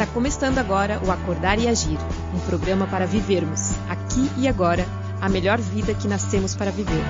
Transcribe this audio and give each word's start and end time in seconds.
Está 0.00 0.14
começando 0.14 0.56
agora 0.56 0.98
o 1.06 1.10
Acordar 1.10 1.58
e 1.58 1.68
Agir, 1.68 1.98
um 2.34 2.40
programa 2.48 2.86
para 2.86 3.06
vivermos, 3.06 3.72
aqui 3.86 4.30
e 4.38 4.48
agora, 4.48 4.86
a 5.20 5.28
melhor 5.28 5.60
vida 5.60 5.92
que 5.92 6.08
nascemos 6.08 6.54
para 6.54 6.70
viver. 6.70 7.04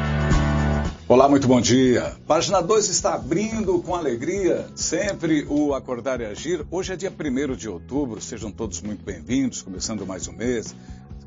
Olá, 1.07 1.29
muito 1.29 1.47
bom 1.47 1.61
dia. 1.61 2.17
Página 2.27 2.61
2 2.61 2.89
está 2.89 3.15
abrindo 3.15 3.81
com 3.81 3.95
alegria 3.95 4.67
sempre 4.75 5.47
o 5.49 5.73
Acordar 5.73 6.21
e 6.21 6.25
Agir. 6.25 6.67
Hoje 6.69 6.93
é 6.93 6.97
dia 6.97 7.13
1 7.17 7.55
de 7.55 7.69
outubro, 7.69 8.21
sejam 8.21 8.51
todos 8.51 8.83
muito 8.83 9.05
bem-vindos, 9.05 9.63
começando 9.63 10.05
mais 10.05 10.27
um 10.27 10.33
mês. 10.33 10.75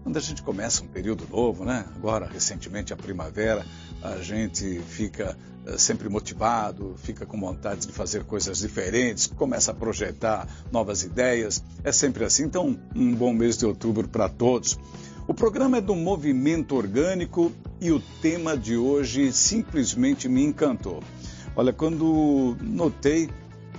Quando 0.04 0.18
a 0.18 0.22
gente 0.22 0.44
começa 0.44 0.84
um 0.84 0.88
período 0.88 1.26
novo, 1.32 1.64
né? 1.64 1.86
Agora, 1.96 2.28
recentemente, 2.28 2.92
a 2.92 2.98
primavera, 2.98 3.66
a 4.02 4.18
gente 4.18 4.82
fica 4.82 5.38
uh, 5.66 5.80
sempre 5.80 6.10
motivado, 6.10 6.94
fica 6.98 7.26
com 7.26 7.40
vontade 7.40 7.88
de 7.88 7.94
fazer 7.94 8.26
coisas 8.26 8.60
diferentes, 8.60 9.28
começa 9.28 9.72
a 9.72 9.74
projetar 9.74 10.46
novas 10.70 11.04
ideias. 11.04 11.64
É 11.86 11.92
sempre 11.94 12.26
assim. 12.26 12.44
Então, 12.44 12.78
um 12.94 13.16
bom 13.16 13.32
mês 13.32 13.58
de 13.58 13.66
outubro 13.66 14.06
para 14.10 14.28
todos. 14.28 14.78
O 15.26 15.34
programa 15.34 15.78
é 15.78 15.82
do 15.82 15.96
Movimento 15.96 16.76
Orgânico 16.76 17.50
e 17.80 17.90
o 17.90 18.02
tema 18.22 18.58
de 18.58 18.76
hoje 18.76 19.32
simplesmente 19.32 20.28
me 20.28 20.44
encantou. 20.44 21.02
Olha, 21.56 21.72
quando 21.72 22.58
notei, 22.62 23.30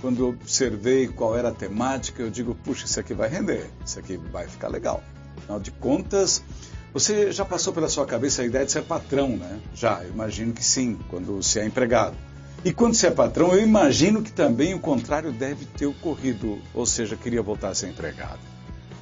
quando 0.01 0.27
observei 0.27 1.07
qual 1.07 1.37
era 1.37 1.49
a 1.49 1.53
temática, 1.53 2.23
eu 2.23 2.31
digo, 2.31 2.55
puxa, 2.55 2.85
isso 2.85 2.99
aqui 2.99 3.13
vai 3.13 3.29
render, 3.29 3.69
isso 3.85 3.99
aqui 3.99 4.17
vai 4.17 4.47
ficar 4.47 4.69
legal. 4.69 5.03
Afinal 5.45 5.59
de 5.59 5.71
contas, 5.71 6.43
você 6.91 7.31
já 7.31 7.45
passou 7.45 7.71
pela 7.71 7.87
sua 7.87 8.05
cabeça 8.05 8.41
a 8.41 8.45
ideia 8.45 8.65
de 8.65 8.71
ser 8.71 8.81
patrão, 8.81 9.29
né? 9.29 9.59
Já, 9.75 10.03
eu 10.03 10.09
imagino 10.09 10.53
que 10.53 10.63
sim, 10.63 10.97
quando 11.07 11.41
se 11.43 11.59
é 11.59 11.65
empregado. 11.65 12.17
E 12.63 12.73
quando 12.73 12.95
se 12.95 13.05
é 13.05 13.11
patrão, 13.11 13.53
eu 13.53 13.61
imagino 13.61 14.23
que 14.23 14.31
também 14.31 14.73
o 14.73 14.79
contrário 14.79 15.31
deve 15.31 15.65
ter 15.65 15.85
ocorrido, 15.85 16.59
ou 16.73 16.83
seja, 16.83 17.15
queria 17.15 17.43
voltar 17.43 17.69
a 17.69 17.75
ser 17.75 17.89
empregado. 17.89 18.39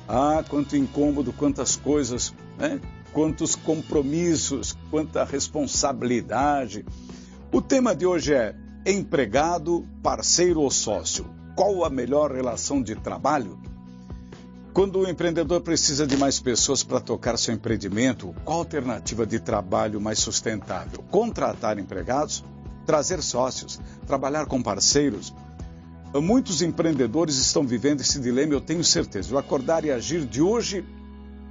Ah, 0.05 0.43
quanto 0.49 0.75
incômodo, 0.75 1.31
quantas 1.31 1.77
coisas, 1.77 2.34
né? 2.57 2.81
quantos 3.13 3.55
compromissos, 3.55 4.77
quanta 4.91 5.23
responsabilidade. 5.23 6.84
O 7.53 7.62
tema 7.62 7.96
de 7.96 8.05
hoje 8.05 8.34
é 8.34 8.53
empregado, 8.85 9.87
parceiro 10.01 10.59
ou 10.59 10.70
sócio. 10.70 11.25
Qual 11.55 11.85
a 11.85 11.90
melhor 11.90 12.34
relação 12.34 12.81
de 12.81 12.96
trabalho? 12.96 13.57
Quando 14.74 15.02
o 15.02 15.07
empreendedor 15.07 15.62
precisa 15.62 16.07
de 16.07 16.18
mais 16.18 16.40
pessoas 16.40 16.82
para 16.82 16.99
tocar 16.99 17.38
seu 17.38 17.54
empreendimento, 17.54 18.34
qual 18.43 18.57
a 18.57 18.62
alternativa 18.62 19.24
de 19.24 19.40
trabalho 19.40 20.02
mais 20.02 20.18
sustentável? 20.18 21.04
Contratar 21.12 21.77
empregados? 21.77 22.43
Trazer 22.84 23.21
sócios? 23.21 23.80
Trabalhar 24.07 24.48
com 24.48 24.63
parceiros? 24.63 25.32
Muitos 26.15 26.63
empreendedores 26.63 27.38
estão 27.38 27.68
vivendo 27.68 28.02
esse 28.02 28.20
dilema, 28.20 28.54
eu 28.54 28.62
tenho 28.62 28.84
certeza. 28.84 29.35
O 29.35 29.38
Acordar 29.38 29.85
e 29.85 29.91
Agir 29.91 30.26
de 30.26 30.41
hoje 30.41 30.84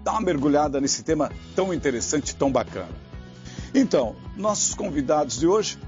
dá 0.03 0.11
uma 0.13 0.21
mergulhada 0.23 0.81
nesse 0.81 1.05
tema 1.05 1.31
tão 1.55 1.73
interessante, 1.73 2.35
tão 2.35 2.51
bacana. 2.51 2.91
Então, 3.73 4.17
nossos 4.37 4.75
convidados 4.75 5.39
de 5.39 5.47
hoje, 5.47 5.79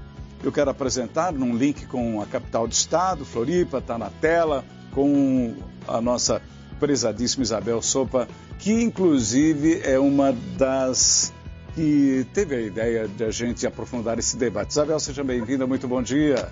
eu 0.41 0.53
quero 0.53 0.71
apresentar 0.71 1.33
num 1.33 1.53
link 1.53 1.85
com 1.87 2.21
a 2.21 2.25
capital 2.25 2.65
do 2.65 2.71
estado, 2.71 3.25
Floripa, 3.25 3.79
está 3.79 3.97
na 3.97 4.09
tela, 4.09 4.63
com 4.93 5.53
a 5.85 5.99
nossa 5.99 6.41
prezadíssima 6.79 7.43
Isabel 7.43 7.81
Sopa, 7.81 8.27
que 8.59 8.71
inclusive 8.71 9.81
é 9.83 9.99
uma 9.99 10.35
das 10.57 11.33
que 11.73 12.25
teve 12.33 12.55
a 12.55 12.61
ideia 12.61 13.07
de 13.07 13.23
a 13.23 13.31
gente 13.31 13.67
aprofundar 13.67 14.17
esse 14.17 14.37
debate. 14.37 14.71
Isabel, 14.71 14.99
seja 14.99 15.23
bem-vinda, 15.23 15.67
muito 15.67 15.87
bom 15.87 16.01
dia. 16.01 16.49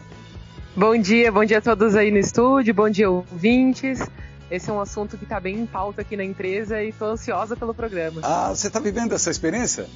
Bom 0.75 0.97
dia, 0.97 1.31
bom 1.31 1.45
dia 1.45 1.59
a 1.59 1.61
todos 1.61 1.95
aí 1.95 2.11
no 2.11 2.17
estúdio, 2.17 2.73
bom 2.73 2.89
dia 2.89 3.09
ouvintes. 3.09 3.99
Esse 4.51 4.69
é 4.69 4.73
um 4.73 4.81
assunto 4.81 5.17
que 5.17 5.23
está 5.23 5.39
bem 5.39 5.59
em 5.59 5.65
pauta 5.65 6.01
aqui 6.01 6.17
na 6.17 6.23
empresa 6.23 6.81
e 6.83 6.89
estou 6.89 7.09
ansiosa 7.09 7.55
pelo 7.55 7.73
programa. 7.73 8.21
Ah, 8.23 8.49
você 8.49 8.67
está 8.67 8.79
vivendo 8.79 9.13
essa 9.13 9.31
experiência? 9.31 9.87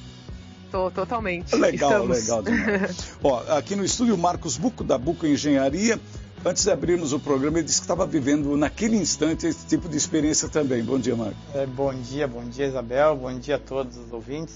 Tô, 0.70 0.90
totalmente. 0.90 1.54
Legal, 1.54 1.90
Estamos. 1.90 2.18
legal 2.20 2.42
demais. 2.42 3.16
Ó, 3.22 3.42
aqui 3.56 3.74
no 3.74 3.84
estúdio, 3.84 4.16
Marcos 4.18 4.56
Buco, 4.56 4.84
da 4.84 4.98
Buco 4.98 5.26
Engenharia. 5.26 5.98
Antes 6.44 6.64
de 6.64 6.70
abrirmos 6.70 7.12
o 7.12 7.18
programa, 7.18 7.58
ele 7.58 7.66
disse 7.66 7.80
que 7.80 7.84
estava 7.84 8.06
vivendo 8.06 8.56
naquele 8.56 8.96
instante 8.96 9.46
esse 9.46 9.66
tipo 9.66 9.88
de 9.88 9.96
experiência 9.96 10.48
também. 10.48 10.82
Bom 10.82 10.98
dia, 10.98 11.16
Marcos. 11.16 11.36
É, 11.54 11.66
bom 11.66 11.92
dia, 11.92 12.28
bom 12.28 12.44
dia, 12.44 12.66
Isabel. 12.66 13.16
Bom 13.16 13.38
dia 13.38 13.56
a 13.56 13.58
todos 13.58 13.96
os 13.96 14.12
ouvintes. 14.12 14.54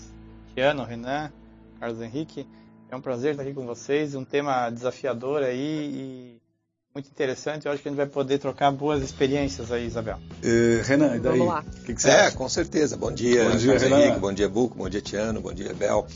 Tiano, 0.55 0.85
Renan, 0.85 1.33
Carlos 1.81 2.01
Henrique. 2.01 2.47
É 2.91 2.97
um 2.97 3.01
prazer 3.01 3.33
estar 3.33 3.43
aqui 3.43 3.53
com 3.53 3.67
vocês. 3.67 4.15
Um 4.15 4.25
tema 4.25 4.71
desafiador 4.71 5.43
aí 5.43 5.59
e 5.59 6.43
muito 6.95 7.09
interessante. 7.09 7.67
Eu 7.67 7.73
acho 7.73 7.83
que 7.83 7.89
a 7.89 7.91
gente 7.91 7.97
vai 7.97 8.07
poder 8.07 8.39
trocar 8.39 8.71
boas 8.71 9.03
experiências 9.03 9.73
aí, 9.73 9.87
Isabel. 9.87 10.19
Uh, 10.45 10.83
Renan, 10.85 11.17
e 11.17 11.21
daí? 11.21 11.39
Vamos 11.39 11.47
lá. 11.47 11.65
O 11.67 11.85
que, 11.85 11.95
que 11.95 12.03
você 12.03 12.11
é, 12.11 12.27
acha? 12.27 12.37
com 12.37 12.49
certeza. 12.49 12.97
Bom 12.97 13.11
dia, 13.11 13.49
bom 13.49 13.57
dia 13.57 13.79
Renan. 13.79 14.01
Henrique, 14.01 14.21
bom 14.21 14.33
dia, 14.33 14.49
Buco, 14.49 14.77
bom 14.77 14.89
dia, 14.89 15.01
Tiano, 15.01 15.41
bom 15.41 15.53
dia, 15.53 15.75
Bel. 15.75 16.07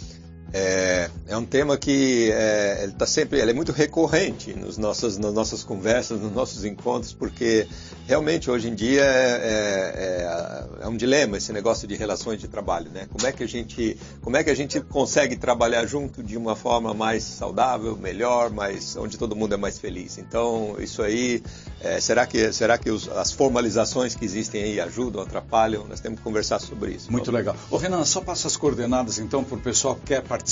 É, 0.58 1.10
é 1.28 1.36
um 1.36 1.44
tema 1.44 1.76
que 1.76 2.30
é, 2.32 2.84
ele 2.84 2.92
tá 2.92 3.06
sempre, 3.06 3.38
ele 3.38 3.50
é 3.50 3.54
muito 3.54 3.72
recorrente 3.72 4.54
nos 4.54 4.78
nossos, 4.78 5.18
nas 5.18 5.34
nossas 5.34 5.62
conversas, 5.62 6.18
nos 6.18 6.32
nossos 6.32 6.64
encontros, 6.64 7.12
porque 7.12 7.68
realmente 8.06 8.50
hoje 8.50 8.68
em 8.68 8.74
dia 8.74 9.02
é, 9.02 10.70
é, 10.80 10.84
é, 10.84 10.88
um 10.88 10.96
dilema 10.96 11.36
esse 11.36 11.52
negócio 11.52 11.86
de 11.86 11.94
relações 11.94 12.40
de 12.40 12.48
trabalho, 12.48 12.90
né? 12.90 13.06
Como 13.12 13.26
é 13.26 13.32
que 13.32 13.42
a 13.42 13.46
gente, 13.46 13.98
como 14.22 14.38
é 14.38 14.42
que 14.42 14.48
a 14.48 14.54
gente 14.54 14.80
consegue 14.80 15.36
trabalhar 15.36 15.84
junto 15.84 16.22
de 16.22 16.38
uma 16.38 16.56
forma 16.56 16.94
mais 16.94 17.22
saudável, 17.22 17.94
melhor, 17.94 18.50
mais 18.50 18.96
onde 18.96 19.18
todo 19.18 19.36
mundo 19.36 19.52
é 19.52 19.58
mais 19.58 19.78
feliz? 19.78 20.16
Então 20.16 20.76
isso 20.78 21.02
aí, 21.02 21.42
é, 21.82 22.00
será 22.00 22.26
que 22.26 22.50
será 22.50 22.78
que 22.78 22.90
os, 22.90 23.10
as 23.10 23.30
formalizações 23.30 24.14
que 24.14 24.24
existem 24.24 24.62
aí 24.62 24.80
ajudam, 24.80 25.20
atrapalham? 25.20 25.86
Nós 25.86 26.00
temos 26.00 26.18
que 26.18 26.24
conversar 26.24 26.60
sobre 26.60 26.92
isso. 26.92 27.12
Muito 27.12 27.30
legal. 27.30 27.54
Ô 27.70 27.76
Renan, 27.76 28.06
só 28.06 28.22
passa 28.22 28.48
as 28.48 28.56
coordenadas 28.56 29.18
então 29.18 29.44
para 29.44 29.56
o 29.56 29.60
pessoal 29.60 29.94
que 29.96 30.06
quer 30.06 30.22
participar, 30.22 30.45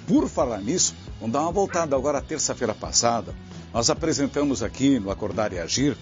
Por 0.07 0.29
falar 0.29 0.59
nisso, 0.61 0.95
vamos 1.19 1.33
dar 1.33 1.41
uma 1.41 1.51
voltada 1.51 1.95
agora 1.95 2.21
terça-feira 2.21 2.73
passada. 2.73 3.35
Nós 3.73 3.89
apresentamos 3.89 4.63
aqui 4.63 4.99
no 4.99 5.11
Acordar 5.11 5.51
e 5.51 5.59
Agir 5.59 5.97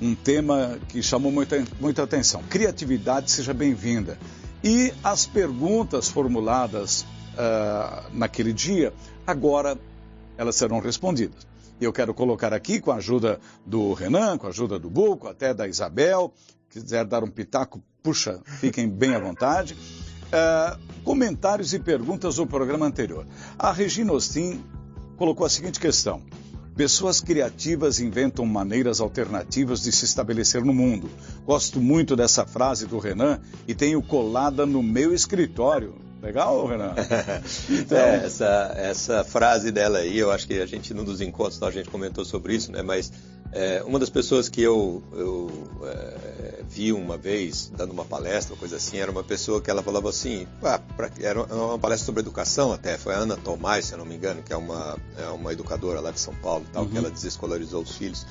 um 0.00 0.14
tema 0.14 0.78
que 0.88 1.02
chamou 1.02 1.30
muita, 1.30 1.62
muita 1.80 2.02
atenção. 2.02 2.42
Criatividade, 2.44 3.30
seja 3.30 3.54
bem-vinda. 3.54 4.18
E 4.62 4.92
as 5.02 5.26
perguntas 5.26 6.08
formuladas 6.08 7.02
uh, 7.02 8.08
naquele 8.12 8.52
dia, 8.52 8.92
agora 9.26 9.78
elas 10.36 10.56
serão 10.56 10.80
respondidas. 10.80 11.46
Eu 11.80 11.92
quero 11.92 12.14
colocar 12.14 12.52
aqui, 12.52 12.80
com 12.80 12.90
a 12.90 12.96
ajuda 12.96 13.40
do 13.66 13.92
Renan, 13.92 14.38
com 14.38 14.46
a 14.46 14.50
ajuda 14.50 14.78
do 14.78 14.88
Buco, 14.88 15.28
até 15.28 15.52
da 15.52 15.66
Isabel, 15.68 16.32
quiser 16.70 17.04
dar 17.04 17.22
um 17.22 17.28
pitaco, 17.28 17.82
puxa, 18.02 18.40
fiquem 18.60 18.88
bem 18.88 19.14
à 19.14 19.18
vontade. 19.18 19.74
Uh, 19.74 20.78
comentários 21.04 21.74
e 21.74 21.78
perguntas 21.78 22.36
do 22.36 22.46
programa 22.46 22.86
anterior. 22.86 23.26
A 23.58 23.70
Regina 23.70 24.12
Ostin 24.12 24.64
colocou 25.16 25.46
a 25.46 25.50
seguinte 25.50 25.78
questão: 25.78 26.22
Pessoas 26.76 27.20
criativas 27.20 28.00
inventam 28.00 28.44
maneiras 28.44 29.00
alternativas 29.00 29.82
de 29.82 29.92
se 29.92 30.04
estabelecer 30.04 30.64
no 30.64 30.74
mundo. 30.74 31.08
Gosto 31.46 31.80
muito 31.80 32.16
dessa 32.16 32.44
frase 32.44 32.86
do 32.86 32.98
Renan 32.98 33.40
e 33.68 33.74
tenho 33.74 34.02
colada 34.02 34.66
no 34.66 34.82
meu 34.82 35.14
escritório. 35.14 35.94
Legal, 36.20 36.66
Renan? 36.66 36.94
Então... 37.70 37.98
É, 37.98 38.24
essa, 38.24 38.74
essa 38.76 39.24
frase 39.24 39.70
dela 39.70 39.98
aí, 39.98 40.18
eu 40.18 40.32
acho 40.32 40.46
que 40.46 40.54
a 40.54 40.66
gente, 40.66 40.92
num 40.94 41.04
dos 41.04 41.20
encontros, 41.20 41.62
a 41.62 41.70
gente 41.70 41.90
comentou 41.90 42.24
sobre 42.24 42.54
isso, 42.54 42.72
né? 42.72 42.82
Mas 42.82 43.12
é, 43.54 43.84
uma 43.86 44.00
das 44.00 44.10
pessoas 44.10 44.48
que 44.48 44.60
eu, 44.60 45.00
eu 45.12 45.48
é, 45.84 46.62
vi 46.68 46.92
uma 46.92 47.16
vez, 47.16 47.70
dando 47.76 47.92
uma 47.92 48.04
palestra, 48.04 48.56
coisa 48.56 48.76
assim, 48.76 48.98
era 48.98 49.10
uma 49.10 49.22
pessoa 49.22 49.60
que 49.60 49.70
ela 49.70 49.80
falava 49.80 50.10
assim, 50.10 50.44
ah, 50.62 50.80
pra, 50.96 51.08
era 51.20 51.40
uma 51.44 51.78
palestra 51.78 52.04
sobre 52.04 52.20
educação 52.20 52.72
até, 52.72 52.98
foi 52.98 53.14
a 53.14 53.18
Ana 53.18 53.36
Tomás, 53.36 53.86
se 53.86 53.92
eu 53.92 53.98
não 53.98 54.04
me 54.04 54.16
engano, 54.16 54.42
que 54.42 54.52
é 54.52 54.56
uma, 54.56 54.98
é 55.16 55.26
uma 55.28 55.52
educadora 55.52 56.00
lá 56.00 56.10
de 56.10 56.18
São 56.18 56.34
Paulo, 56.34 56.66
tal, 56.72 56.82
uhum. 56.82 56.88
que 56.90 56.98
ela 56.98 57.10
desescolarizou 57.10 57.82
os 57.82 57.96
filhos. 57.96 58.26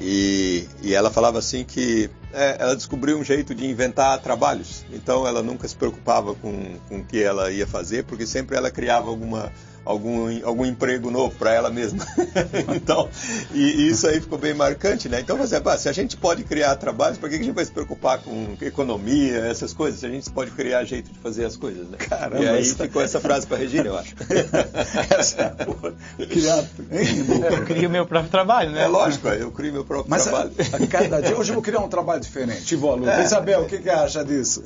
E, 0.00 0.66
e 0.82 0.94
ela 0.94 1.10
falava 1.10 1.38
assim 1.38 1.64
que 1.64 2.10
é, 2.32 2.56
ela 2.58 2.74
descobriu 2.74 3.18
um 3.18 3.22
jeito 3.22 3.54
de 3.54 3.66
inventar 3.66 4.18
trabalhos. 4.20 4.84
Então 4.90 5.26
ela 5.26 5.42
nunca 5.42 5.68
se 5.68 5.76
preocupava 5.76 6.34
com, 6.34 6.78
com 6.88 6.98
o 6.98 7.04
que 7.04 7.22
ela 7.22 7.52
ia 7.52 7.66
fazer, 7.66 8.04
porque 8.04 8.26
sempre 8.26 8.56
ela 8.56 8.70
criava 8.70 9.10
alguma 9.10 9.52
algum, 9.84 10.46
algum 10.46 10.64
emprego 10.64 11.10
novo 11.10 11.34
para 11.36 11.52
ela 11.52 11.70
mesma. 11.70 12.06
então, 12.74 13.08
e, 13.52 13.62
e, 13.62 13.88
isso 13.88 14.06
aí 14.06 14.20
ficou 14.20 14.38
bem 14.38 14.54
marcante, 14.54 15.08
né? 15.08 15.20
Então, 15.20 15.36
você, 15.36 15.60
se 15.78 15.88
a 15.88 15.92
gente 15.92 16.16
pode 16.16 16.44
criar 16.44 16.76
trabalhos, 16.76 17.18
por 17.18 17.28
que 17.28 17.36
a 17.36 17.38
gente 17.38 17.52
vai 17.52 17.64
se 17.64 17.70
preocupar 17.70 18.18
com 18.18 18.56
economia, 18.60 19.38
essas 19.46 19.72
coisas? 19.72 20.00
Se 20.00 20.06
a 20.06 20.08
gente 20.08 20.30
pode 20.30 20.50
criar 20.52 20.84
jeito 20.84 21.12
de 21.12 21.18
fazer 21.18 21.44
as 21.44 21.56
coisas, 21.56 21.88
né? 21.88 21.98
Caramba, 21.98 22.42
e 22.42 22.48
aí 22.48 22.60
essa... 22.60 22.84
ficou 22.84 23.02
essa 23.02 23.20
frase 23.20 23.46
para 23.46 23.58
Regina, 23.58 23.86
eu 23.86 23.98
acho. 23.98 24.14
essa, 25.10 25.50
porra, 25.50 25.94
criar... 26.28 26.64
Eu 26.90 27.64
crio 27.64 27.90
meu 27.90 28.06
próprio 28.06 28.30
trabalho, 28.30 28.70
né? 28.70 28.82
É 28.82 28.86
lógico, 28.86 29.28
eu 29.28 29.50
crio 29.50 29.72
meu 29.72 29.84
próprio 29.84 30.10
Mas 30.10 30.24
trabalho. 30.24 30.52
A, 30.72 30.76
a 30.76 30.86
cada 30.86 31.20
dia, 31.20 31.36
hoje 31.36 31.50
eu 31.50 31.54
vou 31.54 31.62
criar 31.62 31.80
um 31.80 31.88
trabalho 31.88 32.20
diferente. 32.20 32.76
Vou, 32.76 33.08
é, 33.08 33.22
Isabel, 33.24 33.62
o 33.62 33.66
que, 33.66 33.78
que 33.78 33.90
acha 33.90 34.24
disso? 34.24 34.62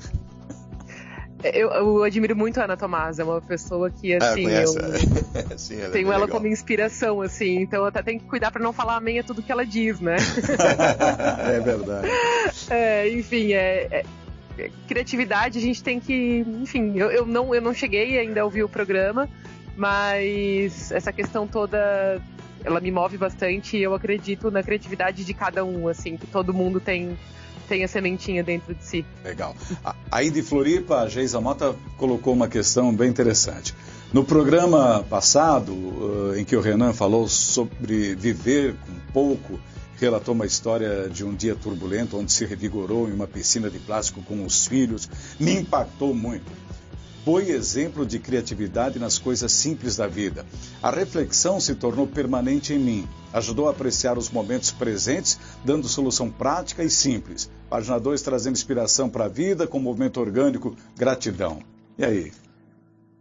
Eu, 1.54 1.70
eu, 1.70 2.02
admiro 2.02 2.34
muito 2.37 2.60
a 2.60 2.64
Ana 2.64 2.76
Tomás, 2.76 3.19
é 3.19 3.25
uma 3.25 3.40
pessoa 3.40 3.90
que, 3.90 4.14
ah, 4.14 4.19
assim, 4.19 4.46
ah, 4.46 4.62
eu 4.62 4.69
Sim, 5.58 5.76
ela 5.76 5.87
é 5.87 5.90
tenho 5.90 6.08
é 6.08 6.14
ela 6.14 6.25
legal. 6.25 6.28
como 6.28 6.46
inspiração, 6.46 7.20
assim, 7.20 7.60
então 7.60 7.81
eu 7.81 7.87
até 7.87 8.02
tenho 8.02 8.20
que 8.20 8.26
cuidar 8.26 8.50
para 8.50 8.62
não 8.62 8.72
falar 8.72 8.96
amém 8.96 9.19
a 9.19 9.25
tudo 9.25 9.43
que 9.43 9.52
ela 9.52 9.64
diz, 9.64 10.00
né? 10.00 10.16
é 11.54 11.60
verdade. 11.60 12.08
É, 12.70 13.08
enfim, 13.10 13.52
é, 13.52 14.04
é, 14.58 14.70
criatividade 14.88 15.58
a 15.58 15.62
gente 15.62 15.82
tem 15.82 16.00
que, 16.00 16.44
enfim, 16.62 16.94
eu, 16.96 17.10
eu, 17.10 17.26
não, 17.26 17.54
eu 17.54 17.60
não 17.60 17.75
cheguei 17.75 18.19
ainda 18.19 18.40
a 18.40 18.44
ouvir 18.44 18.62
o 18.62 18.69
programa, 18.69 19.28
mas 19.76 20.90
essa 20.93 21.12
questão 21.12 21.46
toda, 21.46 22.20
ela 22.64 22.81
me 22.81 22.90
move 22.90 23.19
bastante 23.19 23.76
e 23.76 23.82
eu 23.82 23.94
acredito 23.94 24.50
na 24.50 24.62
criatividade 24.62 25.25
de 25.25 25.34
cada 25.34 25.64
um, 25.64 25.88
assim, 25.88 26.16
que 26.16 26.26
todo 26.26 26.54
mundo 26.54 26.81
tem 26.81 27.16
tem 27.67 27.85
a 27.85 27.89
sementinha 27.89 28.43
dentro 28.43 28.75
de 28.75 28.85
si. 28.85 29.05
Legal. 29.25 29.55
Aí 30.11 30.31
de 30.31 30.43
Floripa, 30.43 31.01
a 31.01 31.09
Geisa 31.09 31.41
Mota 31.41 31.75
colocou 31.97 32.33
uma 32.33 32.49
questão 32.49 32.95
bem 32.95 33.11
interessante. 33.11 33.75
No 34.13 34.25
programa 34.25 35.05
passado, 35.09 35.73
uh, 35.73 36.35
em 36.37 36.45
que 36.45 36.57
o 36.57 36.61
Renan 36.61 36.93
falou 36.93 37.29
sobre 37.29 38.15
viver 38.15 38.75
com 38.87 39.13
pouco, 39.13 39.61
relatou 39.99 40.35
uma 40.35 40.47
história 40.47 41.09
de 41.09 41.25
um 41.25 41.35
dia 41.35 41.55
turbulento 41.55 42.19
onde 42.19 42.31
se 42.31 42.45
revigorou 42.45 43.09
em 43.09 43.13
uma 43.13 43.27
piscina 43.27 43.69
de 43.69 43.79
plástico 43.79 44.23
com 44.23 44.45
os 44.45 44.67
filhos, 44.67 45.09
me 45.39 45.55
impactou 45.55 46.15
muito 46.15 46.51
foi 47.26 47.50
exemplo 47.50 48.06
de 48.06 48.20
criatividade 48.20 49.00
nas 49.00 49.19
coisas 49.19 49.50
simples 49.50 49.96
da 49.96 50.06
vida. 50.06 50.46
A 50.81 50.93
reflexão 50.93 51.58
se 51.58 51.75
tornou 51.75 52.06
permanente 52.06 52.73
em 52.73 52.78
mim. 52.78 53.08
Ajudou 53.32 53.67
a 53.67 53.73
apreciar 53.73 54.17
os 54.17 54.31
momentos 54.31 54.70
presentes, 54.70 55.37
dando 55.64 55.88
solução 55.88 56.31
prática 56.31 56.84
e 56.84 56.88
simples. 56.88 57.50
Página 57.69 57.99
2 57.99 58.23
trazendo 58.23 58.55
inspiração 58.55 59.11
para 59.11 59.25
a 59.25 59.28
vida 59.28 59.67
com 59.67 59.81
movimento 59.81 60.20
orgânico, 60.20 60.76
gratidão. 60.96 61.58
E 61.99 62.05
aí? 62.05 62.32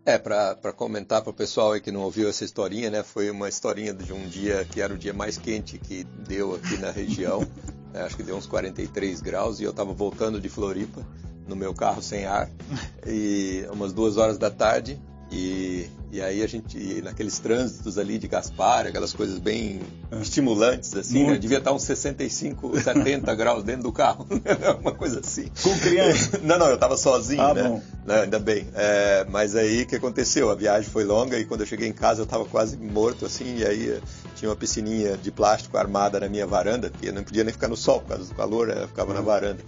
É, 0.05 0.19
para 0.19 0.71
comentar 0.71 1.23
para 1.23 1.31
o 1.31 1.33
pessoal 1.33 1.71
aí 1.71 1.81
que 1.81 1.91
não 1.91 2.01
ouviu 2.01 2.29
essa 2.29 2.45
historinha, 2.45 2.91
né? 2.91 3.01
Foi 3.01 3.31
uma 3.31 3.49
historinha 3.49 3.91
de 3.91 4.13
um 4.13 4.27
dia 4.27 4.63
que 4.65 4.81
era 4.81 4.93
o 4.93 4.97
dia 4.99 5.15
mais 5.15 5.35
quente 5.35 5.79
que 5.79 6.03
deu 6.03 6.53
aqui 6.53 6.77
na 6.77 6.91
região. 6.91 7.41
é, 7.95 8.01
acho 8.01 8.17
que 8.17 8.23
deu 8.23 8.35
uns 8.35 8.45
43 8.45 9.21
graus 9.21 9.59
e 9.59 9.63
eu 9.63 9.71
estava 9.71 9.93
voltando 9.93 10.39
de 10.39 10.49
Floripa 10.49 11.01
no 11.47 11.55
meu 11.55 11.73
carro 11.73 12.01
sem 12.01 12.25
ar 12.25 12.49
e 13.07 13.65
umas 13.71 13.93
duas 13.93 14.17
horas 14.17 14.37
da 14.37 14.51
tarde 14.51 14.99
e, 15.31 15.87
e 16.11 16.21
aí 16.21 16.43
a 16.43 16.47
gente 16.47 17.01
naqueles 17.01 17.39
trânsitos 17.39 17.97
ali 17.97 18.17
de 18.17 18.27
Gaspar, 18.27 18.85
aquelas 18.87 19.11
coisas 19.11 19.39
bem 19.39 19.81
é. 20.11 20.21
estimulantes 20.21 20.95
assim, 20.95 21.25
né? 21.25 21.37
devia 21.37 21.57
estar 21.57 21.73
uns 21.73 21.83
65, 21.83 22.79
70 22.79 23.33
graus 23.35 23.63
dentro 23.63 23.83
do 23.83 23.91
carro, 23.91 24.27
uma 24.79 24.93
coisa 24.93 25.21
assim. 25.21 25.49
Com 25.63 25.77
criança? 25.79 26.39
Não, 26.43 26.59
não, 26.59 26.67
eu 26.67 26.75
estava 26.75 26.95
sozinho, 26.95 27.41
ah, 27.41 27.53
né? 27.53 27.81
Não, 28.05 28.15
ainda 28.15 28.39
bem. 28.39 28.67
É, 28.75 29.25
mas 29.29 29.55
aí 29.55 29.81
o 29.81 29.87
que 29.87 29.95
aconteceu? 29.95 30.49
A 30.51 30.55
viagem 30.55 30.89
foi 30.89 31.03
longa 31.03 31.39
e 31.39 31.45
quando 31.45 31.61
eu 31.61 31.67
cheguei 31.67 31.87
em 31.87 31.93
casa 31.93 32.21
eu 32.21 32.25
estava 32.25 32.45
quase 32.45 32.77
morto 32.77 33.25
assim 33.25 33.57
e 33.57 33.65
aí 33.65 33.99
tinha 34.35 34.49
uma 34.49 34.55
piscininha 34.55 35.17
de 35.17 35.31
plástico 35.31 35.77
armada 35.77 36.19
na 36.19 36.29
minha 36.29 36.45
varanda, 36.45 36.89
porque 36.89 37.09
eu 37.09 37.13
não 37.13 37.23
podia 37.23 37.43
nem 37.43 37.53
ficar 37.53 37.67
no 37.67 37.77
sol 37.77 38.01
por 38.01 38.09
causa 38.09 38.25
do 38.25 38.35
calor, 38.35 38.69
eu 38.69 38.87
ficava 38.87 39.13
na 39.13 39.21
varanda. 39.21 39.63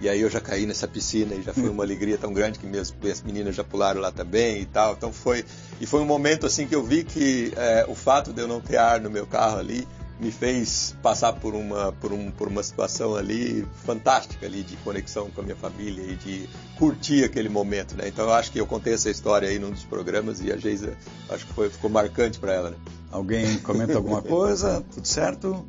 E 0.00 0.08
aí 0.08 0.22
eu 0.22 0.30
já 0.30 0.40
caí 0.40 0.64
nessa 0.64 0.88
piscina 0.88 1.34
e 1.34 1.42
já 1.42 1.52
foi 1.52 1.68
uma 1.68 1.84
alegria 1.84 2.16
tão 2.16 2.32
grande 2.32 2.58
que 2.58 2.66
minhas, 2.66 2.94
minhas 3.02 3.22
meninas 3.22 3.54
já 3.54 3.62
pularam 3.62 4.00
lá 4.00 4.10
também 4.10 4.62
e 4.62 4.66
tal. 4.66 4.94
Então 4.94 5.12
foi 5.12 5.44
e 5.78 5.86
foi 5.86 6.00
um 6.00 6.06
momento 6.06 6.46
assim 6.46 6.66
que 6.66 6.74
eu 6.74 6.82
vi 6.82 7.04
que 7.04 7.52
é, 7.54 7.84
o 7.86 7.94
fato 7.94 8.32
de 8.32 8.40
eu 8.40 8.48
não 8.48 8.60
ter 8.60 8.78
ar 8.78 8.98
no 8.98 9.10
meu 9.10 9.26
carro 9.26 9.58
ali 9.58 9.86
me 10.20 10.30
fez 10.30 10.94
passar 11.02 11.32
por 11.32 11.54
uma 11.54 11.92
por, 11.92 12.12
um, 12.12 12.30
por 12.30 12.48
uma 12.48 12.62
situação 12.62 13.16
ali 13.16 13.66
fantástica 13.84 14.46
ali 14.46 14.62
de 14.62 14.76
conexão 14.78 15.30
com 15.30 15.40
a 15.40 15.44
minha 15.44 15.56
família 15.56 16.02
e 16.02 16.16
de 16.16 16.48
curtir 16.76 17.24
aquele 17.24 17.48
momento, 17.48 17.96
né? 17.96 18.08
Então 18.08 18.26
eu 18.26 18.34
acho 18.34 18.52
que 18.52 18.60
eu 18.60 18.66
contei 18.66 18.94
essa 18.94 19.10
história 19.10 19.48
aí 19.48 19.58
num 19.58 19.70
dos 19.70 19.84
programas 19.84 20.40
e 20.40 20.52
a 20.52 20.56
Geisa 20.56 20.96
acho 21.28 21.46
que 21.46 21.52
foi, 21.52 21.70
ficou 21.70 21.88
marcante 21.88 22.38
para 22.38 22.52
ela, 22.52 22.70
né? 22.70 22.76
Alguém 23.10 23.58
comenta 23.58 23.96
alguma 23.96 24.22
coisa? 24.22 24.84
Tudo 24.92 25.06
certo? 25.06 25.66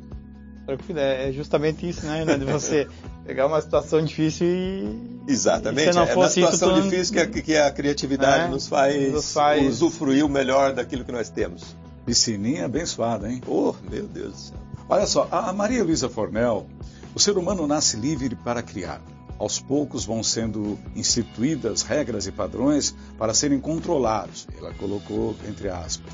É 0.94 1.32
justamente 1.32 1.88
isso, 1.88 2.06
né, 2.06 2.24
De 2.24 2.44
você 2.44 2.86
pegar 3.26 3.46
uma 3.46 3.60
situação 3.60 4.04
difícil 4.04 4.46
e. 4.46 5.20
Exatamente. 5.26 5.88
E 5.88 5.92
se 5.92 5.98
não 5.98 6.04
é 6.04 6.14
fosse 6.14 6.40
na 6.40 6.52
situação 6.52 6.78
isso, 6.78 6.88
difícil 6.88 7.14
que 7.14 7.20
a, 7.20 7.26
que 7.26 7.56
a 7.56 7.70
criatividade 7.70 8.44
é, 8.44 8.48
nos, 8.48 8.68
faz 8.68 9.12
nos 9.12 9.32
faz 9.32 9.66
usufruir 9.66 10.24
o 10.24 10.28
melhor 10.28 10.72
daquilo 10.72 11.04
que 11.04 11.10
nós 11.10 11.28
temos. 11.28 11.76
Piscininha 12.04 12.64
abençoada, 12.64 13.30
hein? 13.30 13.40
Oh, 13.46 13.74
meu 13.90 14.06
Deus 14.06 14.32
do 14.32 14.38
céu. 14.38 14.58
Olha 14.88 15.06
só, 15.06 15.28
a 15.30 15.52
Maria 15.52 15.84
Luísa 15.84 16.08
Fornel, 16.08 16.66
o 17.14 17.20
ser 17.20 17.38
humano 17.38 17.66
nasce 17.66 17.96
livre 17.96 18.34
para 18.34 18.62
criar. 18.62 19.00
Aos 19.38 19.58
poucos 19.58 20.04
vão 20.04 20.22
sendo 20.22 20.78
instituídas 20.94 21.82
regras 21.82 22.26
e 22.26 22.32
padrões 22.32 22.94
para 23.18 23.34
serem 23.34 23.60
controlados. 23.60 24.46
Ela 24.56 24.72
colocou 24.74 25.34
entre 25.48 25.68
aspas. 25.68 26.12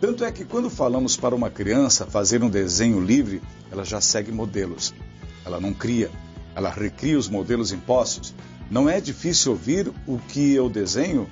Tanto 0.00 0.24
é 0.24 0.32
que 0.32 0.44
quando 0.44 0.68
falamos 0.68 1.16
para 1.16 1.34
uma 1.34 1.50
criança 1.50 2.06
fazer 2.06 2.42
um 2.42 2.50
desenho 2.50 3.00
livre, 3.00 3.40
ela 3.70 3.84
já 3.84 4.00
segue 4.00 4.32
modelos. 4.32 4.92
Ela 5.44 5.60
não 5.60 5.72
cria, 5.72 6.10
ela 6.54 6.70
recria 6.70 7.18
os 7.18 7.28
modelos 7.28 7.72
impostos. 7.72 8.34
Não 8.70 8.88
é 8.88 9.00
difícil 9.00 9.52
ouvir 9.52 9.92
o 10.06 10.18
que 10.18 10.54
eu 10.54 10.68
desenho? 10.68 11.28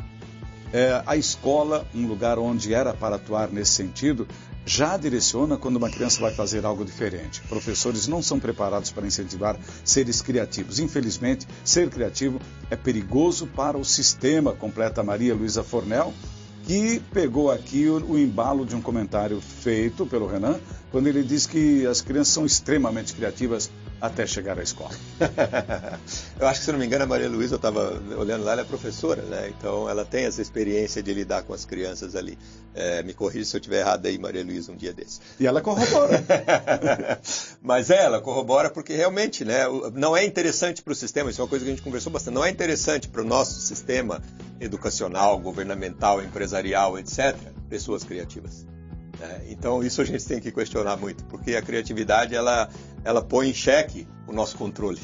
É, 0.72 1.02
a 1.04 1.16
escola, 1.16 1.86
um 1.94 2.06
lugar 2.06 2.38
onde 2.38 2.72
era 2.72 2.94
para 2.94 3.16
atuar 3.16 3.50
nesse 3.50 3.72
sentido, 3.72 4.26
já 4.64 4.96
direciona 4.96 5.56
quando 5.56 5.76
uma 5.76 5.90
criança 5.90 6.20
vai 6.20 6.32
fazer 6.32 6.64
algo 6.64 6.84
diferente. 6.84 7.40
Professores 7.48 8.06
não 8.06 8.22
são 8.22 8.38
preparados 8.38 8.90
para 8.90 9.06
incentivar 9.06 9.58
seres 9.84 10.22
criativos. 10.22 10.78
Infelizmente, 10.78 11.46
ser 11.64 11.90
criativo 11.90 12.40
é 12.70 12.76
perigoso 12.76 13.46
para 13.48 13.76
o 13.76 13.84
sistema, 13.84 14.52
completa 14.52 15.02
Maria 15.02 15.34
Luísa 15.34 15.64
Fornel, 15.64 16.14
que 16.64 17.02
pegou 17.12 17.50
aqui 17.50 17.88
o, 17.88 18.12
o, 18.12 18.18
embalo 18.18 18.64
de 18.64 18.76
um 18.76 18.80
comentário 18.80 19.40
feito 19.40 20.06
pelo 20.06 20.28
Renan, 20.28 20.60
quando 20.92 21.08
ele 21.08 21.24
diz 21.24 21.46
que 21.46 21.84
as 21.86 22.00
crianças 22.00 22.32
são 22.32 22.46
extremamente 22.46 23.12
criativas 23.12 23.70
até 24.00 24.26
chegar 24.26 24.58
à 24.58 24.62
escola. 24.62 24.90
eu 26.38 26.46
acho 26.46 26.60
que, 26.60 26.64
se 26.64 26.72
não 26.72 26.78
me 26.78 26.86
engano, 26.86 27.04
a 27.04 27.06
Maria 27.06 27.28
Luísa, 27.28 27.54
eu 27.54 27.56
estava 27.56 28.00
olhando 28.16 28.44
lá, 28.44 28.52
ela 28.52 28.62
é 28.62 28.64
professora, 28.64 29.22
né? 29.22 29.52
Então, 29.56 29.88
ela 29.88 30.04
tem 30.04 30.24
essa 30.24 30.40
experiência 30.40 31.02
de 31.02 31.12
lidar 31.12 31.42
com 31.42 31.52
as 31.52 31.64
crianças 31.64 32.16
ali. 32.16 32.38
É, 32.74 33.02
me 33.02 33.12
corrija 33.12 33.44
se 33.44 33.56
eu 33.56 33.58
estiver 33.58 33.80
errado 33.80 34.06
aí, 34.06 34.18
Maria 34.18 34.44
Luísa, 34.44 34.72
um 34.72 34.76
dia 34.76 34.92
desses. 34.92 35.20
E 35.38 35.46
ela 35.46 35.60
corrobora. 35.60 36.24
Mas 37.60 37.90
é, 37.90 38.04
ela 38.04 38.20
corrobora 38.20 38.70
porque 38.70 38.94
realmente, 38.94 39.44
né? 39.44 39.64
Não 39.94 40.16
é 40.16 40.24
interessante 40.24 40.82
para 40.82 40.92
o 40.92 40.96
sistema, 40.96 41.30
isso 41.30 41.40
é 41.40 41.44
uma 41.44 41.50
coisa 41.50 41.64
que 41.64 41.70
a 41.70 41.74
gente 41.74 41.84
conversou 41.84 42.12
bastante, 42.12 42.34
não 42.34 42.44
é 42.44 42.50
interessante 42.50 43.08
para 43.08 43.22
o 43.22 43.24
nosso 43.24 43.60
sistema 43.60 44.22
educacional, 44.60 45.38
governamental, 45.38 46.22
empresarial, 46.22 46.98
etc., 46.98 47.36
pessoas 47.68 48.04
criativas. 48.04 48.66
Né? 49.20 49.42
Então 49.50 49.82
isso 49.82 50.00
a 50.00 50.04
gente 50.04 50.24
tem 50.24 50.40
que 50.40 50.50
questionar 50.50 50.96
muito, 50.96 51.22
porque 51.24 51.54
a 51.54 51.62
criatividade 51.62 52.34
ela, 52.34 52.68
ela 53.04 53.22
põe 53.22 53.50
em 53.50 53.54
xeque 53.54 54.06
o 54.26 54.32
nosso 54.32 54.56
controle, 54.56 55.00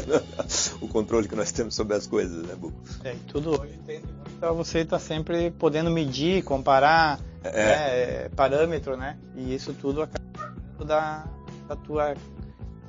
o 0.80 0.88
controle 0.88 1.26
que 1.26 1.34
nós 1.34 1.50
temos 1.50 1.74
sobre 1.74 1.96
as 1.96 2.06
coisas, 2.06 2.46
né, 2.46 2.54
Buco? 2.54 2.78
É, 3.04 3.14
e 3.14 3.18
tudo 3.20 3.60
hoje 3.60 3.78
tem 3.86 4.02
então 4.40 4.54
você 4.54 4.78
está 4.78 4.98
sempre 4.98 5.50
podendo 5.50 5.90
medir, 5.90 6.42
comparar, 6.42 7.20
é. 7.44 8.22
Né, 8.22 8.28
parâmetro, 8.30 8.96
né? 8.96 9.18
E 9.36 9.54
isso 9.54 9.74
tudo 9.74 10.00
acaba 10.00 10.54
da, 10.82 11.26
da 11.68 11.76
tua 11.76 12.14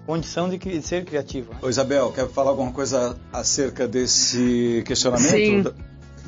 condição 0.06 0.50
de 0.50 0.82
ser 0.82 1.04
criativo. 1.04 1.52
Né? 1.52 1.60
Ô 1.62 1.68
Isabel, 1.68 2.10
quer 2.14 2.30
falar 2.30 2.52
alguma 2.52 2.72
coisa 2.72 3.18
acerca 3.34 3.86
desse 3.86 4.82
questionamento? 4.86 5.76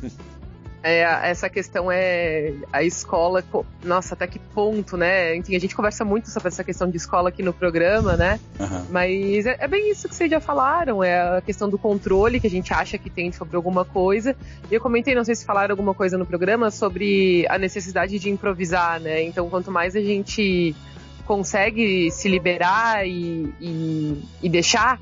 Sim. 0.01 0.11
É, 0.83 1.29
essa 1.29 1.49
questão 1.49 1.89
é 1.89 2.53
a 2.71 2.83
escola, 2.83 3.41
nossa, 3.81 4.15
até 4.15 4.27
que 4.27 4.37
ponto, 4.37 4.97
né? 4.97 5.33
Enfim, 5.33 5.55
a 5.55 5.59
gente 5.59 5.73
conversa 5.73 6.03
muito 6.03 6.29
sobre 6.29 6.49
essa 6.49 6.61
questão 6.61 6.89
de 6.89 6.97
escola 6.97 7.29
aqui 7.29 7.41
no 7.41 7.53
programa, 7.53 8.17
né? 8.17 8.37
Uhum. 8.59 8.85
Mas 8.89 9.45
é, 9.45 9.55
é, 9.59 9.67
bem 9.67 9.89
isso 9.89 10.09
que 10.09 10.15
vocês 10.15 10.29
já 10.29 10.41
falaram, 10.41 11.01
é 11.01 11.37
a 11.37 11.41
questão 11.41 11.69
do 11.69 11.77
controle 11.77 12.37
que 12.37 12.47
a 12.47 12.49
gente 12.49 12.73
acha 12.73 12.97
que 12.97 13.09
tem 13.09 13.31
sobre 13.31 13.55
alguma 13.55 13.85
coisa. 13.85 14.35
E 14.69 14.75
eu 14.75 14.81
comentei, 14.81 15.15
não 15.15 15.23
sei 15.23 15.35
se 15.35 15.45
falaram 15.45 15.71
alguma 15.71 15.93
coisa 15.93 16.17
no 16.17 16.25
programa 16.25 16.69
sobre 16.69 17.47
a 17.47 17.57
necessidade 17.57 18.19
de 18.19 18.29
improvisar, 18.29 18.99
né? 18.99 19.23
Então, 19.23 19.49
quanto 19.49 19.71
mais 19.71 19.95
a 19.95 20.01
gente 20.01 20.75
consegue 21.25 22.11
se 22.11 22.27
liberar 22.27 23.07
e, 23.07 23.53
e, 23.61 24.21
e 24.43 24.49
deixar, 24.49 24.99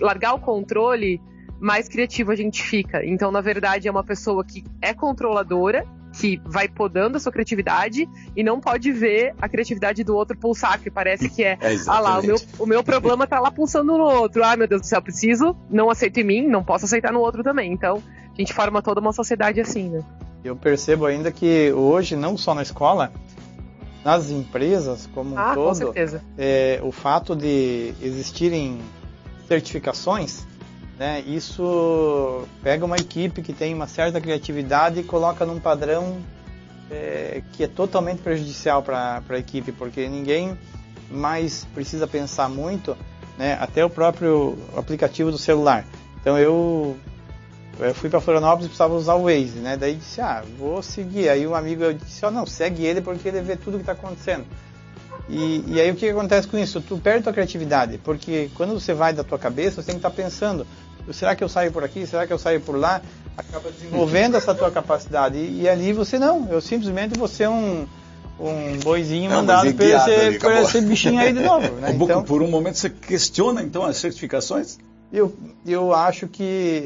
largar 0.00 0.32
o 0.32 0.38
controle, 0.38 1.20
mais 1.60 1.88
criativo 1.88 2.30
a 2.30 2.36
gente 2.36 2.62
fica. 2.62 3.04
Então, 3.04 3.30
na 3.30 3.40
verdade, 3.40 3.88
é 3.88 3.90
uma 3.90 4.04
pessoa 4.04 4.44
que 4.44 4.64
é 4.80 4.94
controladora, 4.94 5.84
que 6.12 6.40
vai 6.44 6.68
podando 6.68 7.16
a 7.16 7.20
sua 7.20 7.30
criatividade 7.30 8.08
e 8.34 8.42
não 8.42 8.60
pode 8.60 8.90
ver 8.90 9.34
a 9.40 9.48
criatividade 9.48 10.02
do 10.02 10.16
outro 10.16 10.36
pulsar, 10.38 10.80
que 10.80 10.90
parece 10.90 11.28
que 11.28 11.44
é, 11.44 11.58
é 11.60 11.76
ah 11.86 12.00
lá, 12.00 12.18
o 12.18 12.22
meu, 12.22 12.36
o 12.58 12.66
meu 12.66 12.82
problema 12.82 13.26
tá 13.26 13.38
lá 13.40 13.50
pulsando 13.50 13.96
no 13.96 14.04
outro. 14.04 14.42
Ah, 14.44 14.56
meu 14.56 14.66
Deus 14.66 14.82
do 14.82 14.86
céu, 14.86 15.02
preciso, 15.02 15.56
não 15.70 15.90
aceito 15.90 16.18
em 16.18 16.24
mim, 16.24 16.46
não 16.46 16.64
posso 16.64 16.84
aceitar 16.84 17.12
no 17.12 17.20
outro 17.20 17.42
também. 17.42 17.72
Então, 17.72 18.02
a 18.32 18.40
gente 18.40 18.52
forma 18.52 18.80
toda 18.80 19.00
uma 19.00 19.12
sociedade 19.12 19.60
assim, 19.60 19.88
né? 19.88 20.02
Eu 20.44 20.56
percebo 20.56 21.04
ainda 21.04 21.32
que 21.32 21.72
hoje, 21.72 22.14
não 22.14 22.36
só 22.36 22.54
na 22.54 22.62
escola, 22.62 23.12
nas 24.04 24.30
empresas 24.30 25.08
como 25.12 25.34
um 25.34 25.38
ah, 25.38 25.54
todo, 25.54 25.92
é, 26.38 26.80
o 26.82 26.92
fato 26.92 27.34
de 27.34 27.92
existirem 28.00 28.78
certificações 29.48 30.46
né? 30.98 31.20
Isso 31.26 32.44
pega 32.62 32.84
uma 32.84 32.96
equipe 32.96 33.40
que 33.40 33.52
tem 33.52 33.72
uma 33.72 33.86
certa 33.86 34.20
criatividade 34.20 35.00
e 35.00 35.04
coloca 35.04 35.46
num 35.46 35.60
padrão 35.60 36.18
é, 36.90 37.42
que 37.52 37.64
é 37.64 37.68
totalmente 37.68 38.20
prejudicial 38.20 38.82
para 38.82 39.22
a 39.28 39.38
equipe, 39.38 39.70
porque 39.72 40.08
ninguém 40.08 40.58
mais 41.10 41.64
precisa 41.74 42.06
pensar 42.06 42.48
muito, 42.48 42.96
né? 43.38 43.56
até 43.60 43.84
o 43.84 43.90
próprio 43.90 44.58
aplicativo 44.76 45.30
do 45.30 45.38
celular. 45.38 45.84
Então 46.20 46.36
eu, 46.38 46.96
eu 47.78 47.94
fui 47.94 48.10
para 48.10 48.20
Florianópolis 48.20 48.66
e 48.66 48.68
precisava 48.68 48.94
usar 48.94 49.14
o 49.14 49.24
Waze, 49.24 49.60
né? 49.60 49.76
daí 49.76 49.94
disse, 49.94 50.20
ah, 50.20 50.42
vou 50.58 50.82
seguir. 50.82 51.28
Aí 51.28 51.46
um 51.46 51.54
amigo 51.54 51.94
disse, 51.94 52.26
oh, 52.26 52.30
não, 52.30 52.44
segue 52.44 52.84
ele 52.84 53.00
porque 53.00 53.28
ele 53.28 53.40
vê 53.40 53.56
tudo 53.56 53.76
que 53.76 53.82
está 53.82 53.92
acontecendo. 53.92 54.44
E, 55.28 55.62
e, 55.66 55.80
aí 55.80 55.90
o 55.90 55.94
que 55.94 56.08
acontece 56.08 56.48
com 56.48 56.56
isso? 56.56 56.80
Tu 56.80 56.96
perde 56.96 57.28
a 57.28 57.32
criatividade, 57.32 57.98
porque 57.98 58.50
quando 58.54 58.72
você 58.72 58.94
vai 58.94 59.12
da 59.12 59.22
tua 59.22 59.38
cabeça, 59.38 59.82
você 59.82 59.86
tem 59.86 59.96
que 59.96 59.98
estar 59.98 60.10
tá 60.10 60.16
pensando, 60.16 60.66
será 61.12 61.34
que 61.34 61.42
eu 61.42 61.48
saio 61.48 61.72
por 61.72 61.84
aqui? 61.84 62.06
Será 62.06 62.26
que 62.26 62.32
eu 62.32 62.38
saio 62.38 62.60
por 62.60 62.76
lá? 62.76 63.00
Acaba 63.36 63.70
desenvolvendo 63.70 64.36
essa 64.36 64.54
tua 64.54 64.70
capacidade. 64.70 65.36
E, 65.38 65.62
e, 65.62 65.68
ali 65.68 65.92
você 65.92 66.18
não, 66.18 66.48
eu 66.50 66.60
simplesmente 66.60 67.18
vou 67.18 67.28
ser 67.28 67.48
um, 67.48 67.86
um 68.40 68.78
boizinho 68.82 69.30
mandado 69.30 69.72
por 69.74 69.84
esse, 69.84 70.38
por 70.38 70.52
esse 70.52 70.80
bichinho 70.80 71.20
aí 71.20 71.32
de 71.32 71.40
novo. 71.40 71.68
Né? 71.80 71.92
Então, 71.92 72.22
por 72.24 72.42
um 72.42 72.48
momento 72.48 72.78
você 72.78 72.90
questiona 72.90 73.62
então 73.62 73.84
as 73.84 73.96
certificações? 73.96 74.78
Eu, 75.12 75.34
eu 75.64 75.94
acho 75.94 76.26
que 76.28 76.84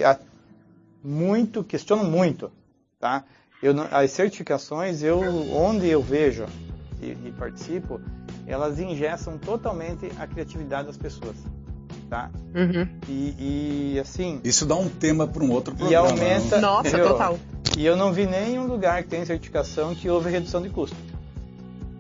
muito, 1.03 1.65
questiono 1.65 2.05
muito, 2.05 2.53
tá? 3.01 3.25
Eu, 3.63 3.75
as 3.91 4.11
certificações, 4.11 5.03
eu, 5.03 5.21
onde 5.53 5.89
eu 5.89 6.03
vejo 6.03 6.47
e, 7.01 7.17
e 7.27 7.35
participo, 7.37 8.01
elas 8.47 8.79
ingessam 8.79 9.39
totalmente 9.39 10.11
a 10.19 10.27
criatividade 10.27 10.87
das 10.87 10.97
pessoas 10.97 11.37
tá? 12.13 12.31
Uhum. 12.55 12.87
E, 13.09 13.95
e, 13.95 13.99
assim. 13.99 14.39
Isso 14.45 14.67
dá 14.67 14.77
um 14.77 14.87
tema 14.87 15.27
para 15.27 15.43
um 15.43 15.51
outro 15.51 15.75
programa. 15.75 16.09
E 16.09 16.13
aumenta. 16.13 16.61
Não? 16.61 16.75
Nossa, 16.75 16.99
eu, 16.99 17.09
total. 17.09 17.39
E 17.79 17.87
eu 17.87 17.97
não 17.97 18.13
vi 18.13 18.27
nenhum 18.27 18.67
lugar 18.67 19.03
que 19.03 19.09
tem 19.09 19.25
certificação 19.25 19.95
que 19.95 20.11
houve 20.11 20.29
redução 20.29 20.61
de 20.61 20.69
custo. 20.69 20.95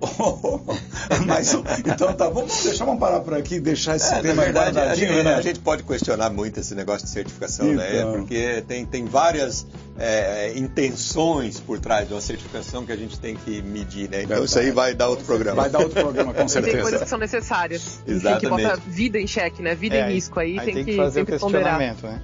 Mas, 1.26 1.54
então 1.86 2.12
tá, 2.12 2.28
vamos 2.28 2.62
deixar, 2.62 2.84
vamos 2.84 3.00
parar 3.00 3.20
por 3.20 3.34
aqui, 3.34 3.60
deixar 3.60 3.96
esse 3.96 4.12
é, 4.12 4.20
tema 4.20 4.42
verdade, 4.42 4.78
a 4.78 4.94
gente, 4.94 5.22
né? 5.22 5.34
a 5.34 5.40
gente 5.40 5.60
pode 5.60 5.82
questionar 5.84 6.30
muito 6.30 6.58
esse 6.60 6.74
negócio 6.74 7.06
de 7.06 7.12
certificação, 7.12 7.66
né? 7.66 7.98
então. 7.98 8.12
né? 8.12 8.18
Porque 8.18 8.64
tem, 8.66 8.84
tem 8.84 9.04
várias 9.04 9.66
é, 9.98 10.52
intenções 10.56 11.60
por 11.60 11.78
trás 11.78 12.08
de 12.08 12.14
uma 12.14 12.20
certificação 12.20 12.84
que 12.84 12.92
a 12.92 12.96
gente 12.96 13.18
tem 13.20 13.36
que 13.36 13.62
medir, 13.62 14.08
né? 14.08 14.22
Então 14.22 14.44
isso 14.44 14.58
aí 14.58 14.70
vai 14.70 14.94
dar 14.94 15.08
outro 15.08 15.24
programa. 15.24 15.62
Vai 15.62 15.70
dar 15.70 15.80
outro 15.80 16.00
programa, 16.00 16.34
com 16.34 16.48
certeza. 16.48 16.72
Tem 16.72 16.82
coisas 16.82 17.02
que 17.02 17.08
são 17.08 17.18
necessárias. 17.18 18.00
Exatamente. 18.06 18.46
Enfim, 18.46 18.56
que 18.56 18.62
bota 18.62 18.80
vida 18.88 19.18
em 19.18 19.26
xeque, 19.26 19.62
né? 19.62 19.74
Vida 19.74 19.96
é, 19.96 20.10
em 20.10 20.14
risco 20.14 20.40
aí, 20.40 20.58
aí 20.58 20.64
tem, 20.64 20.74
tem, 20.74 20.84
que, 20.84 20.96
fazer 20.96 21.14
tem 21.14 21.22
o 21.22 21.26
questionamento, 21.26 22.06
né? 22.06 22.20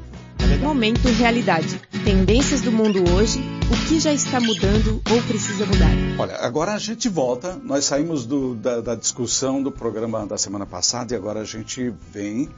Momento 0.68 1.08
Realidade. 1.08 1.80
Tendências 2.04 2.60
do 2.60 2.70
mundo 2.70 3.02
hoje, 3.14 3.40
o 3.72 3.88
que 3.88 3.98
já 3.98 4.12
está 4.12 4.38
mudando 4.38 5.00
ou 5.10 5.22
precisa 5.22 5.64
mudar. 5.64 5.90
Olha, 6.18 6.36
agora 6.36 6.74
a 6.74 6.78
gente 6.78 7.08
volta. 7.08 7.58
Nós 7.64 7.84
saímos 7.84 8.26
do, 8.26 8.54
da, 8.54 8.80
da 8.80 8.94
discussão 8.94 9.62
do 9.62 9.72
programa 9.72 10.26
da 10.26 10.36
semana 10.36 10.66
passada 10.66 11.14
e 11.14 11.16
agora 11.16 11.40
a 11.40 11.44
gente 11.44 11.92
vem 12.12 12.48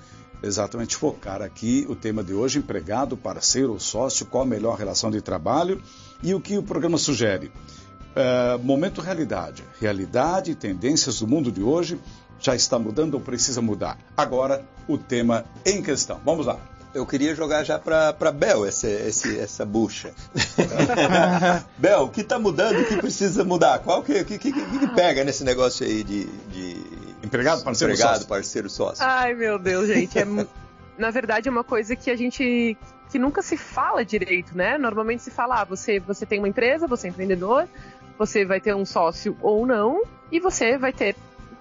exatamente 0.42 0.96
focar 0.96 1.40
aqui 1.40 1.86
o 1.88 1.94
tema 1.94 2.24
de 2.24 2.34
hoje: 2.34 2.58
empregado, 2.58 3.16
parceiro 3.16 3.72
ou 3.72 3.78
sócio, 3.78 4.26
qual 4.26 4.42
a 4.42 4.46
melhor 4.46 4.76
relação 4.76 5.10
de 5.10 5.20
trabalho 5.20 5.80
e 6.22 6.34
o 6.34 6.40
que 6.40 6.58
o 6.58 6.62
programa 6.62 6.98
sugere. 6.98 7.52
Uh, 8.10 8.58
momento 8.62 9.00
realidade. 9.00 9.62
Realidade 9.80 10.50
e 10.50 10.54
tendências 10.54 11.20
do 11.20 11.28
mundo 11.28 11.52
de 11.52 11.62
hoje 11.62 12.00
já 12.40 12.56
está 12.56 12.78
mudando 12.78 13.14
ou 13.14 13.20
precisa 13.20 13.62
mudar. 13.62 13.98
Agora, 14.16 14.64
o 14.88 14.98
tema 14.98 15.44
em 15.64 15.80
questão. 15.80 16.20
Vamos 16.24 16.46
lá 16.46 16.58
eu 16.92 17.06
queria 17.06 17.34
jogar 17.34 17.64
já 17.64 17.78
para 17.78 18.32
Bel 18.32 18.66
essa, 18.66 18.88
esse, 18.88 19.38
essa 19.38 19.64
bucha. 19.64 20.12
Bel, 21.78 22.02
o 22.02 22.08
que 22.08 22.22
está 22.22 22.38
mudando, 22.38 22.80
o 22.80 22.84
que 22.84 22.96
precisa 22.96 23.44
mudar? 23.44 23.78
Qual 23.80 24.02
que, 24.02 24.24
que, 24.24 24.38
que, 24.38 24.52
que, 24.52 24.86
pega 24.94 25.22
nesse 25.24 25.44
negócio 25.44 25.86
aí 25.86 26.02
de, 26.02 26.24
de 26.24 26.82
empregado, 27.22 27.62
parceiro, 27.62 27.92
empregado, 27.92 28.14
sócio? 28.14 28.28
parceiro, 28.28 28.70
sócio? 28.70 29.04
Ai, 29.04 29.34
meu 29.34 29.58
Deus, 29.58 29.86
gente, 29.86 30.18
é, 30.18 30.24
na 30.98 31.10
verdade 31.10 31.48
é 31.48 31.50
uma 31.50 31.64
coisa 31.64 31.94
que 31.94 32.10
a 32.10 32.16
gente 32.16 32.76
que 33.10 33.18
nunca 33.18 33.42
se 33.42 33.56
fala 33.56 34.04
direito, 34.04 34.56
né? 34.56 34.78
Normalmente 34.78 35.22
se 35.22 35.30
fala, 35.30 35.62
ah, 35.62 35.64
você 35.64 35.98
você 35.98 36.24
tem 36.24 36.38
uma 36.38 36.48
empresa, 36.48 36.86
você 36.86 37.08
é 37.08 37.10
empreendedor, 37.10 37.68
você 38.18 38.44
vai 38.44 38.60
ter 38.60 38.74
um 38.74 38.84
sócio 38.84 39.36
ou 39.40 39.66
não, 39.66 40.02
e 40.30 40.38
você 40.38 40.76
vai 40.76 40.92
ter 40.92 41.16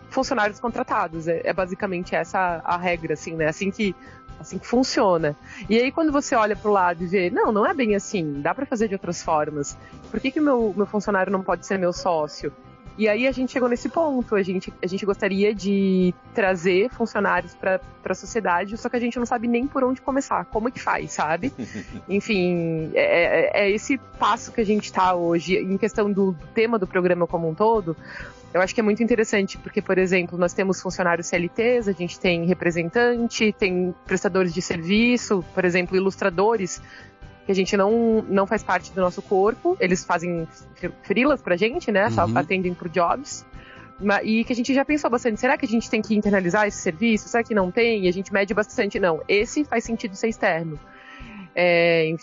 funcionários 0.09 0.59
contratados. 0.59 1.27
É, 1.27 1.41
é 1.43 1.53
basicamente 1.53 2.15
essa 2.15 2.61
a 2.63 2.77
regra, 2.77 3.13
assim, 3.13 3.33
né? 3.33 3.47
Assim 3.47 3.71
que 3.71 3.95
assim 4.39 4.57
que 4.57 4.65
funciona. 4.65 5.35
E 5.69 5.77
aí 5.77 5.91
quando 5.91 6.11
você 6.11 6.35
olha 6.35 6.55
para 6.55 6.69
o 6.69 6.73
lado 6.73 7.03
e 7.03 7.07
vê, 7.07 7.29
não, 7.29 7.51
não 7.51 7.65
é 7.65 7.73
bem 7.73 7.95
assim, 7.95 8.41
dá 8.41 8.55
para 8.55 8.65
fazer 8.65 8.87
de 8.87 8.95
outras 8.95 9.21
formas. 9.21 9.77
Por 10.09 10.19
que 10.19 10.31
que 10.31 10.39
meu 10.39 10.73
meu 10.75 10.85
funcionário 10.85 11.31
não 11.31 11.43
pode 11.43 11.65
ser 11.65 11.77
meu 11.77 11.91
sócio? 11.91 12.53
E 12.99 13.07
aí 13.07 13.25
a 13.25 13.31
gente 13.31 13.53
chegou 13.53 13.69
nesse 13.69 13.87
ponto, 13.87 14.35
a 14.35 14.43
gente, 14.43 14.73
a 14.83 14.85
gente 14.85 15.05
gostaria 15.05 15.55
de 15.55 16.13
trazer 16.33 16.89
funcionários 16.89 17.55
para 17.55 17.79
a 18.03 18.13
sociedade, 18.13 18.75
só 18.75 18.89
que 18.89 18.97
a 18.97 18.99
gente 18.99 19.17
não 19.17 19.25
sabe 19.25 19.47
nem 19.47 19.65
por 19.65 19.85
onde 19.85 20.01
começar, 20.01 20.43
como 20.43 20.67
é 20.67 20.71
que 20.71 20.81
faz, 20.81 21.13
sabe? 21.13 21.53
Enfim, 22.09 22.91
é, 22.93 23.61
é, 23.61 23.63
é 23.63 23.71
esse 23.71 23.97
passo 23.97 24.51
que 24.51 24.59
a 24.59 24.65
gente 24.65 24.83
está 24.83 25.15
hoje, 25.15 25.55
em 25.55 25.77
questão 25.77 26.11
do 26.11 26.35
tema 26.53 26.77
do 26.77 26.85
programa 26.85 27.25
como 27.25 27.47
um 27.47 27.55
todo, 27.55 27.95
eu 28.53 28.61
acho 28.61 28.73
que 28.73 28.79
é 28.79 28.83
muito 28.83 29.03
interessante, 29.03 29.57
porque, 29.57 29.81
por 29.81 29.97
exemplo, 29.97 30.37
nós 30.37 30.53
temos 30.53 30.81
funcionários 30.81 31.27
CLTs, 31.27 31.87
a 31.87 31.91
gente 31.91 32.19
tem 32.19 32.45
representante, 32.45 33.53
tem 33.53 33.93
prestadores 34.05 34.53
de 34.53 34.61
serviço, 34.61 35.43
por 35.53 35.65
exemplo, 35.65 35.95
ilustradores, 35.95 36.81
que 37.45 37.51
a 37.51 37.55
gente 37.55 37.77
não, 37.77 38.23
não 38.27 38.47
faz 38.47 38.63
parte 38.63 38.91
do 38.91 39.01
nosso 39.01 39.21
corpo, 39.21 39.77
eles 39.79 40.03
fazem 40.03 40.47
frilas 41.03 41.41
pra 41.41 41.55
gente, 41.55 41.91
né? 41.91 42.09
Só 42.09 42.25
uhum. 42.25 42.37
atendem 42.37 42.73
por 42.73 42.89
jobs. 42.89 43.45
E 44.23 44.43
que 44.43 44.53
a 44.53 44.55
gente 44.55 44.73
já 44.73 44.85
pensou 44.85 45.09
bastante, 45.09 45.39
será 45.39 45.57
que 45.57 45.65
a 45.65 45.67
gente 45.67 45.89
tem 45.89 46.01
que 46.01 46.15
internalizar 46.15 46.67
esse 46.67 46.77
serviço? 46.77 47.27
Será 47.27 47.43
que 47.43 47.53
não 47.53 47.69
tem? 47.69 48.05
E 48.05 48.07
a 48.07 48.11
gente 48.11 48.31
mede 48.31 48.53
bastante, 48.53 48.99
não, 48.99 49.21
esse 49.27 49.63
faz 49.63 49.83
sentido 49.83 50.15
ser 50.15 50.29
externo. 50.29 50.79
É, 51.53 52.15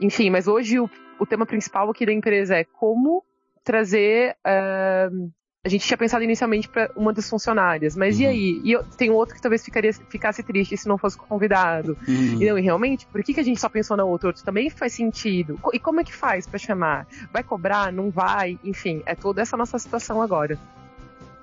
enfim, 0.00 0.30
mas 0.30 0.46
hoje 0.46 0.78
o, 0.78 0.88
o 1.18 1.26
tema 1.26 1.44
principal 1.44 1.90
aqui 1.90 2.06
da 2.06 2.12
empresa 2.12 2.56
é 2.56 2.64
como 2.64 3.24
trazer 3.64 4.36
uh, 4.46 5.32
a 5.66 5.68
gente 5.68 5.84
tinha 5.84 5.98
pensado 5.98 6.22
inicialmente 6.22 6.68
para 6.68 6.88
uma 6.94 7.12
das 7.12 7.28
funcionárias, 7.28 7.96
mas 7.96 8.16
uhum. 8.16 8.22
e 8.22 8.26
aí? 8.26 8.60
E 8.62 8.70
eu, 8.70 8.84
tem 8.84 9.10
outro 9.10 9.34
que 9.34 9.42
talvez 9.42 9.64
ficaria, 9.64 9.92
ficasse 9.92 10.40
triste 10.40 10.76
se 10.76 10.86
não 10.86 10.96
fosse 10.96 11.18
convidado. 11.18 11.98
Uhum. 12.06 12.40
E, 12.40 12.48
não, 12.48 12.56
e 12.56 12.62
realmente, 12.62 13.04
por 13.06 13.20
que, 13.24 13.34
que 13.34 13.40
a 13.40 13.42
gente 13.42 13.60
só 13.60 13.68
pensou 13.68 13.96
na 13.96 14.04
outra? 14.04 14.28
Outro 14.28 14.44
também 14.44 14.70
faz 14.70 14.92
sentido. 14.92 15.58
E 15.72 15.80
como 15.80 16.00
é 16.00 16.04
que 16.04 16.14
faz 16.14 16.46
para 16.46 16.56
chamar? 16.56 17.04
Vai 17.32 17.42
cobrar? 17.42 17.92
Não 17.92 18.10
vai? 18.10 18.60
Enfim, 18.62 19.02
é 19.06 19.16
toda 19.16 19.42
essa 19.42 19.56
nossa 19.56 19.76
situação 19.76 20.22
agora. 20.22 20.56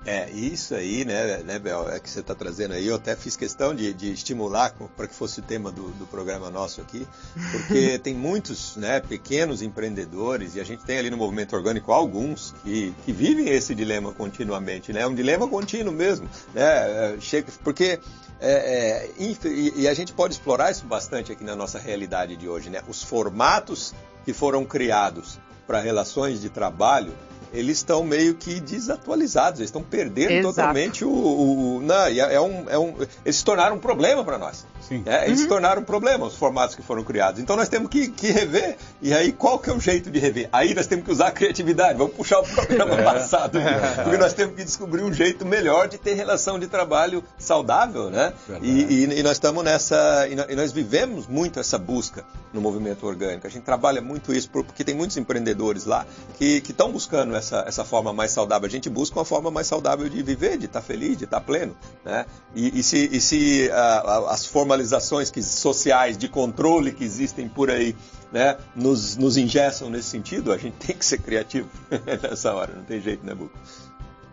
É, 0.06 0.30
isso 0.30 0.74
aí, 0.74 1.04
né, 1.04 1.38
né 1.38 1.58
Bel, 1.58 1.88
é 1.88 1.98
que 1.98 2.10
você 2.10 2.20
está 2.20 2.34
trazendo 2.34 2.74
aí, 2.74 2.86
eu 2.86 2.96
até 2.96 3.16
fiz 3.16 3.36
questão 3.36 3.74
de, 3.74 3.94
de 3.94 4.12
estimular 4.12 4.74
para 4.96 5.08
que 5.08 5.14
fosse 5.14 5.40
o 5.40 5.42
tema 5.42 5.72
do, 5.72 5.88
do 5.92 6.06
programa 6.06 6.50
nosso 6.50 6.82
aqui, 6.82 7.06
porque 7.52 7.98
tem 8.04 8.14
muitos 8.14 8.76
né, 8.76 9.00
pequenos 9.00 9.62
empreendedores, 9.62 10.56
e 10.56 10.60
a 10.60 10.64
gente 10.64 10.84
tem 10.84 10.98
ali 10.98 11.08
no 11.08 11.16
movimento 11.16 11.56
orgânico 11.56 11.90
alguns 11.90 12.54
que, 12.62 12.94
que 13.04 13.12
vivem 13.12 13.48
esse 13.48 13.74
dilema 13.74 14.12
continuamente, 14.12 14.92
né? 14.92 15.00
É 15.00 15.06
um 15.06 15.14
dilema 15.14 15.48
contínuo 15.48 15.92
mesmo, 15.92 16.28
né? 16.52 17.16
Chega, 17.20 17.50
porque 17.62 17.98
é, 18.40 19.08
é, 19.08 19.10
e, 19.18 19.88
a 19.88 19.94
gente 19.94 20.12
pode 20.12 20.34
explorar 20.34 20.70
isso 20.70 20.84
bastante 20.84 21.32
aqui 21.32 21.42
na 21.42 21.56
nossa 21.56 21.78
realidade 21.78 22.36
de 22.36 22.46
hoje, 22.46 22.68
né? 22.68 22.82
Os 22.86 23.02
formatos 23.02 23.94
que 24.24 24.34
foram 24.34 24.66
criados 24.66 25.38
para 25.66 25.80
relações 25.80 26.42
de 26.42 26.50
trabalho 26.50 27.14
eles 27.54 27.78
estão 27.78 28.04
meio 28.04 28.34
que 28.34 28.60
desatualizados, 28.60 29.60
eles 29.60 29.68
estão 29.68 29.82
perdendo 29.82 30.32
Exato. 30.32 30.54
totalmente 30.54 31.04
o. 31.04 31.08
o, 31.08 31.76
o 31.76 31.80
não, 31.80 32.06
é, 32.06 32.18
é, 32.18 32.40
um, 32.40 32.68
é 32.68 32.78
um, 32.78 32.94
eles 33.24 33.36
se 33.36 33.44
tornaram 33.44 33.76
um 33.76 33.78
problema 33.78 34.24
para 34.24 34.36
nós. 34.36 34.66
É, 35.06 35.26
eles 35.26 35.38
uhum. 35.38 35.44
se 35.44 35.48
tornaram 35.48 35.82
um 35.82 35.84
problema, 35.84 36.26
os 36.26 36.36
formatos 36.36 36.76
que 36.76 36.82
foram 36.82 37.02
criados. 37.02 37.40
Então 37.40 37.56
nós 37.56 37.68
temos 37.68 37.88
que, 37.88 38.08
que, 38.08 38.30
rever. 38.30 38.76
E 39.02 39.12
aí, 39.12 39.32
qual 39.32 39.58
que 39.58 39.70
é 39.70 39.72
o 39.72 39.80
jeito 39.80 40.10
de 40.10 40.18
rever? 40.18 40.48
Aí 40.52 40.74
nós 40.74 40.86
temos 40.86 41.04
que 41.04 41.10
usar 41.10 41.28
a 41.28 41.32
criatividade. 41.32 41.98
Vamos 41.98 42.14
puxar 42.14 42.40
o 42.40 42.44
programa 42.44 42.94
é. 42.94 43.02
passado. 43.02 43.58
Porque 44.02 44.18
nós 44.18 44.32
temos 44.32 44.54
que 44.54 44.64
descobrir 44.64 45.02
um 45.02 45.12
jeito 45.12 45.44
melhor 45.44 45.88
de 45.88 45.98
ter 45.98 46.14
relação 46.14 46.58
de 46.58 46.66
trabalho 46.66 47.24
saudável, 47.38 48.10
né? 48.10 48.32
E, 48.62 48.82
e, 48.82 49.18
e, 49.18 49.22
nós 49.22 49.32
estamos 49.32 49.64
nessa. 49.64 50.28
E 50.28 50.54
nós 50.54 50.72
vivemos 50.72 51.26
muito 51.26 51.58
essa 51.58 51.78
busca 51.78 52.24
no 52.52 52.60
movimento 52.60 53.06
orgânico. 53.06 53.46
A 53.46 53.50
gente 53.50 53.64
trabalha 53.64 54.00
muito 54.00 54.32
isso 54.32 54.48
porque 54.50 54.84
tem 54.84 54.94
muitos 54.94 55.16
empreendedores 55.16 55.84
lá 55.84 56.06
que 56.38 56.62
estão 56.68 56.90
buscando 56.90 57.34
essa 57.34 57.64
essa, 57.66 57.84
forma 57.84 58.12
mais 58.12 58.30
saudável. 58.30 58.66
A 58.66 58.70
gente 58.70 58.88
busca 58.88 59.18
uma 59.18 59.24
forma 59.24 59.50
mais 59.50 59.66
saudável 59.66 60.08
de 60.08 60.22
viver, 60.22 60.56
de 60.56 60.66
estar 60.66 60.80
tá 60.80 60.86
feliz, 60.86 61.16
de 61.16 61.24
estar 61.24 61.40
tá 61.40 61.46
pleno. 61.46 61.76
Né? 62.04 62.26
E, 62.54 62.78
e 62.78 62.82
se, 62.82 63.08
e 63.12 63.20
se 63.20 63.68
uh, 63.68 64.28
as 64.28 64.46
formalizações 64.74 65.30
que, 65.30 65.42
sociais 65.42 66.18
de 66.18 66.28
controle 66.28 66.92
que 66.92 67.04
existem 67.04 67.48
por 67.48 67.70
aí 67.70 67.94
né, 68.32 68.56
nos, 68.74 69.16
nos 69.16 69.36
ingessam 69.36 69.88
nesse 69.88 70.08
sentido, 70.08 70.52
a 70.52 70.58
gente 70.58 70.74
tem 70.84 70.96
que 70.96 71.04
ser 71.04 71.18
criativo 71.18 71.68
nessa 72.22 72.52
hora, 72.52 72.72
não 72.74 72.84
tem 72.84 73.00
jeito, 73.00 73.24
né, 73.24 73.34
Buco? 73.34 73.56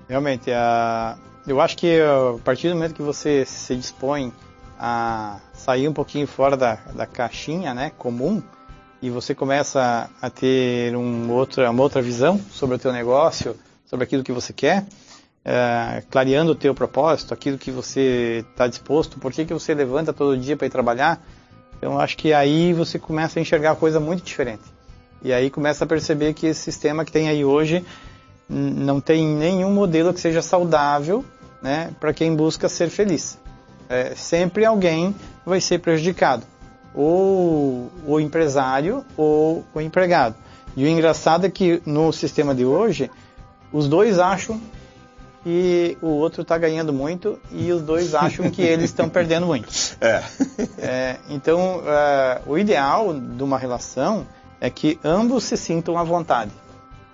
Realmente, 0.09 0.49
uh, 0.49 1.17
eu 1.47 1.61
acho 1.61 1.77
que 1.77 1.99
a 2.01 2.37
partir 2.43 2.69
do 2.69 2.75
momento 2.75 2.95
que 2.95 3.01
você 3.01 3.45
se 3.45 3.75
dispõe 3.75 4.33
a 4.77 5.39
sair 5.53 5.87
um 5.87 5.93
pouquinho 5.93 6.27
fora 6.27 6.57
da, 6.57 6.75
da 6.95 7.05
caixinha 7.05 7.73
né, 7.73 7.91
comum, 7.97 8.41
e 9.01 9.09
você 9.09 9.33
começa 9.33 10.09
a 10.21 10.29
ter 10.29 10.95
um 10.95 11.31
outra, 11.31 11.71
uma 11.71 11.81
outra 11.81 12.01
visão 12.01 12.39
sobre 12.51 12.75
o 12.75 12.79
teu 12.79 12.91
negócio, 12.91 13.55
sobre 13.85 14.03
aquilo 14.03 14.23
que 14.23 14.31
você 14.31 14.53
quer, 14.53 14.85
é, 15.43 16.03
clareando 16.09 16.51
o 16.51 16.55
teu 16.55 16.73
propósito, 16.73 17.33
aquilo 17.33 17.57
que 17.57 17.71
você 17.71 18.45
está 18.51 18.67
disposto, 18.67 19.19
por 19.19 19.31
que, 19.31 19.45
que 19.45 19.53
você 19.53 19.73
levanta 19.73 20.13
todo 20.13 20.37
dia 20.37 20.55
para 20.55 20.67
ir 20.67 20.69
trabalhar. 20.69 21.21
Então, 21.77 21.99
acho 21.99 22.15
que 22.17 22.31
aí 22.31 22.73
você 22.73 22.99
começa 22.99 23.39
a 23.39 23.41
enxergar 23.41 23.75
coisa 23.75 23.99
muito 23.99 24.23
diferente. 24.23 24.63
E 25.23 25.33
aí 25.33 25.49
começa 25.49 25.83
a 25.83 25.87
perceber 25.87 26.33
que 26.33 26.47
esse 26.47 26.61
sistema 26.61 27.03
que 27.03 27.11
tem 27.11 27.27
aí 27.27 27.43
hoje 27.43 27.85
não 28.47 28.99
tem 28.99 29.27
nenhum 29.27 29.71
modelo 29.71 30.13
que 30.13 30.19
seja 30.19 30.41
saudável 30.41 31.23
né, 31.61 31.91
para 31.99 32.13
quem 32.13 32.35
busca 32.35 32.67
ser 32.67 32.89
feliz. 32.89 33.37
É, 33.89 34.13
sempre 34.15 34.65
alguém 34.65 35.15
vai 35.45 35.61
ser 35.61 35.79
prejudicado 35.79 36.45
ou 36.93 37.89
o 38.05 38.19
empresário 38.19 39.05
ou 39.15 39.63
o 39.73 39.81
empregado. 39.81 40.35
E 40.75 40.83
o 40.83 40.87
engraçado 40.87 41.45
é 41.45 41.49
que 41.49 41.81
no 41.85 42.11
sistema 42.11 42.55
de 42.55 42.65
hoje, 42.65 43.09
os 43.71 43.87
dois 43.87 44.19
acham 44.19 44.59
que 45.43 45.97
o 46.01 46.07
outro 46.07 46.41
está 46.41 46.57
ganhando 46.57 46.93
muito 46.93 47.39
e 47.51 47.71
os 47.71 47.81
dois 47.81 48.13
acham 48.15 48.49
que 48.49 48.61
eles 48.61 48.85
estão 48.85 49.09
perdendo 49.09 49.45
muito. 49.45 49.67
É. 49.99 50.23
é 50.77 51.17
então, 51.29 51.81
é, 51.85 52.41
o 52.45 52.57
ideal 52.57 53.13
de 53.13 53.43
uma 53.43 53.57
relação 53.57 54.27
é 54.59 54.69
que 54.69 54.99
ambos 55.03 55.43
se 55.43 55.57
sintam 55.57 55.97
à 55.97 56.03
vontade 56.03 56.51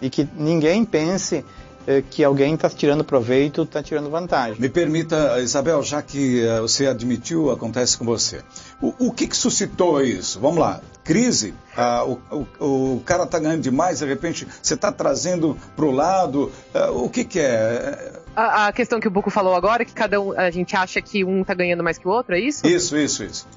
e 0.02 0.10
que 0.10 0.28
ninguém 0.36 0.84
pense 0.84 1.44
é, 1.88 2.02
que 2.02 2.22
alguém 2.22 2.54
está 2.54 2.70
tirando 2.70 3.02
proveito, 3.02 3.64
está 3.64 3.82
tirando 3.82 4.10
vantagem. 4.10 4.60
Me 4.60 4.68
permita, 4.68 5.40
Isabel, 5.40 5.82
já 5.82 6.02
que 6.02 6.44
uh, 6.46 6.62
você 6.62 6.86
admitiu, 6.86 7.50
acontece 7.50 7.98
com 7.98 8.04
você. 8.04 8.42
O, 8.82 9.08
o 9.08 9.12
que, 9.14 9.26
que, 9.26 9.38
suscitou 9.38 10.04
isso? 10.04 10.38
Vamos 10.42 10.60
lá, 10.60 10.82
crise, 11.04 11.54
uh, 11.78 12.20
o, 12.30 12.48
o, 12.60 12.96
o, 12.96 13.02
cara 13.06 13.24
está 13.24 13.40
ganhando 13.40 13.62
demais, 13.62 14.00
de 14.00 14.06
repente 14.06 14.46
você 14.62 14.74
está 14.74 14.92
trazendo 14.92 15.58
para 15.78 15.86
o 15.86 15.92
lado, 15.92 16.52
uh, 16.76 17.04
o 17.04 17.10
que, 17.10 17.24
que 17.24 17.40
é? 17.40 18.12
A, 18.36 18.68
a, 18.68 18.74
questão 18.74 19.00
que 19.00 19.08
o 19.08 19.12
Buco 19.12 19.30
falou 19.30 19.56
agora, 19.56 19.86
que 19.86 19.94
cada 19.94 20.20
um, 20.20 20.38
a 20.38 20.52
gente 20.52 20.76
acha 20.76 21.02
que 21.02 21.24
um 21.24 21.42
está 21.42 21.54
ganhando 21.54 21.84
mais 21.84 21.98
que 21.98 22.08
o 22.08 22.12
outro, 22.12 22.36
é 22.36 22.40
isso? 22.40 22.68
Isso, 22.68 22.98
isso, 22.98 23.24
isso. 23.24 23.48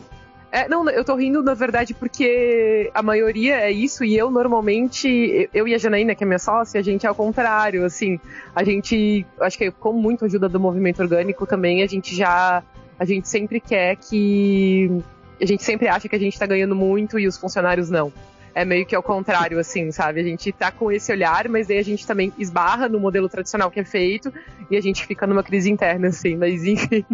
É, 0.52 0.68
não, 0.68 0.88
eu 0.90 1.04
tô 1.04 1.14
rindo, 1.14 1.42
na 1.42 1.54
verdade, 1.54 1.94
porque 1.94 2.90
a 2.92 3.02
maioria 3.02 3.60
é 3.60 3.70
isso, 3.70 4.02
e 4.02 4.16
eu 4.16 4.30
normalmente, 4.30 5.48
eu 5.54 5.68
e 5.68 5.74
a 5.74 5.78
Janaína, 5.78 6.14
que 6.14 6.24
é 6.24 6.26
minha 6.26 6.40
sócia, 6.40 6.80
a 6.80 6.82
gente 6.82 7.06
é 7.06 7.10
o 7.10 7.14
contrário, 7.14 7.84
assim, 7.84 8.18
a 8.54 8.64
gente, 8.64 9.24
acho 9.40 9.56
que 9.56 9.70
com 9.70 9.92
muita 9.92 10.26
ajuda 10.26 10.48
do 10.48 10.58
movimento 10.58 11.00
orgânico 11.00 11.46
também, 11.46 11.84
a 11.84 11.86
gente 11.86 12.16
já, 12.16 12.64
a 12.98 13.04
gente 13.04 13.28
sempre 13.28 13.60
quer 13.60 13.94
que, 13.94 14.90
a 15.40 15.46
gente 15.46 15.62
sempre 15.62 15.86
acha 15.86 16.08
que 16.08 16.16
a 16.16 16.18
gente 16.18 16.36
tá 16.36 16.46
ganhando 16.46 16.74
muito 16.74 17.16
e 17.16 17.28
os 17.28 17.36
funcionários 17.36 17.88
não 17.88 18.12
é 18.54 18.64
meio 18.64 18.86
que 18.86 18.94
ao 18.94 19.02
contrário, 19.02 19.58
assim, 19.58 19.90
sabe? 19.92 20.20
A 20.20 20.24
gente 20.24 20.52
tá 20.52 20.70
com 20.70 20.90
esse 20.90 21.12
olhar, 21.12 21.48
mas 21.48 21.70
aí 21.70 21.78
a 21.78 21.84
gente 21.84 22.06
também 22.06 22.32
esbarra 22.38 22.88
no 22.88 22.98
modelo 22.98 23.28
tradicional 23.28 23.70
que 23.70 23.80
é 23.80 23.84
feito 23.84 24.32
e 24.70 24.76
a 24.76 24.80
gente 24.80 25.06
fica 25.06 25.26
numa 25.26 25.42
crise 25.42 25.70
interna, 25.70 26.08
assim. 26.08 26.36
Mas, 26.36 26.64
enfim, 26.64 27.04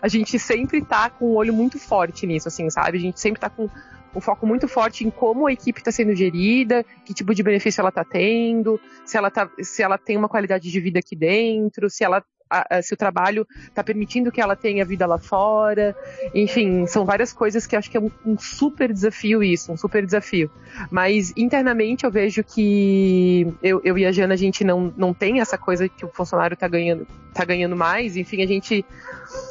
a 0.00 0.08
gente 0.08 0.38
sempre 0.38 0.82
tá 0.82 1.10
com 1.10 1.32
um 1.32 1.34
olho 1.34 1.52
muito 1.52 1.78
forte 1.78 2.26
nisso, 2.26 2.48
assim, 2.48 2.68
sabe? 2.70 2.98
A 2.98 3.00
gente 3.00 3.20
sempre 3.20 3.40
tá 3.40 3.50
com 3.50 3.68
um 4.14 4.20
foco 4.20 4.46
muito 4.46 4.68
forte 4.68 5.04
em 5.04 5.10
como 5.10 5.46
a 5.46 5.52
equipe 5.52 5.80
está 5.80 5.90
sendo 5.90 6.14
gerida, 6.14 6.84
que 7.04 7.12
tipo 7.12 7.34
de 7.34 7.42
benefício 7.42 7.80
ela 7.80 7.88
está 7.88 8.04
tendo, 8.04 8.80
se 9.04 9.16
ela, 9.16 9.30
tá, 9.30 9.50
se 9.60 9.82
ela 9.82 9.98
tem 9.98 10.16
uma 10.16 10.28
qualidade 10.28 10.70
de 10.70 10.80
vida 10.80 11.00
aqui 11.00 11.16
dentro, 11.16 11.90
se 11.90 12.04
ela 12.04 12.24
a, 12.48 12.76
a, 12.76 12.82
se 12.82 12.94
o 12.94 12.96
trabalho 12.96 13.46
está 13.66 13.82
permitindo 13.82 14.30
que 14.30 14.40
ela 14.40 14.54
tenha 14.54 14.84
vida 14.84 15.06
lá 15.06 15.18
fora. 15.18 15.96
Enfim, 16.34 16.86
são 16.86 17.04
várias 17.04 17.32
coisas 17.32 17.66
que 17.66 17.74
acho 17.74 17.90
que 17.90 17.96
é 17.96 18.00
um, 18.00 18.10
um, 18.24 18.38
super 18.38 18.92
desafio 18.92 19.42
isso, 19.42 19.72
um 19.72 19.76
super 19.76 20.04
desafio. 20.04 20.50
Mas 20.90 21.32
internamente 21.36 22.04
eu 22.04 22.10
vejo 22.10 22.42
que 22.44 23.52
eu, 23.62 23.80
eu 23.84 23.98
e 23.98 24.06
a 24.06 24.12
Jana, 24.12 24.34
a 24.34 24.36
gente 24.36 24.64
não, 24.64 24.92
não 24.96 25.12
tem 25.12 25.40
essa 25.40 25.58
coisa 25.58 25.88
que 25.88 26.04
o 26.04 26.08
funcionário 26.08 26.54
está 26.54 26.68
ganhando, 26.68 27.06
tá 27.32 27.44
ganhando 27.44 27.76
mais. 27.76 28.16
Enfim, 28.16 28.42
a 28.42 28.46
gente, 28.46 28.84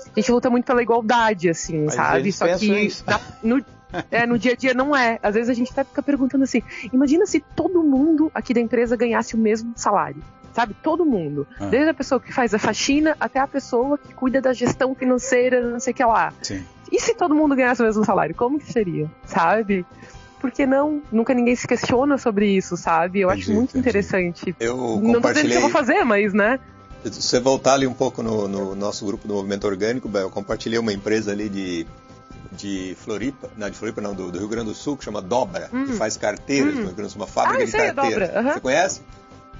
a 0.05 0.19
gente 0.19 0.31
luta 0.31 0.49
muito 0.49 0.65
pela 0.65 0.81
igualdade, 0.81 1.49
assim, 1.49 1.85
Mas 1.85 1.95
sabe? 1.95 2.31
Só 2.31 2.57
que 2.57 2.89
na, 3.05 3.19
no, 3.43 3.65
é, 4.11 4.25
no 4.25 4.37
dia 4.37 4.53
a 4.53 4.55
dia 4.55 4.73
não 4.73 4.95
é. 4.95 5.19
Às 5.21 5.35
vezes 5.35 5.49
a 5.49 5.53
gente 5.53 5.71
até 5.71 5.83
fica 5.83 6.01
perguntando 6.01 6.43
assim: 6.43 6.61
imagina 6.91 7.25
se 7.25 7.39
todo 7.39 7.83
mundo 7.83 8.31
aqui 8.33 8.53
da 8.53 8.61
empresa 8.61 8.95
ganhasse 8.95 9.35
o 9.35 9.37
mesmo 9.37 9.73
salário 9.75 10.23
sabe? 10.53 10.75
Todo 10.81 11.05
mundo. 11.05 11.47
Ah. 11.59 11.65
Desde 11.65 11.89
a 11.89 11.93
pessoa 11.93 12.19
que 12.19 12.31
faz 12.31 12.53
a 12.53 12.59
faxina 12.59 13.15
até 13.19 13.39
a 13.39 13.47
pessoa 13.47 13.97
que 13.97 14.13
cuida 14.13 14.41
da 14.41 14.53
gestão 14.53 14.93
financeira, 14.95 15.61
não 15.61 15.79
sei 15.79 15.91
o 15.91 15.95
que 15.95 16.05
lá. 16.05 16.33
Sim. 16.41 16.63
E 16.91 16.99
se 16.99 17.15
todo 17.15 17.33
mundo 17.33 17.55
ganhasse 17.55 17.81
o 17.81 17.85
mesmo 17.85 18.05
salário? 18.05 18.35
Como 18.35 18.59
que 18.59 18.71
seria? 18.71 19.09
Sabe? 19.25 19.85
Porque 20.39 20.65
não? 20.65 21.01
Nunca 21.11 21.33
ninguém 21.33 21.55
se 21.55 21.67
questiona 21.67 22.17
sobre 22.17 22.47
isso, 22.47 22.77
sabe? 22.77 23.21
Eu 23.21 23.29
entendi, 23.29 23.43
acho 23.43 23.53
muito 23.53 23.69
entendi. 23.71 23.79
interessante. 23.79 24.55
Eu. 24.59 24.99
Não 25.01 25.21
tô 25.21 25.29
dizendo 25.29 25.49
que 25.49 25.55
eu 25.55 25.61
vou 25.61 25.69
fazer, 25.69 26.03
mas, 26.03 26.33
né? 26.33 26.59
Se 27.03 27.21
você 27.21 27.39
voltar 27.39 27.73
ali 27.73 27.87
um 27.87 27.93
pouco 27.93 28.21
no, 28.21 28.47
no 28.47 28.75
nosso 28.75 29.05
grupo 29.05 29.27
do 29.27 29.33
Movimento 29.33 29.65
Orgânico, 29.65 30.09
eu 30.17 30.29
compartilhei 30.29 30.79
uma 30.79 30.93
empresa 30.93 31.31
ali 31.31 31.49
de 31.49 31.87
de 32.55 32.95
Floripa, 32.99 33.49
não, 33.57 33.69
de 33.69 33.77
Floripa 33.77 33.99
não, 33.99 34.13
do, 34.13 34.31
do 34.31 34.37
Rio 34.37 34.47
Grande 34.47 34.67
do 34.67 34.75
Sul, 34.75 34.95
que 34.95 35.03
chama 35.03 35.21
Dobra, 35.21 35.69
hum. 35.73 35.85
que 35.85 35.93
faz 35.93 36.17
carteiras, 36.17 36.75
hum. 36.75 36.93
uma 37.15 37.27
fábrica 37.27 37.63
ah, 37.63 37.65
de 37.65 37.71
carteiras. 37.71 38.29
Uhum. 38.29 38.53
Você 38.53 38.59
conhece? 38.59 39.01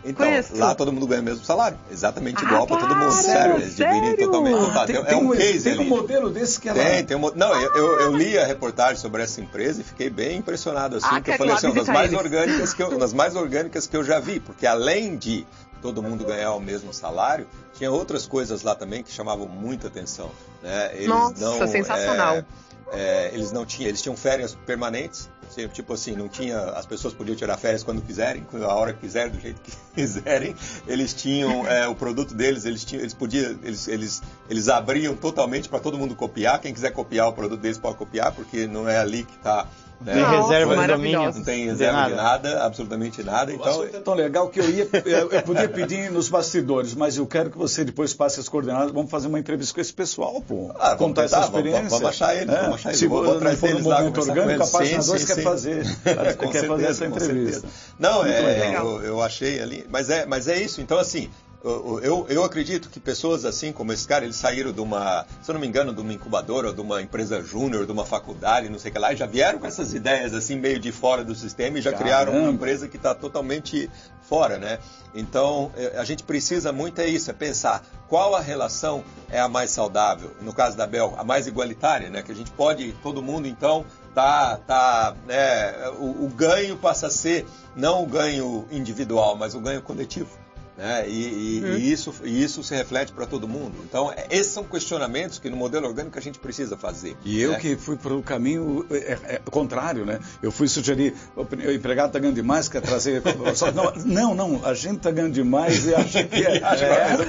Então, 0.06 0.26
Conheço. 0.26 0.58
lá 0.58 0.76
todo 0.76 0.92
mundo 0.92 1.08
ganha 1.08 1.22
o 1.22 1.24
mesmo 1.24 1.46
salário. 1.46 1.78
Exatamente 1.90 2.44
igual 2.44 2.64
ah, 2.64 2.68
para 2.68 2.78
todo 2.78 2.96
mundo. 2.96 3.12
Sério, 3.12 3.56
eles 3.56 3.76
dividem 3.76 4.18
totalmente. 4.18 4.60
Então, 4.60 4.86
tem, 4.86 4.96
é 4.96 5.16
um, 5.16 5.30
case 5.32 5.64
tem 5.64 5.74
ali. 5.74 5.82
um 5.82 5.88
modelo 5.88 6.30
desse 6.30 6.60
que 6.60 6.68
ela... 6.68 6.84
Tem, 6.84 7.06
tem 7.06 7.18
um, 7.18 7.32
Não, 7.36 7.54
eu, 7.54 7.76
eu, 7.76 8.00
eu, 8.02 8.16
li 8.16 8.38
a 8.38 8.46
reportagem 8.46 8.98
sobre 8.98 9.24
essa 9.24 9.40
empresa 9.40 9.82
e 9.82 9.84
fiquei 9.84 10.10
bem 10.10 10.40
impressionado. 10.40 10.98
Assim, 10.98 11.08
ah, 11.10 11.22
que 11.22 11.32
eu 11.32 11.38
falei 11.38 11.54
assim, 11.54 11.68
uma 11.68 11.76
das 11.76 11.88
mais, 11.88 12.14
orgânicas 12.14 12.74
que 12.74 12.84
eu, 12.84 12.90
uma 12.90 13.00
das 13.00 13.14
mais 13.14 13.36
orgânicas 13.36 13.88
que 13.88 13.96
eu 13.96 14.04
já 14.04 14.20
vi. 14.20 14.40
Porque 14.40 14.68
além 14.68 15.16
de 15.16 15.48
todo 15.82 16.04
mundo 16.04 16.26
ganhar 16.26 16.54
o 16.54 16.60
mesmo 16.60 16.94
salário, 16.94 17.48
tinha 17.74 17.92
outras 17.92 18.26
coisas 18.26 18.62
lá 18.64 18.76
também 18.76 19.04
que 19.04 19.12
chamavam 19.12 19.48
muita 19.48 19.88
atenção. 19.88 20.32
Né? 20.62 20.92
Eles 20.96 21.08
Nossa, 21.08 21.40
não, 21.40 21.68
sensacional. 21.68 22.36
É, 22.38 22.46
é, 22.94 23.32
eles 23.34 23.52
não 23.52 23.66
tinham, 23.66 23.90
eles 23.90 24.02
tinham 24.02 24.16
férias 24.16 24.56
permanentes, 24.66 25.30
tipo 25.74 25.94
assim, 25.94 26.16
não 26.16 26.28
tinha, 26.28 26.60
as 26.72 26.86
pessoas 26.86 27.14
podiam 27.14 27.36
tirar 27.36 27.58
férias 27.58 27.84
quando 27.84 28.02
quiserem, 28.02 28.46
a 28.54 28.74
hora 28.74 28.94
que 28.94 29.02
quiserem, 29.02 29.32
do 29.32 29.40
jeito 29.40 29.62
que 29.62 29.72
quiserem. 29.96 30.56
Eles 30.88 31.14
tinham 31.14 31.68
é, 31.68 31.88
o 31.88 31.96
produto 31.96 32.34
deles, 32.34 32.66
eles 32.66 32.84
tinham, 32.86 33.02
eles 33.02 33.14
podiam, 33.14 33.60
eles, 33.64 33.88
eles, 33.88 34.22
eles 34.50 34.70
abriam 34.70 35.16
totalmente 35.16 35.70
para 35.70 35.80
todo 35.80 35.98
mundo 35.98 36.16
copiar. 36.16 36.60
Quem 36.60 36.74
quiser 36.74 36.92
copiar 36.92 37.28
o 37.28 37.34
produto 37.34 37.60
deles 37.60 37.78
pode 37.78 37.98
copiar, 37.98 38.32
porque 38.32 38.68
não 38.68 38.88
é 38.88 38.98
ali 38.98 39.24
que 39.24 39.36
está 39.36 39.68
Né? 40.02 40.14
Tem 40.14 40.42
reserva 40.42 40.76
de 40.76 40.88
domínio. 40.88 41.34
Não 41.34 41.44
tem 41.44 41.66
reserva 41.66 41.94
de 41.94 42.10
nada. 42.10 42.10
de 42.10 42.16
nada, 42.16 42.66
absolutamente 42.66 43.24
nada. 43.24 43.54
Então, 43.54 43.84
é 43.84 43.88
tão 43.88 44.14
legal 44.14 44.50
que 44.50 44.60
eu 44.60 44.70
ia, 44.70 44.88
eu 45.06 45.42
podia 45.44 45.70
pedir 45.70 46.12
nos 46.12 46.30
bastidores, 46.30 46.94
mas 46.94 47.18
eu 47.18 47.26
quero 47.26 47.50
que 47.50 47.58
você 47.58 47.84
depois 47.86 48.14
passe 48.14 48.40
as 48.40 48.50
coordenadas. 48.50 48.92
Vamos 48.92 49.10
fazer 49.10 49.28
uma 49.28 49.40
entrevista 49.40 49.74
com 49.74 49.82
esse 49.82 49.94
pessoal, 49.94 50.42
pô. 50.42 50.72
Ah, 50.80 50.96
contar 50.96 51.24
essa 51.24 51.40
experiência. 51.40 51.84
Vamos, 51.84 51.94
vamos 51.94 52.10
achar 52.10 52.36
eles, 52.36 52.54
é. 52.54 52.62
vamos 52.62 52.76
achar 52.76 52.90
eles. 52.90 53.00
Se 53.00 53.08
vou, 53.08 53.24
vou 53.24 53.56
for 53.56 53.70
no 53.70 53.80
movimento 53.80 54.22
orgânico, 54.22 54.64
a 54.64 54.68
página 54.68 55.04
2 55.04 55.26
quer 55.26 55.44
fazer, 55.44 55.84
quer 56.04 56.36
certeza, 56.36 56.68
fazer 56.68 56.86
essa 56.86 57.06
entrevista. 57.06 57.68
Não, 57.98 58.26
é, 58.26 58.76
eu, 58.78 59.02
eu 59.04 59.22
achei 59.22 59.62
ali, 59.62 59.86
mas 59.90 60.10
é, 60.10 60.26
mas 60.26 60.48
é 60.48 60.60
isso. 60.60 60.82
Então, 60.82 60.98
assim, 60.98 61.30
eu, 61.64 62.26
eu 62.28 62.44
acredito 62.44 62.90
que 62.90 63.00
pessoas 63.00 63.46
assim 63.46 63.72
como 63.72 63.94
esse 63.94 64.06
cara, 64.06 64.26
eles 64.26 64.36
saíram 64.36 64.74
de 64.74 64.82
uma, 64.82 65.26
se 65.42 65.50
eu 65.50 65.54
não 65.54 65.62
me 65.62 65.68
engano, 65.68 65.94
de 65.94 66.02
uma 66.02 66.12
incubadora, 66.12 66.74
de 66.74 66.82
uma 66.82 67.02
empresa 67.02 67.42
júnior, 67.42 67.86
de 67.86 67.92
uma 67.92 68.06
faculdade, 68.06 68.68
não 68.68 68.78
sei 68.78 68.92
o 68.92 68.94
que 68.94 69.00
lá, 69.00 69.14
e 69.14 69.16
já 69.16 69.26
vieram 69.26 69.60
com 69.60 69.66
essas 69.66 69.94
ideias 69.94 70.34
assim, 70.34 70.58
meio 70.58 70.78
de 70.78 70.92
fora 70.92 71.24
do 71.24 71.34
sistema 71.34 71.80
e 71.80 71.82
já 71.82 71.92
Caramba. 71.92 72.04
criaram 72.04 72.38
uma 72.38 72.52
empresa 72.52 72.90
que 72.90 72.98
está 72.98 73.16
totalmente 73.16 73.90
fora, 74.24 74.58
né? 74.58 74.80
Então, 75.16 75.72
é, 75.78 75.98
a 75.98 76.04
gente 76.04 76.24
precisa 76.24 76.74
muito 76.74 77.00
é 77.00 77.08
isso, 77.08 77.30
é 77.30 77.34
pensar 77.34 77.86
qual 78.10 78.36
a 78.36 78.42
relação 78.42 79.04
é 79.30 79.40
a 79.40 79.48
mais 79.48 79.72
saudável, 79.72 80.32
no 80.42 80.54
caso 80.54 80.76
da 80.76 80.86
Bel, 80.86 81.14
a 81.18 81.24
mais 81.24 81.48
igualitária, 81.48 82.10
né? 82.10 82.22
Que 82.22 82.32
a 82.34 82.36
gente 82.36 82.52
pode, 82.52 82.92
todo 83.02 83.22
mundo 83.22 83.48
então, 83.48 83.86
tá, 84.14 84.58
tá, 84.58 85.16
né? 85.26 85.90
o, 85.98 86.26
o 86.26 86.30
ganho 86.30 86.76
passa 86.76 87.08
a 87.08 87.10
ser 87.10 87.46
não 87.74 88.04
o 88.04 88.06
ganho 88.06 88.68
individual, 88.70 89.38
mas 89.38 89.56
o 89.56 89.62
ganho 89.62 89.82
coletivo. 89.82 90.43
Né? 90.78 91.08
E, 91.08 91.60
e, 91.60 91.64
uhum. 91.64 91.78
e, 91.78 91.92
isso, 91.92 92.14
e 92.24 92.44
isso 92.44 92.64
se 92.64 92.76
reflete 92.76 93.12
para 93.12 93.28
todo 93.28 93.48
mundo. 93.48 93.76
Então, 93.84 94.12
é, 94.12 94.26
esses 94.32 94.52
são 94.52 94.64
questionamentos 94.64 95.38
que 95.38 95.50
no 95.50 95.56
modelo 95.56 95.88
orgânico 95.88 96.18
a 96.18 96.22
gente 96.22 96.40
precisa 96.40 96.76
fazer. 96.76 97.16
E 97.24 97.40
eu 97.40 97.52
né? 97.52 97.60
que 97.60 97.76
fui 97.76 97.96
para 97.96 98.14
o 98.14 98.24
caminho 98.24 98.86
é, 98.90 98.96
é, 98.96 99.20
é, 99.36 99.42
contrário, 99.52 100.04
né? 100.04 100.20
Eu 100.42 100.52
fui 100.52 100.68
sugerir, 100.68 101.14
o 101.36 101.72
empregado 101.72 102.08
está 102.08 102.20
ganhando 102.20 102.36
demais, 102.36 102.68
quer 102.68 102.82
trazer. 102.82 103.22
não, 104.06 104.34
não, 104.34 104.36
não, 104.36 104.66
a 104.66 104.74
gente 104.74 104.98
está 104.98 105.12
ganhando 105.12 105.34
demais 105.34 105.86
e 105.86 105.94
acha 105.94 106.24
que 106.24 106.44
é. 106.44 106.64
Que 106.74 106.86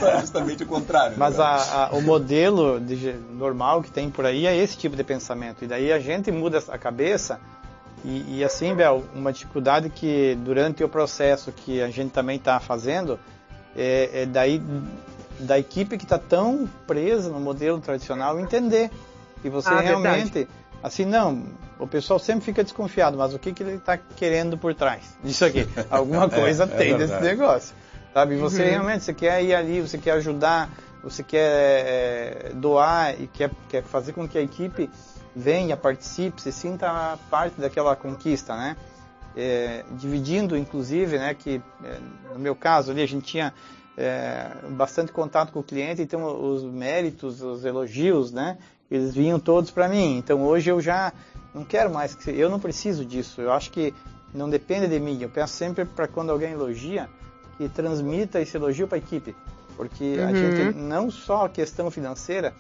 é 0.06 0.20
justamente 0.20 0.62
o 0.62 0.66
contrário. 0.66 1.16
Mas 1.18 1.36
né? 1.36 1.44
a, 1.44 1.84
a, 1.84 1.90
o 1.90 2.00
modelo 2.00 2.80
de, 2.80 3.12
normal 3.32 3.82
que 3.82 3.90
tem 3.90 4.10
por 4.10 4.24
aí 4.24 4.46
é 4.46 4.56
esse 4.56 4.76
tipo 4.76 4.96
de 4.96 5.04
pensamento. 5.04 5.64
E 5.64 5.66
daí 5.66 5.92
a 5.92 5.98
gente 5.98 6.30
muda 6.32 6.62
a 6.68 6.78
cabeça. 6.78 7.38
E, 8.04 8.38
e 8.38 8.44
assim, 8.44 8.74
Bel, 8.74 9.04
uma 9.14 9.32
dificuldade 9.32 9.90
que 9.90 10.36
durante 10.42 10.82
o 10.82 10.88
processo 10.88 11.52
que 11.52 11.82
a 11.82 11.90
gente 11.90 12.10
também 12.10 12.36
está 12.36 12.58
fazendo 12.58 13.18
é, 13.76 14.22
é 14.22 14.26
daí 14.26 14.62
da 15.40 15.58
equipe 15.58 15.96
que 15.98 16.04
está 16.04 16.18
tão 16.18 16.68
presa 16.86 17.28
no 17.28 17.40
modelo 17.40 17.80
tradicional 17.80 18.38
entender 18.38 18.90
que 19.42 19.48
você 19.48 19.68
ah, 19.68 19.80
realmente 19.80 20.32
verdade. 20.32 20.48
assim 20.82 21.04
não 21.04 21.44
o 21.78 21.86
pessoal 21.86 22.18
sempre 22.18 22.44
fica 22.44 22.62
desconfiado 22.62 23.16
mas 23.16 23.34
o 23.34 23.38
que, 23.38 23.52
que 23.52 23.62
ele 23.62 23.74
está 23.74 23.96
querendo 23.96 24.56
por 24.56 24.74
trás 24.74 25.16
disso 25.22 25.44
aqui 25.44 25.68
alguma 25.90 26.24
é, 26.24 26.28
coisa 26.28 26.64
é, 26.64 26.66
tem 26.66 26.96
desse 26.96 27.20
negócio 27.20 27.74
sabe 28.12 28.36
você 28.36 28.62
uhum. 28.62 28.70
realmente 28.70 29.04
você 29.04 29.14
quer 29.14 29.42
ir 29.42 29.54
ali 29.54 29.80
você 29.80 29.98
quer 29.98 30.12
ajudar 30.12 30.70
você 31.02 31.22
quer 31.22 31.40
é, 31.40 32.52
doar 32.54 33.20
e 33.20 33.26
quer, 33.26 33.50
quer 33.68 33.82
fazer 33.82 34.12
com 34.12 34.26
que 34.26 34.38
a 34.38 34.42
equipe 34.42 34.88
venha 35.34 35.76
participe 35.76 36.40
se 36.40 36.52
sinta 36.52 37.18
parte 37.28 37.60
daquela 37.60 37.96
conquista 37.96 38.56
né 38.56 38.76
é, 39.36 39.84
dividindo, 39.92 40.56
inclusive, 40.56 41.18
né, 41.18 41.34
que 41.34 41.60
é, 41.82 41.98
no 42.32 42.38
meu 42.38 42.54
caso 42.54 42.90
ali 42.90 43.02
a 43.02 43.06
gente 43.06 43.24
tinha 43.24 43.52
é, 43.96 44.50
bastante 44.70 45.12
contato 45.12 45.52
com 45.52 45.60
o 45.60 45.62
cliente, 45.62 46.02
então 46.02 46.24
os 46.52 46.62
méritos, 46.64 47.42
os 47.42 47.64
elogios, 47.64 48.32
né, 48.32 48.58
eles 48.90 49.14
vinham 49.14 49.38
todos 49.38 49.70
para 49.70 49.88
mim. 49.88 50.18
Então 50.18 50.42
hoje 50.42 50.70
eu 50.70 50.80
já 50.80 51.12
não 51.54 51.64
quero 51.64 51.92
mais, 51.92 52.16
eu 52.26 52.50
não 52.50 52.58
preciso 52.58 53.04
disso. 53.04 53.40
Eu 53.40 53.52
acho 53.52 53.70
que 53.70 53.94
não 54.32 54.50
depende 54.50 54.88
de 54.88 54.98
mim. 54.98 55.18
Eu 55.20 55.28
penso 55.28 55.52
sempre 55.54 55.84
para 55.84 56.08
quando 56.08 56.30
alguém 56.30 56.52
elogia, 56.52 57.08
que 57.56 57.68
transmita 57.68 58.40
esse 58.40 58.56
elogio 58.56 58.88
para 58.88 58.98
a 58.98 58.98
equipe, 58.98 59.34
porque 59.76 60.16
uhum. 60.18 60.26
a 60.26 60.34
gente 60.34 60.76
não 60.76 61.10
só 61.10 61.46
a 61.46 61.48
questão 61.48 61.90
financeira, 61.90 62.52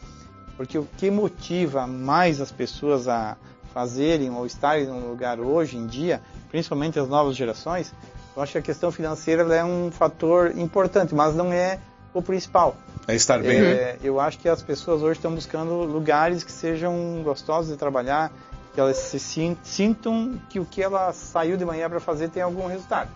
porque 0.56 0.78
o 0.78 0.86
que 0.96 1.10
motiva 1.10 1.86
mais 1.86 2.40
as 2.40 2.52
pessoas 2.52 3.08
a 3.08 3.36
fazerem 3.74 4.30
ou 4.30 4.46
estarem 4.46 4.86
num 4.86 5.10
lugar 5.10 5.40
hoje 5.40 5.76
em 5.76 5.86
dia, 5.86 6.22
principalmente 6.48 6.98
as 6.98 7.08
novas 7.08 7.36
gerações, 7.36 7.92
eu 8.36 8.42
acho 8.42 8.52
que 8.52 8.58
a 8.58 8.62
questão 8.62 8.92
financeira 8.92 9.42
é 9.54 9.64
um 9.64 9.90
fator 9.90 10.56
importante, 10.56 11.14
mas 11.14 11.34
não 11.34 11.52
é 11.52 11.80
o 12.14 12.22
principal. 12.22 12.76
É 13.06 13.14
estar 13.14 13.40
bem, 13.40 13.58
é, 13.58 13.74
né? 13.74 13.98
Eu 14.02 14.20
acho 14.20 14.38
que 14.38 14.48
as 14.48 14.62
pessoas 14.62 15.02
hoje 15.02 15.18
estão 15.18 15.34
buscando 15.34 15.82
lugares 15.82 16.44
que 16.44 16.52
sejam 16.52 17.20
gostosos 17.24 17.70
de 17.72 17.76
trabalhar, 17.76 18.32
que 18.72 18.80
elas 18.80 18.96
se 18.96 19.18
sintam 19.18 20.40
que 20.48 20.58
o 20.58 20.64
que 20.64 20.82
ela 20.82 21.12
saiu 21.12 21.56
de 21.56 21.64
manhã 21.64 21.90
para 21.90 22.00
fazer 22.00 22.28
tem 22.28 22.42
algum 22.42 22.66
resultado. 22.66 23.10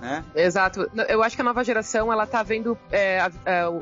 Né? 0.00 0.24
Exato. 0.34 0.90
Eu 1.08 1.22
acho 1.22 1.36
que 1.36 1.42
a 1.42 1.44
nova 1.44 1.62
geração 1.62 2.12
ela 2.12 2.24
está 2.24 2.42
vendo 2.42 2.76
é, 2.90 3.20
a, 3.20 3.30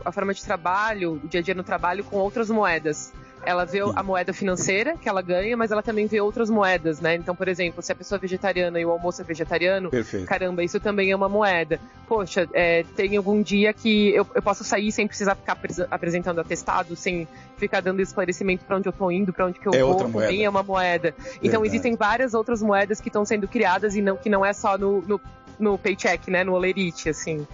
a, 0.04 0.12
forma 0.12 0.34
de 0.34 0.44
trabalho, 0.44 1.20
o 1.22 1.28
dia 1.28 1.40
a 1.40 1.42
dia 1.42 1.54
no 1.54 1.62
trabalho 1.62 2.02
com 2.02 2.16
outras 2.16 2.50
moedas. 2.50 3.12
Ela 3.46 3.64
vê 3.64 3.78
a 3.80 4.02
moeda 4.02 4.32
financeira 4.32 4.96
que 4.96 5.08
ela 5.08 5.22
ganha, 5.22 5.56
mas 5.56 5.70
ela 5.70 5.82
também 5.82 6.06
vê 6.06 6.20
outras 6.20 6.50
moedas, 6.50 7.00
né? 7.00 7.14
Então, 7.14 7.36
por 7.36 7.46
exemplo, 7.46 7.80
se 7.80 7.92
a 7.92 7.94
pessoa 7.94 8.18
é 8.18 8.20
vegetariana 8.20 8.80
e 8.80 8.84
o 8.84 8.90
almoço 8.90 9.22
é 9.22 9.24
vegetariano, 9.24 9.90
Perfeito. 9.90 10.26
caramba, 10.26 10.62
isso 10.62 10.80
também 10.80 11.12
é 11.12 11.16
uma 11.16 11.28
moeda. 11.28 11.78
Poxa, 12.08 12.48
é, 12.52 12.84
tem 12.96 13.16
algum 13.16 13.40
dia 13.40 13.72
que 13.72 14.10
eu, 14.10 14.26
eu 14.34 14.42
posso 14.42 14.64
sair 14.64 14.90
sem 14.90 15.06
precisar 15.06 15.36
ficar 15.36 15.56
apresentando 15.88 16.40
atestado, 16.40 16.96
sem 16.96 17.28
ficar 17.56 17.80
dando 17.80 18.00
esclarecimento 18.00 18.64
para 18.64 18.76
onde 18.76 18.88
eu 18.88 18.90
estou 18.90 19.10
indo, 19.10 19.32
para 19.32 19.46
onde 19.46 19.60
que 19.60 19.68
eu 19.68 19.72
é 19.72 19.82
vou, 19.82 19.94
também 19.94 20.12
moeda. 20.12 20.42
é 20.42 20.48
uma 20.48 20.62
moeda. 20.64 21.14
Então, 21.36 21.60
Verdade. 21.60 21.66
existem 21.68 21.96
várias 21.96 22.34
outras 22.34 22.60
moedas 22.60 23.00
que 23.00 23.08
estão 23.08 23.24
sendo 23.24 23.46
criadas 23.46 23.94
e 23.94 24.02
não 24.02 24.16
que 24.16 24.28
não 24.28 24.44
é 24.44 24.52
só 24.52 24.76
no, 24.76 25.00
no, 25.02 25.20
no 25.58 25.78
paycheck, 25.78 26.30
né? 26.30 26.44
No 26.44 26.54
olerite, 26.54 27.08
assim. 27.08 27.46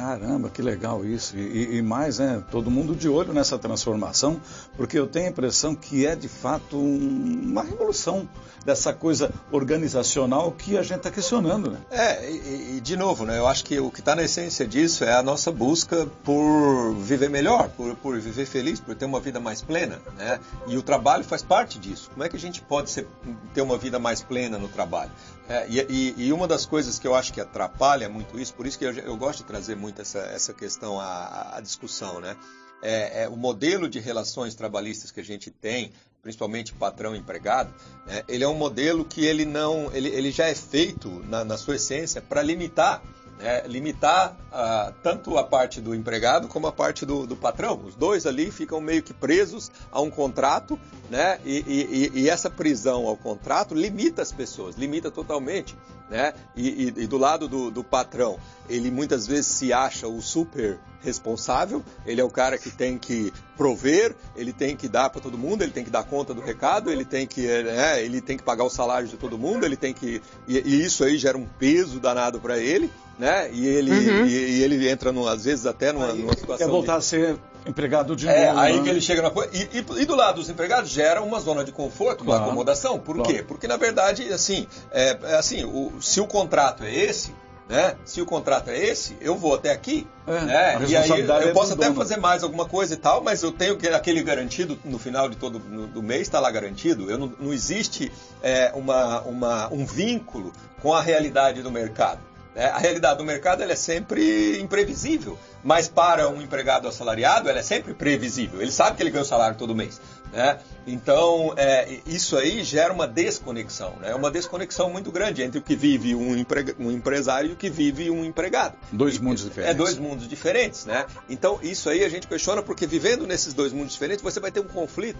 Caramba, 0.00 0.48
que 0.48 0.62
legal 0.62 1.04
isso. 1.04 1.36
E, 1.36 1.76
e, 1.76 1.82
mais, 1.82 2.18
né? 2.18 2.42
Todo 2.50 2.70
mundo 2.70 2.94
de 2.94 3.06
olho 3.06 3.34
nessa 3.34 3.58
transformação, 3.58 4.40
porque 4.74 4.98
eu 4.98 5.06
tenho 5.06 5.26
a 5.26 5.28
impressão 5.28 5.74
que 5.74 6.06
é 6.06 6.16
de 6.16 6.26
fato 6.26 6.78
um, 6.78 7.50
uma 7.50 7.62
revolução 7.62 8.26
dessa 8.64 8.94
coisa 8.94 9.30
organizacional 9.50 10.52
que 10.52 10.78
a 10.78 10.82
gente 10.82 10.98
está 10.98 11.10
questionando, 11.10 11.70
né? 11.70 11.78
É, 11.90 12.30
e, 12.30 12.76
e, 12.76 12.80
de 12.80 12.96
novo, 12.96 13.26
né? 13.26 13.38
Eu 13.38 13.46
acho 13.46 13.62
que 13.62 13.78
o 13.78 13.90
que 13.90 14.00
está 14.00 14.14
na 14.14 14.22
essência 14.22 14.66
disso 14.66 15.04
é 15.04 15.12
a 15.12 15.22
nossa 15.22 15.50
busca 15.50 16.06
por 16.24 16.94
viver 16.94 17.28
melhor, 17.28 17.68
por, 17.70 17.94
por 17.96 18.18
viver 18.18 18.46
feliz, 18.46 18.80
por 18.80 18.94
ter 18.94 19.04
uma 19.04 19.20
vida 19.20 19.38
mais 19.38 19.60
plena, 19.60 20.00
né? 20.16 20.40
E 20.66 20.78
o 20.78 20.82
trabalho 20.82 21.24
faz 21.24 21.42
parte 21.42 21.78
disso. 21.78 22.10
Como 22.10 22.24
é 22.24 22.28
que 22.28 22.36
a 22.36 22.40
gente 22.40 22.62
pode 22.62 22.90
ser, 22.90 23.06
ter 23.52 23.60
uma 23.60 23.76
vida 23.76 23.98
mais 23.98 24.22
plena 24.22 24.56
no 24.56 24.68
trabalho? 24.68 25.10
É, 25.48 25.66
e, 25.68 26.14
e, 26.16 26.32
uma 26.32 26.46
das 26.46 26.64
coisas 26.64 26.98
que 26.98 27.06
eu 27.06 27.14
acho 27.14 27.32
que 27.32 27.40
atrapalha 27.40 28.08
muito 28.08 28.38
isso, 28.38 28.54
por 28.54 28.66
isso 28.66 28.78
que 28.78 28.84
eu, 28.84 28.92
eu 28.92 29.16
gosto 29.16 29.38
de 29.38 29.44
trazer 29.44 29.74
muito 29.74 30.00
essa, 30.00 30.20
essa 30.20 30.54
questão 30.54 31.00
à, 31.00 31.56
à 31.56 31.60
discussão, 31.60 32.20
né? 32.20 32.36
É, 32.82 33.24
é, 33.24 33.28
o 33.28 33.36
modelo 33.36 33.88
de 33.88 33.98
relações 33.98 34.54
trabalhistas 34.54 35.10
que 35.10 35.20
a 35.20 35.24
gente 35.24 35.50
tem, 35.50 35.92
principalmente 36.22 36.72
patrão-empregado, 36.72 37.74
é, 38.06 38.24
ele 38.28 38.44
é 38.44 38.48
um 38.48 38.54
modelo 38.54 39.04
que 39.04 39.24
ele 39.24 39.44
não, 39.44 39.92
ele, 39.92 40.08
ele 40.08 40.30
já 40.30 40.46
é 40.46 40.54
feito 40.54 41.08
na, 41.28 41.44
na 41.44 41.58
sua 41.58 41.76
essência 41.76 42.22
para 42.22 42.42
limitar 42.42 43.02
é, 43.42 43.66
limitar 43.66 44.36
ah, 44.52 44.92
tanto 45.02 45.36
a 45.38 45.44
parte 45.44 45.80
do 45.80 45.94
empregado 45.94 46.48
como 46.48 46.66
a 46.66 46.72
parte 46.72 47.06
do, 47.06 47.26
do, 47.26 47.36
patrão. 47.36 47.80
Os 47.84 47.94
dois 47.94 48.26
ali 48.26 48.50
ficam 48.50 48.80
meio 48.80 49.02
que 49.02 49.14
presos 49.14 49.70
a 49.90 50.00
um 50.00 50.10
contrato, 50.10 50.78
né? 51.08 51.38
E, 51.44 52.10
e, 52.14 52.20
e 52.20 52.28
essa 52.28 52.50
prisão 52.50 53.06
ao 53.06 53.16
contrato 53.16 53.74
limita 53.74 54.22
as 54.22 54.32
pessoas, 54.32 54.76
limita 54.76 55.10
totalmente, 55.10 55.76
né? 56.10 56.34
E, 56.56 56.92
e 56.96 57.06
do 57.06 57.16
lado 57.16 57.48
do, 57.48 57.70
do, 57.70 57.84
patrão, 57.84 58.38
ele 58.68 58.90
muitas 58.90 59.26
vezes 59.26 59.46
se 59.46 59.72
acha 59.72 60.08
o 60.08 60.20
super 60.20 60.78
responsável, 61.02 61.82
ele 62.04 62.20
é 62.20 62.24
o 62.24 62.28
cara 62.28 62.58
que 62.58 62.70
tem 62.70 62.98
que 62.98 63.32
prover, 63.56 64.14
ele 64.36 64.52
tem 64.52 64.76
que 64.76 64.88
dar 64.88 65.08
para 65.08 65.20
todo 65.20 65.38
mundo, 65.38 65.62
ele 65.62 65.72
tem 65.72 65.84
que 65.84 65.90
dar 65.90 66.02
conta 66.02 66.34
do 66.34 66.42
recado, 66.42 66.90
ele 66.90 67.04
tem 67.04 67.26
que, 67.26 67.46
né, 67.46 68.02
ele 68.04 68.20
tem 68.20 68.36
que 68.36 68.42
pagar 68.42 68.64
o 68.64 68.70
salário 68.70 69.08
de 69.08 69.16
todo 69.16 69.38
mundo, 69.38 69.64
ele 69.64 69.76
tem 69.76 69.94
que 69.94 70.20
e, 70.46 70.58
e 70.58 70.84
isso 70.84 71.04
aí 71.04 71.16
gera 71.16 71.38
um 71.38 71.46
peso 71.46 71.98
danado 71.98 72.38
para 72.38 72.58
ele, 72.58 72.90
né? 73.20 73.50
E 73.52 73.68
ele, 73.68 73.90
uhum. 73.90 74.24
e, 74.24 74.30
e, 74.30 74.62
ele 74.62 74.88
entra, 74.88 75.12
no, 75.12 75.28
às 75.28 75.44
vezes, 75.44 75.66
até 75.66 75.92
numa, 75.92 76.14
numa 76.14 76.32
situação. 76.32 76.66
Quer 76.66 76.72
voltar 76.72 76.92
de... 76.94 76.98
a 76.98 77.02
ser 77.02 77.36
empregado 77.66 78.16
de 78.16 78.26
é, 78.26 78.46
novo. 78.46 78.60
Aí 78.60 78.78
né? 78.78 78.82
que 78.82 78.88
ele 78.88 79.00
chega 79.02 79.20
na 79.20 79.30
coisa. 79.30 79.50
E, 79.52 79.68
e, 79.74 80.00
e, 80.00 80.06
do 80.06 80.16
lado 80.16 80.36
dos 80.36 80.48
empregados 80.48 80.90
gera 80.90 81.20
uma 81.20 81.38
zona 81.38 81.62
de 81.62 81.70
conforto, 81.70 82.24
claro. 82.24 82.40
uma 82.40 82.48
acomodação. 82.48 82.98
Por 82.98 83.16
claro. 83.16 83.30
quê? 83.30 83.42
Porque, 83.42 83.68
na 83.68 83.76
verdade, 83.76 84.32
assim, 84.32 84.66
é, 84.90 85.18
é, 85.22 85.34
assim 85.34 85.64
o, 85.64 86.00
se 86.00 86.18
o 86.18 86.26
contrato 86.26 86.82
é 86.82 86.94
esse. 86.94 87.34
Né? 87.68 87.94
Se 88.04 88.20
o 88.20 88.26
contrato 88.26 88.68
é 88.68 88.76
esse, 88.76 89.16
eu 89.20 89.36
vou 89.36 89.54
até 89.54 89.70
aqui, 89.70 90.04
é, 90.26 90.40
né? 90.40 90.84
E 90.88 90.96
aí 90.96 91.08
eu 91.08 91.32
é 91.32 91.52
posso 91.52 91.74
até 91.74 91.84
dono. 91.84 91.94
fazer 91.94 92.16
mais 92.16 92.42
alguma 92.42 92.64
coisa 92.64 92.94
e 92.94 92.96
tal, 92.96 93.22
mas 93.22 93.44
eu 93.44 93.52
tenho 93.52 93.78
aquele 93.94 94.24
garantido 94.24 94.76
no 94.84 94.98
final 94.98 95.28
de 95.28 95.36
todo 95.36 95.60
no, 95.60 95.86
do 95.86 96.02
mês 96.02 96.22
está 96.22 96.40
lá 96.40 96.50
garantido. 96.50 97.08
Eu 97.08 97.16
não, 97.16 97.32
não 97.38 97.52
existe 97.52 98.10
é, 98.42 98.72
uma, 98.74 99.20
uma, 99.20 99.72
um 99.72 99.86
vínculo 99.86 100.52
com 100.82 100.92
a 100.92 101.00
realidade 101.00 101.62
do 101.62 101.70
mercado. 101.70 102.18
É, 102.54 102.66
a 102.66 102.78
realidade 102.78 103.18
do 103.18 103.24
mercado 103.24 103.62
é 103.62 103.76
sempre 103.76 104.60
imprevisível, 104.60 105.38
mas 105.62 105.86
para 105.86 106.28
um 106.28 106.42
empregado 106.42 106.88
assalariado 106.88 107.48
ela 107.48 107.60
é 107.60 107.62
sempre 107.62 107.94
previsível. 107.94 108.60
Ele 108.60 108.72
sabe 108.72 108.96
que 108.96 109.02
ele 109.02 109.10
ganha 109.10 109.22
o 109.22 109.26
salário 109.26 109.56
todo 109.56 109.74
mês. 109.74 110.00
Né? 110.32 110.58
Então, 110.86 111.54
é, 111.56 112.00
isso 112.06 112.36
aí 112.36 112.62
gera 112.62 112.92
uma 112.92 113.06
desconexão, 113.06 113.94
né? 114.00 114.14
uma 114.14 114.30
desconexão 114.30 114.90
muito 114.90 115.10
grande 115.10 115.42
entre 115.42 115.58
o 115.58 115.62
que 115.62 115.74
vive 115.74 116.14
um, 116.14 116.36
empre... 116.36 116.74
um 116.78 116.90
empresário 116.90 117.50
e 117.50 117.52
o 117.52 117.56
que 117.56 117.68
vive 117.68 118.10
um 118.10 118.24
empregado. 118.24 118.76
Dois 118.92 119.18
mundos 119.18 119.44
diferentes. 119.44 119.74
É 119.74 119.76
dois 119.76 119.98
mundos 119.98 120.28
diferentes, 120.28 120.86
né? 120.86 121.04
Então, 121.28 121.58
isso 121.62 121.88
aí 121.90 122.04
a 122.04 122.08
gente 122.08 122.26
questiona 122.26 122.62
porque 122.62 122.86
vivendo 122.86 123.26
nesses 123.26 123.54
dois 123.54 123.72
mundos 123.72 123.92
diferentes, 123.92 124.22
você 124.22 124.38
vai 124.38 124.50
ter 124.50 124.60
um 124.60 124.68
conflito 124.68 125.18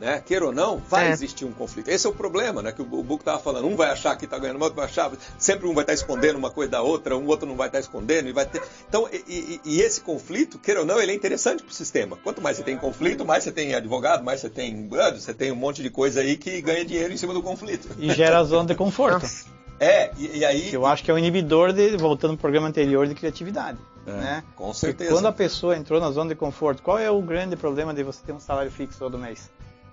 né? 0.00 0.22
Queira 0.24 0.46
ou 0.46 0.52
não, 0.52 0.78
vai 0.78 1.08
é. 1.08 1.10
existir 1.10 1.44
um 1.44 1.52
conflito. 1.52 1.88
Esse 1.88 2.06
é 2.06 2.10
o 2.10 2.12
problema, 2.12 2.62
né? 2.62 2.72
Que 2.72 2.82
o 2.82 2.84
Buco 2.84 3.16
estava 3.16 3.38
falando. 3.38 3.66
Um 3.66 3.76
vai 3.76 3.90
achar 3.90 4.16
que 4.16 4.24
está 4.24 4.38
ganhando, 4.38 4.58
o 4.58 4.62
outro 4.62 4.76
vai 4.76 4.86
achar. 4.86 5.10
Sempre 5.38 5.66
um 5.66 5.74
vai 5.74 5.82
estar 5.82 5.92
tá 5.92 5.94
escondendo 5.94 6.36
uma 6.36 6.50
coisa 6.50 6.70
da 6.70 6.82
outra, 6.82 7.16
um 7.16 7.26
outro 7.26 7.46
não 7.46 7.56
vai 7.56 7.68
estar 7.68 7.78
tá 7.78 7.82
escondendo 7.82 8.28
e 8.28 8.32
vai 8.32 8.46
ter. 8.46 8.62
Então, 8.88 9.08
e, 9.12 9.22
e, 9.26 9.60
e, 9.64 9.80
esse 9.80 10.00
conflito, 10.00 10.58
queira 10.58 10.80
ou 10.80 10.86
não, 10.86 11.00
ele 11.00 11.12
é 11.12 11.14
interessante 11.14 11.62
para 11.62 11.70
o 11.70 11.74
sistema. 11.74 12.16
Quanto 12.22 12.40
mais 12.40 12.56
você 12.56 12.62
tem 12.62 12.76
conflito, 12.76 13.24
mais 13.24 13.44
você 13.44 13.52
tem 13.52 13.74
advogado, 13.74 14.24
mais 14.24 14.40
você 14.40 14.48
tem 14.48 14.88
você 14.88 15.34
tem 15.34 15.52
um 15.52 15.56
monte 15.56 15.82
de 15.82 15.90
coisa 15.90 16.20
aí 16.20 16.36
que 16.36 16.60
ganha 16.60 16.84
dinheiro 16.84 17.12
em 17.12 17.16
cima 17.16 17.34
do 17.34 17.42
conflito. 17.42 17.88
E 17.98 18.12
gera 18.12 18.42
zona 18.44 18.68
de 18.68 18.74
conforto. 18.74 19.26
É, 19.80 20.10
e, 20.18 20.38
e, 20.38 20.44
aí. 20.44 20.74
Eu 20.74 20.84
acho 20.84 21.04
que 21.04 21.10
é 21.10 21.14
o 21.14 21.18
inibidor 21.18 21.72
de, 21.72 21.96
voltando 21.96 22.32
ao 22.32 22.36
programa 22.36 22.66
anterior, 22.66 23.06
de 23.06 23.14
criatividade. 23.14 23.78
É, 24.06 24.10
né? 24.10 24.44
Com 24.56 24.72
certeza. 24.72 24.96
Porque 24.96 25.14
quando 25.14 25.26
a 25.26 25.32
pessoa 25.32 25.76
entrou 25.76 26.00
na 26.00 26.10
zona 26.10 26.30
de 26.30 26.34
conforto, 26.34 26.82
qual 26.82 26.98
é 26.98 27.10
o 27.10 27.20
grande 27.22 27.54
problema 27.56 27.94
de 27.94 28.02
você 28.02 28.20
ter 28.24 28.32
um 28.32 28.40
salário 28.40 28.70
fixo 28.70 28.98
todo 28.98 29.18
mês? 29.18 29.48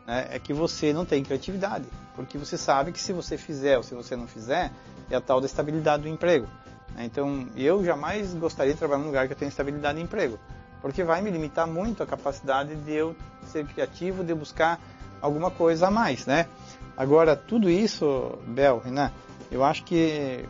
Né, 0.06 0.28
é 0.32 0.39
que 0.39 0.54
você 0.54 0.94
não 0.94 1.06
tem 1.06 1.24
criatividade, 1.24 1.86
porque 2.15 2.38
você 2.38 2.58
sabe 2.58 2.91
que 2.91 3.00
se 3.00 3.13
você 3.13 3.38
fizer 3.38 3.78
ou 3.78 3.84
se 3.84 3.94
você 3.94 4.15
não 4.15 4.28
fizer, 4.28 4.72
é 5.10 5.15
a 5.15 5.22
tal 5.22 5.39
da 5.39 5.46
estabilidade 5.46 6.04
do 6.04 6.10
emprego. 6.10 6.48
Né? 6.96 7.06
Então, 7.06 7.48
eu 7.56 7.84
jamais 7.84 8.34
gostaria 8.34 8.74
de 8.74 8.80
trabalhar 8.80 9.02
num 9.02 9.08
lugar 9.08 9.28
que 9.28 9.34
eu 9.34 9.38
tenha 9.38 9.50
estabilidade 9.50 9.98
de 9.98 10.04
emprego, 10.04 10.39
porque 10.82 11.04
vai 11.04 11.22
me 11.22 11.30
limitar 11.32 11.68
muito 11.68 12.04
a 12.04 12.06
capacidade 12.06 12.76
de 12.76 12.91
eu 12.91 13.15
ser 13.44 13.65
criativo, 13.65 14.24
de 14.24 14.34
buscar 14.34 14.80
alguma 15.22 15.50
coisa 15.50 15.88
a 15.88 15.91
mais, 15.91 16.26
né? 16.26 16.48
Agora, 16.96 17.36
tudo 17.36 17.70
isso, 17.70 18.38
Bel, 18.48 18.80
Renan, 18.80 19.12
eu 19.52 19.63
acho 19.63 19.84
que 19.84 20.48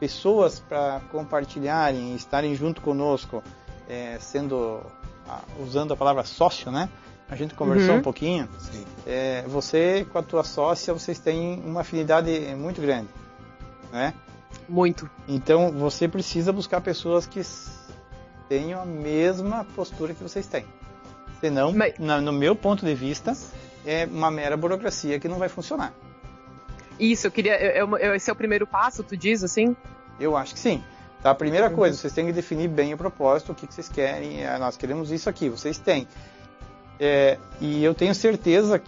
pessoas 0.00 0.58
para 0.58 1.00
compartilharem, 1.12 2.14
estarem 2.14 2.54
junto 2.54 2.80
conosco, 2.80 3.42
é, 3.88 4.18
sendo 4.18 4.80
usando 5.60 5.92
a 5.92 5.96
palavra 5.96 6.24
sócio, 6.24 6.72
né? 6.72 6.88
A 7.30 7.36
gente 7.36 7.54
conversou 7.54 7.92
uhum. 7.92 8.00
um 8.00 8.02
pouquinho. 8.02 8.48
É, 9.06 9.44
você 9.46 10.04
com 10.12 10.18
a 10.18 10.22
tua 10.22 10.42
sócia, 10.42 10.92
vocês 10.92 11.18
têm 11.18 11.62
uma 11.64 11.82
afinidade 11.82 12.30
muito 12.56 12.80
grande, 12.80 13.08
né? 13.92 14.12
Muito. 14.68 15.08
Então 15.28 15.70
você 15.70 16.08
precisa 16.08 16.52
buscar 16.52 16.80
pessoas 16.80 17.26
que 17.26 17.40
tenham 18.48 18.82
a 18.82 18.84
mesma 18.84 19.64
postura 19.76 20.12
que 20.12 20.22
vocês 20.22 20.46
têm. 20.46 20.64
Senão, 21.40 21.72
Mas... 21.72 21.94
no 21.98 22.32
meu 22.32 22.56
ponto 22.56 22.84
de 22.84 22.94
vista, 22.94 23.34
é 23.86 24.06
uma 24.06 24.30
mera 24.30 24.56
burocracia 24.56 25.18
que 25.20 25.28
não 25.28 25.38
vai 25.38 25.48
funcionar. 25.48 25.94
Isso, 26.98 27.28
eu 27.28 27.30
queria. 27.30 27.58
Eu, 27.58 27.96
eu, 27.96 28.14
esse 28.14 28.28
é 28.28 28.32
o 28.32 28.36
primeiro 28.36 28.66
passo, 28.66 29.02
tu 29.02 29.16
diz 29.16 29.42
assim? 29.42 29.74
Eu 30.18 30.36
acho 30.36 30.52
que 30.54 30.60
sim. 30.60 30.82
Tá, 31.22 31.30
a 31.30 31.34
primeira 31.34 31.68
uhum. 31.68 31.76
coisa, 31.76 31.96
vocês 31.96 32.12
têm 32.12 32.26
que 32.26 32.32
definir 32.32 32.68
bem 32.68 32.92
o 32.92 32.96
propósito, 32.96 33.52
o 33.52 33.54
que, 33.54 33.66
que 33.66 33.74
vocês 33.74 33.88
querem. 33.88 34.42
É, 34.44 34.58
nós 34.58 34.76
queremos 34.76 35.10
isso 35.10 35.30
aqui, 35.30 35.48
vocês 35.48 35.78
têm. 35.78 36.08
É, 37.00 37.38
e 37.62 37.82
eu 37.82 37.94
tenho 37.94 38.14
certeza 38.14 38.82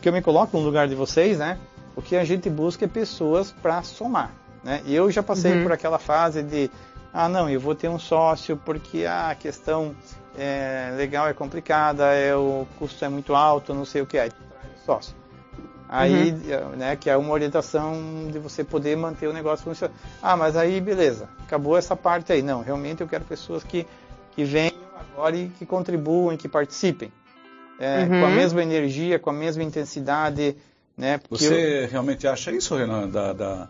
que 0.00 0.08
eu 0.08 0.12
me 0.12 0.22
coloco 0.22 0.56
no 0.56 0.62
lugar 0.62 0.86
de 0.86 0.94
vocês, 0.94 1.38
né? 1.38 1.58
O 1.96 2.00
que 2.00 2.14
a 2.14 2.24
gente 2.24 2.48
busca 2.48 2.84
é 2.84 2.88
pessoas 2.88 3.50
para 3.50 3.82
somar, 3.82 4.30
né? 4.62 4.80
E 4.86 4.94
eu 4.94 5.10
já 5.10 5.24
passei 5.24 5.52
uhum. 5.52 5.64
por 5.64 5.72
aquela 5.72 5.98
fase 5.98 6.44
de, 6.44 6.70
ah, 7.12 7.28
não, 7.28 7.50
eu 7.50 7.58
vou 7.58 7.74
ter 7.74 7.88
um 7.88 7.98
sócio 7.98 8.56
porque 8.56 9.04
ah, 9.04 9.30
a 9.30 9.34
questão 9.34 9.92
é, 10.38 10.94
legal 10.96 11.26
é 11.26 11.34
complicada, 11.34 12.14
é, 12.14 12.34
o 12.34 12.64
custo 12.78 13.04
é 13.04 13.08
muito 13.08 13.34
alto, 13.34 13.74
não 13.74 13.84
sei 13.84 14.02
o 14.02 14.06
que 14.06 14.16
é, 14.16 14.30
sócio. 14.86 15.14
Aí, 15.88 16.30
uhum. 16.30 16.76
né, 16.76 16.94
que 16.94 17.10
é 17.10 17.16
uma 17.16 17.32
orientação 17.32 18.30
de 18.30 18.38
você 18.38 18.62
poder 18.62 18.96
manter 18.96 19.26
o 19.26 19.32
negócio 19.32 19.64
funcionando. 19.64 19.96
Ah, 20.22 20.36
mas 20.36 20.56
aí, 20.56 20.80
beleza, 20.80 21.28
acabou 21.42 21.76
essa 21.76 21.96
parte 21.96 22.32
aí. 22.32 22.40
Não, 22.40 22.62
realmente 22.62 23.00
eu 23.00 23.08
quero 23.08 23.24
pessoas 23.24 23.64
que, 23.64 23.84
que 24.30 24.44
venham 24.44 24.72
agora 25.12 25.36
e 25.36 25.48
que 25.48 25.66
contribuem, 25.66 26.38
que 26.38 26.48
participem 26.48 27.12
é, 27.82 28.04
uhum. 28.04 28.20
com 28.20 28.26
a 28.26 28.30
mesma 28.30 28.62
energia, 28.62 29.18
com 29.18 29.30
a 29.30 29.32
mesma 29.32 29.64
intensidade. 29.64 30.56
Né? 30.96 31.20
Você 31.28 31.84
eu... 31.84 31.88
realmente 31.88 32.28
acha 32.28 32.52
isso, 32.52 32.76
Renan? 32.76 33.08
Da, 33.08 33.32
da, 33.32 33.68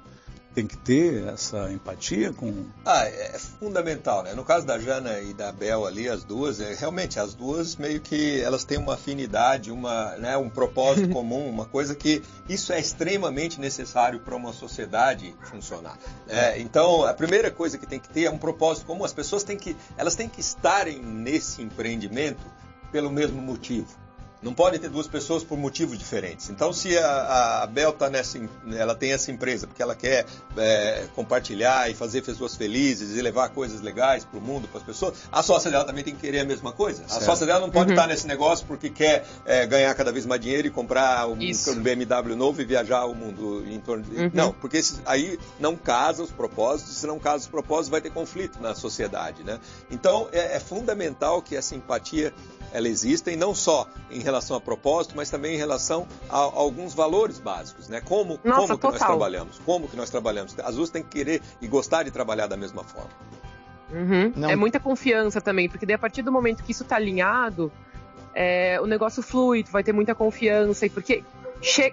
Tem 0.54 0.66
que 0.66 0.76
ter 0.76 1.28
essa 1.28 1.72
empatia 1.72 2.30
com. 2.30 2.66
Ah, 2.84 3.06
é, 3.06 3.32
é 3.34 3.38
fundamental, 3.38 4.22
né? 4.22 4.34
No 4.34 4.44
caso 4.44 4.66
da 4.66 4.78
Jana 4.78 5.18
e 5.20 5.32
da 5.32 5.50
Bel 5.50 5.86
ali, 5.86 6.10
as 6.10 6.24
duas, 6.24 6.60
é, 6.60 6.74
realmente, 6.74 7.18
as 7.18 7.32
duas 7.32 7.76
meio 7.76 8.02
que 8.02 8.38
elas 8.42 8.64
têm 8.64 8.76
uma 8.76 8.94
afinidade, 8.94 9.72
uma, 9.72 10.14
né, 10.16 10.36
um 10.36 10.50
propósito 10.50 11.08
comum, 11.14 11.48
uma 11.48 11.64
coisa 11.64 11.94
que 11.94 12.22
isso 12.46 12.70
é 12.70 12.78
extremamente 12.78 13.58
necessário 13.58 14.20
para 14.20 14.36
uma 14.36 14.52
sociedade 14.52 15.34
funcionar. 15.44 15.96
Né? 16.26 16.60
Então, 16.60 17.06
a 17.06 17.14
primeira 17.14 17.50
coisa 17.50 17.78
que 17.78 17.86
tem 17.86 17.98
que 17.98 18.10
ter 18.10 18.24
é 18.24 18.30
um 18.30 18.38
propósito 18.38 18.84
comum. 18.84 19.06
As 19.06 19.14
pessoas 19.14 19.42
têm 19.42 19.56
que, 19.56 19.74
elas 19.96 20.14
têm 20.14 20.28
que 20.28 20.42
estarem 20.42 21.00
nesse 21.02 21.62
empreendimento 21.62 22.42
pelo 22.92 23.10
mesmo 23.10 23.40
motivo. 23.40 24.01
Não 24.42 24.52
pode 24.52 24.78
ter 24.78 24.88
duas 24.88 25.06
pessoas 25.06 25.44
por 25.44 25.56
motivos 25.56 25.96
diferentes. 25.96 26.50
Então, 26.50 26.72
se 26.72 26.98
a, 26.98 27.62
a 27.62 27.66
Bel 27.66 27.92
tá 27.92 28.10
nessa, 28.10 28.40
ela 28.76 28.94
tem 28.94 29.12
essa 29.12 29.30
empresa 29.30 29.68
porque 29.68 29.82
ela 29.82 29.94
quer 29.94 30.26
é, 30.56 31.04
compartilhar 31.14 31.88
e 31.90 31.94
fazer 31.94 32.22
pessoas 32.22 32.56
felizes 32.56 33.16
e 33.16 33.22
levar 33.22 33.50
coisas 33.50 33.80
legais 33.80 34.24
para 34.24 34.38
o 34.38 34.42
mundo, 34.42 34.66
para 34.66 34.80
as 34.80 34.86
pessoas, 34.86 35.14
a 35.30 35.42
sócia 35.42 35.70
dela 35.70 35.84
também 35.84 36.02
tem 36.02 36.14
que 36.14 36.20
querer 36.20 36.40
a 36.40 36.44
mesma 36.44 36.72
coisa. 36.72 37.06
Certo. 37.06 37.22
A 37.22 37.24
sócia 37.24 37.46
dela 37.46 37.60
não 37.60 37.70
pode 37.70 37.90
uhum. 37.90 37.94
estar 37.94 38.08
nesse 38.08 38.26
negócio 38.26 38.66
porque 38.66 38.90
quer 38.90 39.24
é, 39.44 39.64
ganhar 39.64 39.94
cada 39.94 40.10
vez 40.10 40.26
mais 40.26 40.40
dinheiro 40.40 40.66
e 40.66 40.70
comprar 40.70 41.28
um, 41.28 41.34
um, 41.34 41.82
BMW 41.82 42.34
novo 42.34 42.60
e 42.60 42.64
viajar 42.64 43.04
o 43.04 43.14
mundo 43.14 43.64
em 43.66 43.78
torno 43.78 44.02
de... 44.02 44.16
Uhum. 44.16 44.30
Não, 44.34 44.52
porque 44.52 44.80
aí 45.06 45.38
não 45.60 45.76
casa 45.76 46.22
os 46.22 46.30
propósitos. 46.32 46.96
Se 46.96 47.06
não 47.06 47.18
casa 47.18 47.44
os 47.44 47.48
propósitos, 47.48 47.90
vai 47.90 48.00
ter 48.00 48.10
conflito 48.10 48.60
na 48.60 48.74
sociedade, 48.74 49.44
né? 49.44 49.60
Então, 49.90 50.28
é, 50.32 50.56
é 50.56 50.60
fundamental 50.60 51.40
que 51.40 51.54
essa 51.54 51.74
empatia 51.76 52.32
ela 52.72 52.88
exista 52.88 53.30
e 53.30 53.36
não 53.36 53.54
só 53.54 53.86
em 54.10 54.20
relação 54.20 54.56
a 54.56 54.60
propósito, 54.60 55.14
mas 55.16 55.30
também 55.30 55.54
em 55.54 55.58
relação 55.58 56.06
a, 56.28 56.38
a 56.38 56.40
alguns 56.40 56.94
valores 56.94 57.38
básicos, 57.38 57.88
né? 57.88 58.00
Como, 58.00 58.40
Nossa, 58.42 58.76
como 58.76 58.78
que 58.78 58.86
nós 58.86 58.98
trabalhamos, 58.98 59.58
como 59.64 59.88
que 59.88 59.96
nós 59.96 60.10
trabalhamos. 60.10 60.58
As 60.58 60.76
duas 60.76 60.90
têm 60.90 61.02
que 61.02 61.10
querer 61.10 61.42
e 61.60 61.68
gostar 61.68 62.02
de 62.02 62.10
trabalhar 62.10 62.46
da 62.46 62.56
mesma 62.56 62.82
forma. 62.82 63.10
Uhum. 63.92 64.32
É 64.48 64.56
muita 64.56 64.80
confiança 64.80 65.40
também, 65.40 65.68
porque 65.68 65.84
daí 65.84 65.94
a 65.94 65.98
partir 65.98 66.22
do 66.22 66.32
momento 66.32 66.62
que 66.62 66.72
isso 66.72 66.82
está 66.82 66.96
alinhado, 66.96 67.70
é, 68.34 68.80
o 68.80 68.86
negócio 68.86 69.22
flui, 69.22 69.64
vai 69.70 69.82
ter 69.84 69.92
muita 69.92 70.14
confiança, 70.14 70.86
e 70.86 70.90
porque 70.90 71.22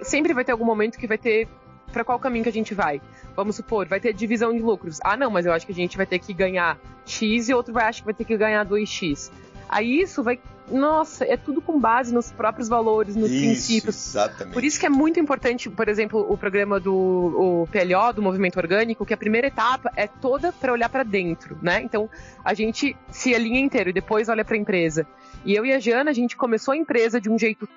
sempre 0.03 0.33
vai 0.33 0.45
ter 0.45 0.53
algum 0.53 0.65
momento 0.65 0.97
que 0.97 1.07
vai 1.07 1.17
ter 1.17 1.47
para 1.91 2.03
qual 2.03 2.19
caminho 2.19 2.43
que 2.43 2.49
a 2.49 2.53
gente 2.53 2.73
vai. 2.73 3.01
Vamos 3.35 3.55
supor, 3.55 3.87
vai 3.87 3.99
ter 3.99 4.13
divisão 4.13 4.53
de 4.53 4.59
lucros. 4.59 4.99
Ah, 5.03 5.17
não, 5.17 5.29
mas 5.29 5.45
eu 5.45 5.53
acho 5.53 5.65
que 5.65 5.71
a 5.71 5.75
gente 5.75 5.97
vai 5.97 6.05
ter 6.05 6.19
que 6.19 6.33
ganhar 6.33 6.77
X 7.05 7.49
e 7.49 7.53
outro 7.53 7.73
vai 7.73 7.85
achar 7.85 8.01
que 8.01 8.05
vai 8.05 8.13
ter 8.13 8.25
que 8.25 8.37
ganhar 8.37 8.65
2X. 8.65 9.31
Aí 9.67 10.01
isso 10.01 10.23
vai. 10.23 10.39
Nossa, 10.71 11.25
é 11.25 11.35
tudo 11.37 11.61
com 11.61 11.79
base 11.79 12.13
nos 12.13 12.31
próprios 12.31 12.67
valores, 12.67 13.15
nos 13.15 13.31
isso, 13.31 13.39
princípios. 13.39 14.07
Exatamente. 14.07 14.53
Por 14.53 14.63
isso 14.63 14.79
que 14.79 14.85
é 14.85 14.89
muito 14.89 15.19
importante, 15.19 15.69
por 15.69 15.87
exemplo, 15.87 16.25
o 16.29 16.37
programa 16.37 16.79
do 16.79 16.93
o 16.93 17.67
PLO, 17.67 18.13
do 18.13 18.21
Movimento 18.21 18.57
Orgânico, 18.57 19.05
que 19.05 19.13
a 19.13 19.17
primeira 19.17 19.47
etapa 19.47 19.91
é 19.95 20.07
toda 20.07 20.51
para 20.51 20.71
olhar 20.71 20.89
para 20.89 21.03
dentro, 21.03 21.57
né? 21.61 21.81
Então 21.81 22.09
a 22.43 22.53
gente 22.53 22.95
se 23.09 23.33
alinha 23.33 23.59
inteiro 23.59 23.89
e 23.89 23.93
depois 23.93 24.29
olha 24.29 24.45
para 24.45 24.55
a 24.55 24.59
empresa. 24.59 25.07
E 25.45 25.55
eu 25.55 25.65
e 25.65 25.73
a 25.73 25.79
Jana, 25.79 26.11
a 26.11 26.13
gente 26.13 26.35
começou 26.35 26.73
a 26.73 26.77
empresa 26.77 27.19
de 27.19 27.29
um 27.29 27.37
jeito 27.37 27.67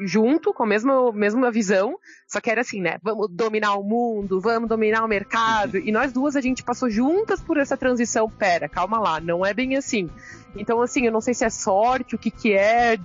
junto, 0.00 0.52
com 0.52 0.62
a 0.62 0.66
mesma, 0.66 1.12
mesma 1.12 1.50
visão, 1.50 1.98
só 2.26 2.40
que 2.40 2.50
era 2.50 2.60
assim, 2.60 2.80
né? 2.80 2.98
Vamos 3.02 3.28
dominar 3.30 3.74
o 3.74 3.82
mundo, 3.82 4.40
vamos 4.40 4.68
dominar 4.68 5.04
o 5.04 5.08
mercado. 5.08 5.78
E 5.78 5.92
nós 5.92 6.12
duas, 6.12 6.36
a 6.36 6.40
gente 6.40 6.62
passou 6.62 6.90
juntas 6.90 7.40
por 7.40 7.56
essa 7.56 7.76
transição. 7.76 8.28
Pera, 8.28 8.68
calma 8.68 8.98
lá, 8.98 9.20
não 9.20 9.44
é 9.44 9.54
bem 9.54 9.76
assim. 9.76 10.10
Então, 10.56 10.80
assim, 10.82 11.06
eu 11.06 11.12
não 11.12 11.20
sei 11.20 11.34
se 11.34 11.44
é 11.44 11.50
sorte, 11.50 12.14
o 12.14 12.18
que 12.18 12.30
que 12.30 12.52
é, 12.52 12.98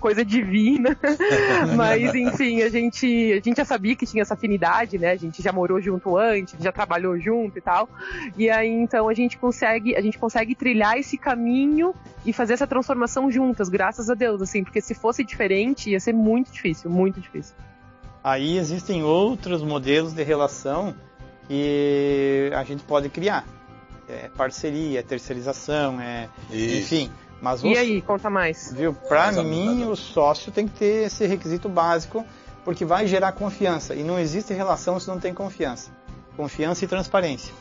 coisa 0.00 0.24
divina, 0.24 0.96
mas 1.76 2.14
enfim, 2.14 2.62
a 2.62 2.70
gente, 2.70 3.32
a 3.32 3.40
gente 3.40 3.56
já 3.56 3.64
sabia 3.64 3.94
que 3.94 4.06
tinha 4.06 4.22
essa 4.22 4.34
afinidade, 4.34 4.98
né? 4.98 5.10
A 5.10 5.16
gente 5.16 5.42
já 5.42 5.52
morou 5.52 5.80
junto 5.80 6.16
antes, 6.16 6.56
já 6.58 6.72
trabalhou 6.72 7.18
junto 7.18 7.58
e 7.58 7.60
tal. 7.60 7.88
E 8.36 8.48
aí, 8.48 8.68
então, 8.68 9.08
a 9.08 9.14
gente 9.14 9.36
consegue, 9.36 9.94
a 9.94 10.00
gente 10.00 10.18
consegue 10.18 10.54
trilhar 10.54 10.96
esse 10.96 11.18
caminho 11.18 11.94
e 12.24 12.32
fazer 12.32 12.54
essa 12.54 12.66
transformação 12.66 13.30
juntas, 13.30 13.68
graças 13.68 14.08
a 14.08 14.14
Deus, 14.14 14.40
assim, 14.40 14.64
porque 14.64 14.80
se 14.80 14.94
fosse 14.94 15.22
diferente, 15.22 15.90
ia 15.90 16.00
ser 16.00 16.14
muito 16.14 16.50
difícil, 16.50 16.90
muito 16.90 17.20
difícil. 17.20 17.54
Aí 18.24 18.58
existem 18.58 19.02
outros 19.02 19.62
modelos 19.62 20.12
de 20.12 20.22
relação 20.22 20.94
que 21.46 22.50
a 22.54 22.64
gente 22.64 22.82
pode 22.84 23.08
criar 23.08 23.44
é 24.10 24.30
parceria, 24.36 25.00
é 25.00 25.02
terceirização, 25.02 26.00
é, 26.00 26.28
enfim. 26.50 27.10
Mas 27.40 27.62
e 27.62 27.76
aí, 27.76 28.02
conta 28.02 28.28
mais. 28.28 28.72
Viu? 28.72 28.92
Para 28.92 29.32
mim, 29.42 29.84
o 29.84 29.96
sócio 29.96 30.52
tem 30.52 30.68
que 30.68 30.78
ter 30.78 31.06
esse 31.06 31.26
requisito 31.26 31.68
básico, 31.68 32.24
porque 32.64 32.84
vai 32.84 33.06
gerar 33.06 33.32
confiança. 33.32 33.94
E 33.94 34.02
não 34.02 34.18
existe 34.18 34.52
relação 34.52 35.00
se 35.00 35.08
não 35.08 35.18
tem 35.18 35.32
confiança. 35.32 35.90
Confiança 36.36 36.84
e 36.84 36.88
transparência. 36.88 37.54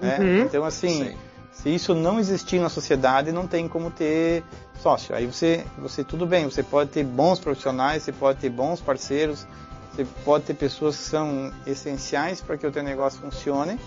Né? 0.00 0.18
Uhum. 0.18 0.40
Então, 0.40 0.64
assim, 0.64 1.14
Se 1.52 1.68
isso 1.68 1.94
não 1.94 2.18
existir 2.18 2.58
na 2.58 2.68
sociedade, 2.68 3.32
não 3.32 3.46
tem 3.46 3.68
como 3.68 3.90
ter 3.90 4.42
sócio. 4.80 5.14
Aí 5.14 5.26
você, 5.26 5.64
você 5.76 6.02
tudo 6.02 6.26
bem, 6.26 6.44
você 6.44 6.62
pode 6.62 6.90
ter 6.90 7.04
bons 7.04 7.38
profissionais, 7.38 8.02
você 8.02 8.12
pode 8.12 8.38
ter 8.38 8.48
bons 8.48 8.80
parceiros, 8.80 9.46
você 9.92 10.06
pode 10.24 10.44
ter 10.44 10.54
pessoas 10.54 10.96
que 10.96 11.02
são 11.02 11.52
essenciais 11.66 12.40
para 12.40 12.56
que 12.56 12.66
o 12.66 12.70
teu 12.70 12.82
negócio 12.82 13.20
funcione, 13.20 13.78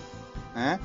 né? 0.53 0.79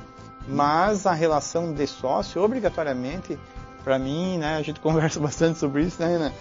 Mas 0.49 1.07
a 1.07 1.13
relação 1.13 1.73
de 1.73 1.87
sócio, 1.87 2.43
obrigatoriamente, 2.43 3.39
para 3.85 3.99
mim, 3.99 4.39
né, 4.39 4.57
a 4.57 4.63
gente 4.63 4.81
conversa 4.81 5.21
bastante 5.21 5.59
sobre 5.59 5.83
isso, 5.83 6.01
né, 6.01 6.09
Renan? 6.09 6.33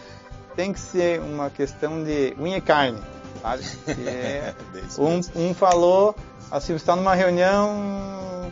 Tem 0.56 0.74
que 0.74 0.80
ser 0.80 1.20
uma 1.20 1.50
questão 1.50 2.04
de 2.04 2.36
unha 2.40 2.58
e 2.58 2.62
carne, 2.62 3.00
sabe? 3.42 3.64
É, 4.08 4.54
um, 4.98 5.20
um 5.36 5.54
falou, 5.54 6.16
assim, 6.50 6.74
você 6.74 6.78
está 6.78 6.96
numa 6.96 7.14
reunião, 7.14 8.52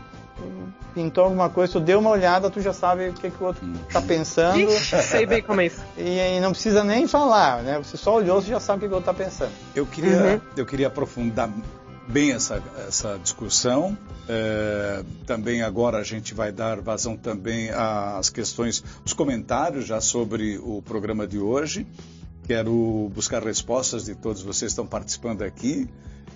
pintou 0.95 1.25
alguma 1.25 1.49
coisa, 1.49 1.73
tu 1.73 1.79
deu 1.79 1.99
uma 1.99 2.09
olhada, 2.09 2.49
tu 2.49 2.61
já 2.61 2.71
sabe 2.71 3.09
o 3.09 3.13
que, 3.13 3.29
que 3.29 3.43
o 3.43 3.47
outro 3.47 3.67
está 3.87 4.01
pensando. 4.01 4.59
Ixi, 4.59 5.01
sei 5.03 5.25
bem 5.25 5.41
como 5.41 5.59
é 5.61 5.65
isso. 5.65 5.83
E, 5.97 6.19
e, 6.19 6.39
não 6.39 6.51
precisa 6.51 6.83
nem 6.83 7.07
falar, 7.07 7.61
né? 7.61 7.77
Você 7.77 7.97
só 7.97 8.15
olhou, 8.15 8.41
você 8.41 8.49
já 8.49 8.59
sabe 8.59 8.77
o 8.77 8.81
que, 8.81 8.87
que 8.87 8.93
o 8.93 8.95
outro 8.95 9.11
está 9.11 9.23
pensando. 9.23 9.51
Eu 9.75 9.85
queria, 9.85 10.17
uhum. 10.17 10.41
eu 10.55 10.65
queria 10.65 10.87
aprofundar 10.87 11.49
bem 12.07 12.31
essa, 12.31 12.61
essa 12.87 13.17
discussão. 13.17 13.97
É, 14.27 15.03
também 15.25 15.61
agora 15.61 15.97
a 15.97 16.03
gente 16.03 16.33
vai 16.33 16.51
dar 16.51 16.81
vazão 16.81 17.15
também 17.15 17.69
às 17.71 18.29
questões, 18.29 18.83
os 19.05 19.13
comentários 19.13 19.85
já 19.85 20.01
sobre 20.01 20.57
o 20.57 20.81
programa 20.81 21.27
de 21.27 21.39
hoje. 21.39 21.85
Quero 22.47 23.11
buscar 23.13 23.43
respostas 23.43 24.05
de 24.05 24.15
todos 24.15 24.41
vocês 24.41 24.71
que 24.71 24.73
estão 24.73 24.85
participando 24.85 25.41
aqui. 25.41 25.87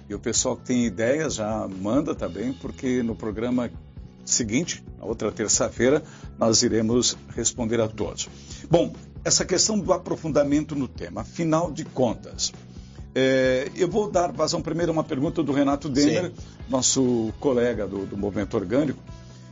E 0.09 0.15
o 0.15 0.19
pessoal 0.19 0.57
que 0.57 0.65
tem 0.65 0.85
ideias 0.85 1.35
já 1.35 1.67
manda 1.67 2.15
também, 2.15 2.51
porque 2.51 3.03
no 3.03 3.15
programa 3.15 3.69
seguinte, 4.25 4.83
na 4.97 5.05
outra 5.05 5.31
terça-feira, 5.31 6.01
nós 6.37 6.63
iremos 6.63 7.15
responder 7.35 7.79
a 7.79 7.87
todos. 7.87 8.27
Bom, 8.69 8.93
essa 9.23 9.45
questão 9.45 9.77
do 9.77 9.93
aprofundamento 9.93 10.75
no 10.75 10.87
tema, 10.87 11.21
afinal 11.21 11.71
de 11.71 11.85
contas, 11.85 12.51
é, 13.15 13.71
eu 13.75 13.87
vou 13.87 14.09
dar 14.09 14.31
vazão 14.31 14.61
primeiro 14.61 14.91
a 14.91 14.93
uma 14.93 15.03
pergunta 15.03 15.41
do 15.41 15.51
Renato 15.51 15.89
Denner, 15.89 16.25
Sim. 16.25 16.43
nosso 16.69 17.33
colega 17.39 17.87
do, 17.87 18.05
do 18.05 18.17
Movimento 18.17 18.55
Orgânico. 18.55 18.99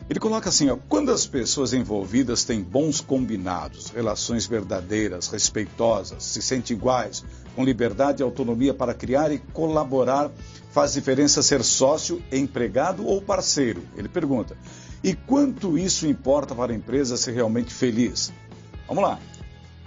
Ele 0.10 0.20
coloca 0.20 0.50
assim: 0.50 0.70
ó, 0.70 0.78
quando 0.88 1.12
as 1.12 1.26
pessoas 1.26 1.74
envolvidas 1.74 2.44
têm 2.44 2.62
bons 2.62 3.02
combinados, 3.02 3.90
relações 3.90 4.46
verdadeiras, 4.46 5.28
respeitosas, 5.28 6.24
se 6.24 6.42
sentem 6.42 6.78
iguais, 6.78 7.26
com 7.56 7.64
liberdade 7.64 8.22
e 8.22 8.24
autonomia 8.24 8.74
para 8.74 8.94
criar 8.94 9.32
e 9.32 9.40
colaborar, 9.40 10.32
faz 10.72 10.94
diferença 10.94 11.44
ser 11.44 11.64
sócio, 11.64 12.22
empregado 12.32 13.06
ou 13.06 13.22
parceiro? 13.22 13.82
Ele 13.98 14.08
pergunta. 14.08 14.56
E 15.04 15.14
quanto 15.14 15.78
isso 15.78 16.08
importa 16.08 16.56
para 16.56 16.72
a 16.72 16.76
empresa 16.76 17.18
ser 17.18 17.34
realmente 17.34 17.74
feliz? 17.74 18.32
Vamos 18.88 19.04
lá. 19.04 19.20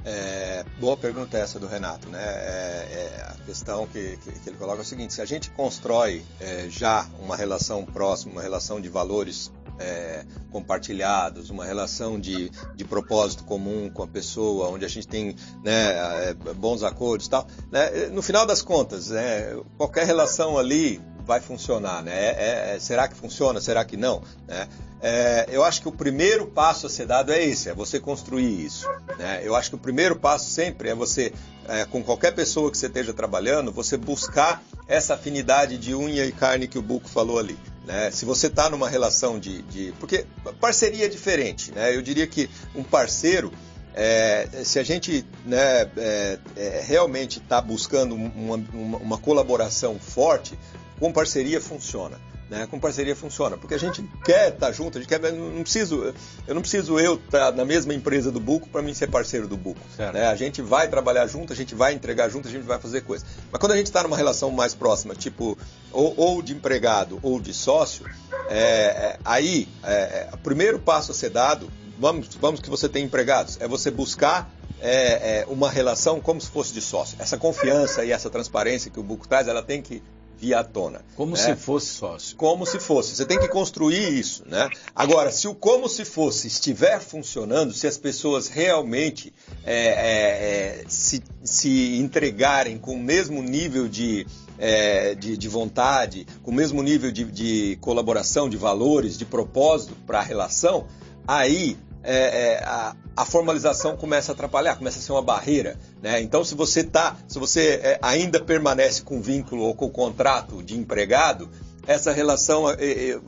É, 0.05 0.65
boa 0.79 0.97
pergunta 0.97 1.37
essa 1.37 1.59
do 1.59 1.67
Renato, 1.67 2.09
né? 2.09 2.23
É, 2.23 3.13
é, 3.19 3.27
a 3.29 3.45
questão 3.45 3.87
que, 3.87 4.17
que, 4.19 4.33
que, 4.33 4.49
ele 4.49 4.57
coloca 4.57 4.79
é 4.79 4.83
o 4.83 4.85
seguinte: 4.85 5.13
se 5.13 5.21
a 5.21 5.27
gente 5.27 5.51
constrói 5.51 6.23
é, 6.41 6.67
já 6.71 7.07
uma 7.19 7.37
relação 7.37 7.85
próxima, 7.85 8.33
uma 8.33 8.43
relação 8.43 8.81
de 8.81 8.89
valores 8.89 9.53
é, 9.79 10.25
compartilhados, 10.51 11.51
uma 11.51 11.65
relação 11.65 12.19
de, 12.21 12.51
de 12.75 12.85
propósito 12.85 13.45
comum 13.45 13.91
com 13.91 14.03
a 14.03 14.07
pessoa, 14.07 14.69
onde 14.69 14.85
a 14.85 14.89
gente 14.89 15.09
tem 15.09 15.35
né, 15.65 16.29
é, 16.29 16.35
bons 16.55 16.83
acordos, 16.83 17.29
tal, 17.29 17.47
né? 17.71 18.09
no 18.13 18.23
final 18.23 18.47
das 18.47 18.63
contas, 18.63 19.09
né, 19.09 19.57
qualquer 19.77 20.07
relação 20.07 20.59
ali 20.59 21.01
vai 21.31 21.40
funcionar, 21.40 22.03
né? 22.03 22.12
É, 22.12 22.75
é, 22.75 22.79
será 22.81 23.07
que 23.07 23.14
funciona? 23.14 23.61
Será 23.61 23.85
que 23.85 23.97
não? 23.97 24.21
Né? 24.49 24.66
É, 25.01 25.47
eu 25.49 25.62
acho 25.62 25.81
que 25.81 25.88
o 25.88 25.93
primeiro 25.93 26.49
passo 26.49 26.88
a 26.88 26.90
ser 26.90 27.07
dado 27.07 27.33
é 27.33 27.40
esse, 27.40 27.69
é 27.69 27.75
você 27.75 28.01
construir 28.01 28.66
isso. 28.66 28.85
Né? 29.16 29.40
Eu 29.45 29.55
acho 29.55 29.71
que 29.71 29.77
o 29.77 29.79
primeiro 29.79 30.16
passo 30.16 30.51
sempre 30.51 30.88
é 30.88 30.95
você, 30.95 31.33
é, 31.69 31.85
com 31.85 32.03
qualquer 32.03 32.33
pessoa 32.35 32.69
que 32.69 32.77
você 32.77 32.87
esteja 32.87 33.14
trabalhando, 33.14 33.71
você 33.71 33.97
buscar 33.97 34.61
essa 34.88 35.14
afinidade 35.14 35.79
de 35.79 35.95
unha 35.95 36.27
e 36.27 36.33
carne 36.33 36.66
que 36.66 36.77
o 36.77 36.83
Buco 36.83 37.09
falou 37.09 37.38
ali. 37.38 37.57
Né? 37.87 38.11
Se 38.11 38.25
você 38.25 38.49
está 38.49 38.69
numa 38.69 38.88
relação 38.88 39.38
de, 39.38 39.62
de, 39.62 39.95
Porque 40.01 40.27
parceria 40.61 41.05
é 41.05 41.09
diferente. 41.09 41.71
Né? 41.71 41.95
Eu 41.95 42.03
diria 42.03 42.27
que 42.27 42.51
um 42.75 42.83
parceiro, 42.83 43.53
é, 43.95 44.49
se 44.64 44.81
a 44.81 44.83
gente 44.83 45.25
né, 45.47 45.88
é, 45.97 46.38
é, 46.57 46.85
realmente 46.85 47.38
está 47.38 47.61
buscando 47.61 48.16
uma, 48.16 48.57
uma, 48.75 48.99
uma 48.99 49.19
colaboração 49.19 49.97
forte, 50.01 50.59
com 51.01 51.11
parceria 51.13 51.61
funciona. 51.61 52.21
Né? 52.51 52.67
Com 52.67 52.81
parceria 52.81 53.15
funciona, 53.15 53.57
porque 53.57 53.75
a 53.75 53.79
gente 53.79 54.03
quer 54.25 54.49
estar 54.49 54.67
tá 54.67 54.73
junto, 54.73 54.99
a 54.99 55.01
gente 55.01 55.09
quer, 55.09 55.21
não 55.33 55.63
preciso, 55.63 56.13
eu 56.49 56.55
não 56.55 56.61
preciso 56.61 56.99
eu 56.99 57.15
estar 57.15 57.51
tá 57.51 57.53
na 57.53 57.65
mesma 57.65 57.95
empresa 57.95 58.33
do 58.33 58.41
Buco 58.41 58.69
para 58.69 58.83
mim 58.83 58.93
ser 58.93 59.07
parceiro 59.07 59.47
do 59.47 59.57
Buco. 59.57 59.81
Né? 59.97 60.27
A 60.27 60.35
gente 60.35 60.61
vai 60.61 60.89
trabalhar 60.89 61.29
junto, 61.29 61.53
a 61.53 61.57
gente 61.57 61.77
vai 61.77 61.95
entregar 61.95 62.29
junto, 62.29 62.49
a 62.49 62.51
gente 62.51 62.65
vai 62.65 62.81
fazer 62.81 63.03
coisa. 63.03 63.25
Mas 63.53 63.61
quando 63.61 63.73
a 63.73 63.77
gente 63.77 63.87
está 63.87 64.03
numa 64.03 64.17
relação 64.17 64.51
mais 64.51 64.75
próxima, 64.75 65.15
tipo 65.15 65.57
ou, 65.93 66.13
ou 66.17 66.43
de 66.43 66.53
empregado 66.53 67.21
ou 67.23 67.41
de 67.41 67.55
sócio, 67.55 68.05
é, 68.49 68.59
é, 68.59 69.19
aí 69.25 69.69
é, 69.85 69.93
é, 69.93 70.29
o 70.33 70.39
primeiro 70.39 70.81
passo 70.81 71.13
a 71.13 71.15
ser 71.15 71.31
dado, 71.31 71.71
vamos, 72.01 72.35
vamos 72.35 72.61
que 72.61 72.69
você 72.69 72.89
tem 72.89 73.05
empregados, 73.05 73.59
é 73.61 73.69
você 73.69 73.93
buscar 73.93 74.53
é, 74.81 75.43
é, 75.43 75.47
uma 75.47 75.71
relação 75.71 76.21
como 76.21 76.41
se 76.41 76.49
fosse 76.49 76.73
de 76.73 76.81
sócio. 76.81 77.17
Essa 77.21 77.37
confiança 77.37 78.05
e 78.05 78.11
essa 78.11 78.29
transparência 78.29 78.91
que 78.91 78.99
o 78.99 79.05
Buco 79.05 79.29
traz, 79.29 79.47
ela 79.47 79.63
tem 79.63 79.81
que 79.81 80.03
vir 80.40 80.55
à 80.55 80.64
tona. 80.64 81.03
Como 81.14 81.33
né? 81.33 81.38
se 81.38 81.55
fosse 81.55 81.87
sócio. 81.88 82.37
Como 82.37 82.64
se 82.64 82.81
fosse. 82.81 83.14
Você 83.14 83.26
tem 83.26 83.38
que 83.38 83.48
construir 83.48 84.18
isso, 84.18 84.42
né? 84.46 84.70
Agora, 84.94 85.31
se 85.31 85.46
o 85.46 85.55
como 85.55 85.88
se 85.88 86.05
fosse 86.05 86.46
estiver 86.46 86.98
funcionando, 87.00 87.74
se 87.74 87.87
as 87.87 87.98
pessoas 87.98 88.48
realmente 88.48 89.33
é, 89.64 89.74
é, 89.74 90.81
é, 90.81 90.85
se, 90.88 91.22
se 91.44 91.98
entregarem 91.98 92.79
com 92.79 92.94
o 92.94 92.98
mesmo 92.98 93.42
nível 93.42 93.87
de, 93.87 94.26
é, 94.59 95.14
de, 95.14 95.37
de, 95.37 95.48
vontade, 95.48 96.26
com 96.42 96.50
o 96.50 96.55
mesmo 96.55 96.83
nível 96.83 97.12
de, 97.12 97.24
de 97.24 97.79
colaboração, 97.81 98.48
de 98.48 98.57
valores, 98.57 99.18
de 99.18 99.26
propósito 99.26 99.94
para 100.07 100.20
a 100.20 100.22
relação, 100.22 100.87
aí 101.29 101.76
é, 102.03 102.15
é, 102.15 102.65
a, 102.65 102.97
a, 103.17 103.25
formalização 103.25 103.97
começa 103.97 104.33
a 104.33 104.35
atrapalhar, 104.35 104.77
começa 104.77 104.99
a 104.99 105.03
ser 105.03 105.13
uma 105.13 105.23
barreira. 105.23 105.79
Né? 106.03 106.21
Então, 106.21 106.45
se 106.45 106.55
você 106.55 106.83
tá, 106.83 107.17
se 107.29 107.39
você 107.39 107.81
é, 107.83 107.99
ainda 108.03 108.41
permanece 108.41 109.03
com 109.03 109.21
vínculo 109.21 109.63
ou 109.63 109.75
com 109.75 109.89
contrato 109.91 110.63
de 110.63 110.77
empregado, 110.77 111.49
essa 111.87 112.13
relação, 112.13 112.71
é, 112.71 112.75
é, 112.75 113.11
é, 113.11 113.19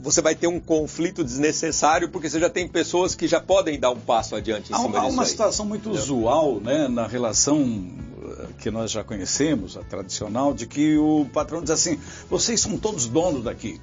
você 0.00 0.22
vai 0.22 0.34
ter 0.34 0.46
um 0.46 0.58
conflito 0.58 1.22
desnecessário 1.22 2.08
porque 2.08 2.28
você 2.28 2.40
já 2.40 2.48
tem 2.48 2.66
pessoas 2.66 3.14
que 3.14 3.28
já 3.28 3.40
podem 3.40 3.78
dar 3.78 3.90
um 3.90 4.00
passo 4.00 4.34
adiante 4.34 4.72
em 4.72 4.76
cima 4.76 4.88
há, 4.88 4.92
disso. 4.92 5.02
Há 5.04 5.08
uma 5.08 5.22
aí. 5.22 5.28
situação 5.28 5.66
muito 5.66 5.90
usual 5.90 6.60
né, 6.60 6.88
na 6.88 7.06
relação 7.06 7.90
eh, 8.24 8.46
que 8.58 8.70
nós 8.70 8.90
já 8.90 9.04
conhecemos, 9.04 9.76
a 9.76 9.82
tradicional, 9.82 10.54
de 10.54 10.66
que 10.66 10.96
o 10.96 11.26
patrão 11.32 11.60
diz 11.60 11.70
assim: 11.70 11.98
vocês 12.30 12.60
são 12.60 12.78
todos 12.78 13.06
donos 13.06 13.44
daqui. 13.44 13.80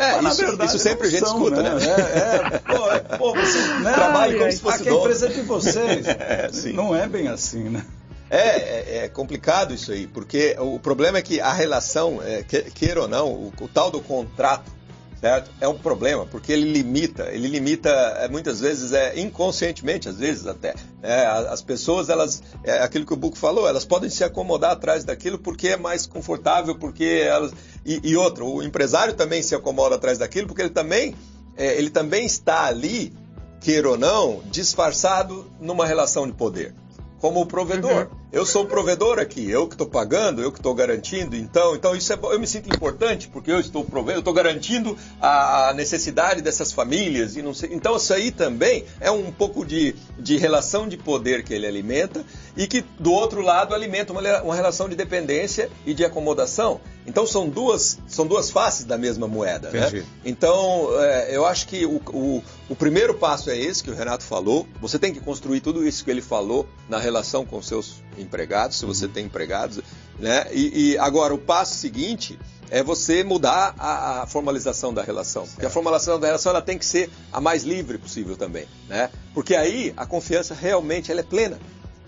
É, 0.00 0.18
Mas, 0.22 0.32
isso, 0.32 0.46
verdade, 0.46 0.70
isso 0.70 0.78
sempre 0.78 1.08
a 1.08 1.10
gente 1.10 1.24
escuta, 1.24 1.62
né? 1.62 1.74
né? 1.74 1.86
É, 1.86 2.56
é, 2.56 2.58
pô, 2.58 2.90
é, 2.90 2.98
pô, 3.18 3.34
você 3.34 3.58
né? 3.84 3.92
trabalha 3.92 4.38
como 4.38 4.50
se 4.50 4.58
fosse 4.60 4.80
Aqui 4.80 4.88
é 4.88 4.92
empresa 4.94 5.28
de 5.28 5.42
vocês. 5.42 6.06
é, 6.08 6.50
não 6.72 6.96
é 6.96 7.06
bem 7.06 7.28
assim, 7.28 7.64
né? 7.64 7.84
É, 8.30 8.38
é, 8.38 8.96
é, 9.04 9.08
complicado 9.08 9.74
isso 9.74 9.92
aí, 9.92 10.06
porque 10.06 10.56
o 10.58 10.78
problema 10.78 11.18
é 11.18 11.22
que 11.22 11.38
a 11.38 11.52
relação, 11.52 12.18
é, 12.22 12.42
queira 12.42 13.02
ou 13.02 13.08
não, 13.08 13.28
o, 13.28 13.52
o, 13.60 13.68
tal 13.68 13.90
do 13.90 14.00
contrato, 14.00 14.72
certo? 15.20 15.50
É 15.60 15.68
um 15.68 15.76
problema, 15.76 16.24
porque 16.26 16.52
ele 16.52 16.72
limita, 16.72 17.28
ele 17.30 17.46
limita 17.48 17.90
é, 17.90 18.28
muitas 18.28 18.60
vezes, 18.60 18.92
é, 18.92 19.20
inconscientemente, 19.20 20.08
às 20.08 20.16
vezes 20.16 20.46
até. 20.46 20.74
É, 21.02 21.26
as 21.26 21.62
pessoas, 21.62 22.08
elas, 22.08 22.42
é 22.64 22.80
aquilo 22.80 23.04
que 23.04 23.12
o 23.12 23.16
Buco 23.16 23.36
falou, 23.36 23.68
elas 23.68 23.84
podem 23.84 24.08
se 24.08 24.24
acomodar 24.24 24.72
atrás 24.72 25.04
daquilo 25.04 25.38
porque 25.38 25.68
é 25.68 25.76
mais 25.76 26.06
confortável, 26.06 26.74
porque 26.74 27.04
elas. 27.04 27.52
E, 27.84 28.00
e 28.02 28.16
outro, 28.16 28.46
o 28.46 28.62
empresário 28.62 29.14
também 29.14 29.42
se 29.42 29.54
acomoda 29.54 29.96
atrás 29.96 30.18
daquilo 30.18 30.46
porque 30.46 30.62
ele 30.62 30.70
também, 30.70 31.14
é, 31.56 31.76
ele 31.76 31.90
também 31.90 32.24
está 32.24 32.64
ali, 32.64 33.12
queira 33.60 33.90
ou 33.90 33.98
não, 33.98 34.42
disfarçado 34.50 35.50
numa 35.60 35.86
relação 35.86 36.26
de 36.26 36.32
poder 36.32 36.74
como 37.20 37.44
provedor. 37.44 38.08
Uhum. 38.10 38.19
Eu 38.32 38.46
sou 38.46 38.62
o 38.62 38.66
provedor 38.66 39.18
aqui, 39.18 39.50
eu 39.50 39.66
que 39.66 39.74
estou 39.74 39.88
pagando, 39.88 40.40
eu 40.40 40.52
que 40.52 40.58
estou 40.60 40.72
garantindo. 40.72 41.34
Então, 41.34 41.74
então 41.74 41.96
isso 41.96 42.12
é, 42.12 42.18
eu 42.22 42.38
me 42.38 42.46
sinto 42.46 42.72
importante 42.72 43.26
porque 43.26 43.50
eu 43.50 43.58
estou 43.58 43.84
provendo, 43.84 44.18
eu 44.18 44.20
estou 44.20 44.32
garantindo 44.32 44.96
a 45.20 45.72
necessidade 45.74 46.40
dessas 46.40 46.70
famílias 46.70 47.36
e 47.36 47.42
não 47.42 47.52
sei. 47.52 47.70
Então 47.72 47.96
isso 47.96 48.14
aí 48.14 48.30
também 48.30 48.84
é 49.00 49.10
um 49.10 49.32
pouco 49.32 49.66
de, 49.66 49.96
de 50.16 50.36
relação 50.36 50.86
de 50.86 50.96
poder 50.96 51.42
que 51.42 51.52
ele 51.52 51.66
alimenta 51.66 52.24
e 52.56 52.68
que 52.68 52.84
do 53.00 53.12
outro 53.12 53.40
lado 53.40 53.74
alimenta 53.74 54.12
uma, 54.12 54.42
uma 54.42 54.54
relação 54.54 54.88
de 54.88 54.94
dependência 54.94 55.68
e 55.84 55.92
de 55.92 56.04
acomodação. 56.04 56.80
Então 57.06 57.26
são 57.26 57.48
duas, 57.48 57.98
são 58.06 58.24
duas 58.24 58.50
faces 58.50 58.84
da 58.84 58.96
mesma 58.96 59.26
moeda. 59.26 59.70
Né? 59.70 60.04
Então 60.24 60.88
é, 61.00 61.34
eu 61.34 61.44
acho 61.44 61.66
que 61.66 61.84
o, 61.84 62.00
o, 62.12 62.44
o, 62.68 62.76
primeiro 62.76 63.14
passo 63.14 63.50
é 63.50 63.58
esse 63.58 63.82
que 63.82 63.90
o 63.90 63.94
Renato 63.94 64.22
falou. 64.22 64.68
Você 64.80 64.98
tem 64.98 65.12
que 65.12 65.18
construir 65.18 65.60
tudo 65.60 65.84
isso 65.84 66.04
que 66.04 66.10
ele 66.10 66.22
falou 66.22 66.68
na 66.88 66.98
relação 66.98 67.44
com 67.44 67.60
seus 67.60 67.96
empregados, 68.20 68.78
se 68.78 68.86
você 68.86 69.08
tem 69.08 69.26
empregados, 69.26 69.80
né? 70.18 70.46
E, 70.52 70.92
e 70.92 70.98
agora 70.98 71.34
o 71.34 71.38
passo 71.38 71.74
seguinte 71.74 72.38
é 72.70 72.82
você 72.82 73.24
mudar 73.24 73.74
a, 73.78 74.22
a 74.22 74.26
formalização 74.26 74.94
da 74.94 75.02
relação. 75.02 75.42
Certo. 75.42 75.54
Porque 75.54 75.66
a 75.66 75.70
formalização 75.70 76.20
da 76.20 76.26
relação 76.26 76.50
ela 76.50 76.62
tem 76.62 76.78
que 76.78 76.86
ser 76.86 77.10
a 77.32 77.40
mais 77.40 77.64
livre 77.64 77.98
possível 77.98 78.36
também, 78.36 78.66
né? 78.88 79.10
Porque 79.34 79.54
aí 79.54 79.92
a 79.96 80.06
confiança 80.06 80.54
realmente 80.54 81.10
ela 81.10 81.20
é 81.20 81.24
plena. 81.24 81.58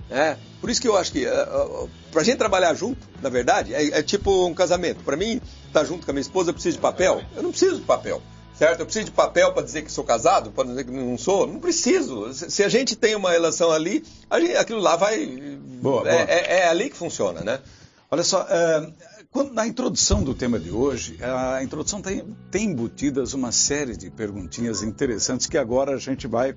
Né? 0.09 0.39
Por 0.61 0.69
isso 0.69 0.81
que 0.81 0.87
eu 0.87 0.97
acho 0.97 1.11
que 1.11 1.27
uh, 1.27 1.85
uh, 1.85 1.91
para 2.11 2.21
a 2.21 2.25
gente 2.25 2.37
trabalhar 2.37 2.75
junto, 2.75 3.09
na 3.21 3.29
verdade, 3.29 3.75
é, 3.75 3.99
é 3.99 4.03
tipo 4.03 4.47
um 4.47 4.55
casamento. 4.55 5.03
Para 5.03 5.17
mim, 5.17 5.41
estar 5.67 5.81
tá 5.81 5.85
junto 5.85 6.05
com 6.05 6.11
a 6.11 6.15
minha 6.15 6.21
esposa, 6.21 6.51
eu 6.51 6.55
preciso 6.55 6.77
de 6.77 6.83
papel? 6.83 7.23
Eu 7.35 7.43
não 7.43 7.51
preciso 7.51 7.77
de 7.77 7.83
papel 7.83 8.23
certo? 8.63 8.79
Eu 8.79 8.87
preciso 8.87 9.07
de 9.07 9.11
papel 9.11 9.53
para 9.53 9.65
dizer 9.65 9.83
que 9.83 9.91
sou 9.91 10.05
casado, 10.05 10.53
para 10.53 10.69
dizer 10.69 10.85
que 10.85 10.93
não 10.93 11.19
sou? 11.19 11.49
Não 11.49 11.59
preciso. 11.59 12.33
Se 12.33 12.63
a 12.63 12.69
gente 12.69 12.95
tem 12.95 13.17
uma 13.17 13.33
relação 13.33 13.73
ali, 13.73 14.05
gente, 14.31 14.57
aquilo 14.57 14.79
lá 14.79 14.95
vai. 14.95 15.27
Boa, 15.27 16.09
é, 16.09 16.13
boa. 16.13 16.31
É, 16.31 16.59
é, 16.61 16.69
ali 16.69 16.89
que 16.89 16.97
funciona, 16.97 17.41
né? 17.41 17.59
Olha 18.09 18.23
só, 18.23 18.47
é, 18.49 18.89
quando, 19.33 19.53
na 19.53 19.67
introdução 19.67 20.23
do 20.23 20.33
tema 20.33 20.61
de 20.61 20.71
hoje, 20.71 21.19
a 21.21 21.61
introdução 21.61 22.01
tem, 22.01 22.23
tem 22.53 22.67
embutidas 22.67 23.35
uma 23.35 23.51
série 23.51 23.97
de 23.97 24.11
perguntinhas 24.11 24.85
interessantes 24.85 25.49
que 25.49 25.59
agora 25.59 25.97
a 25.97 25.99
gente 25.99 26.29
vai 26.29 26.55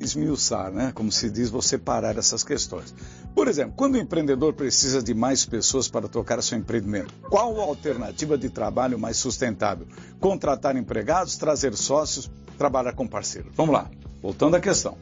esmiuçar, 0.00 0.72
né? 0.72 0.90
Como 0.94 1.12
se 1.12 1.30
diz, 1.30 1.50
vou 1.50 1.60
separar 1.60 2.16
essas 2.16 2.42
questões. 2.42 2.94
Por 3.34 3.46
exemplo, 3.46 3.74
quando 3.76 3.94
o 3.94 3.98
empreendedor 3.98 4.54
precisa 4.54 5.02
de 5.02 5.14
mais 5.14 5.44
pessoas 5.44 5.88
para 5.88 6.08
tocar 6.08 6.42
seu 6.42 6.58
empreendimento, 6.58 7.12
qual 7.28 7.60
a 7.60 7.64
alternativa 7.64 8.38
de 8.38 8.48
trabalho 8.48 8.98
mais 8.98 9.18
sustentável? 9.18 9.86
Contratar 10.18 10.76
empregados, 10.76 11.36
trazer 11.36 11.76
sócios, 11.76 12.30
trabalhar 12.56 12.94
com 12.94 13.06
parceiros? 13.06 13.52
Vamos 13.54 13.74
lá, 13.74 13.90
voltando 14.22 14.56
à 14.56 14.60
questão. 14.60 14.96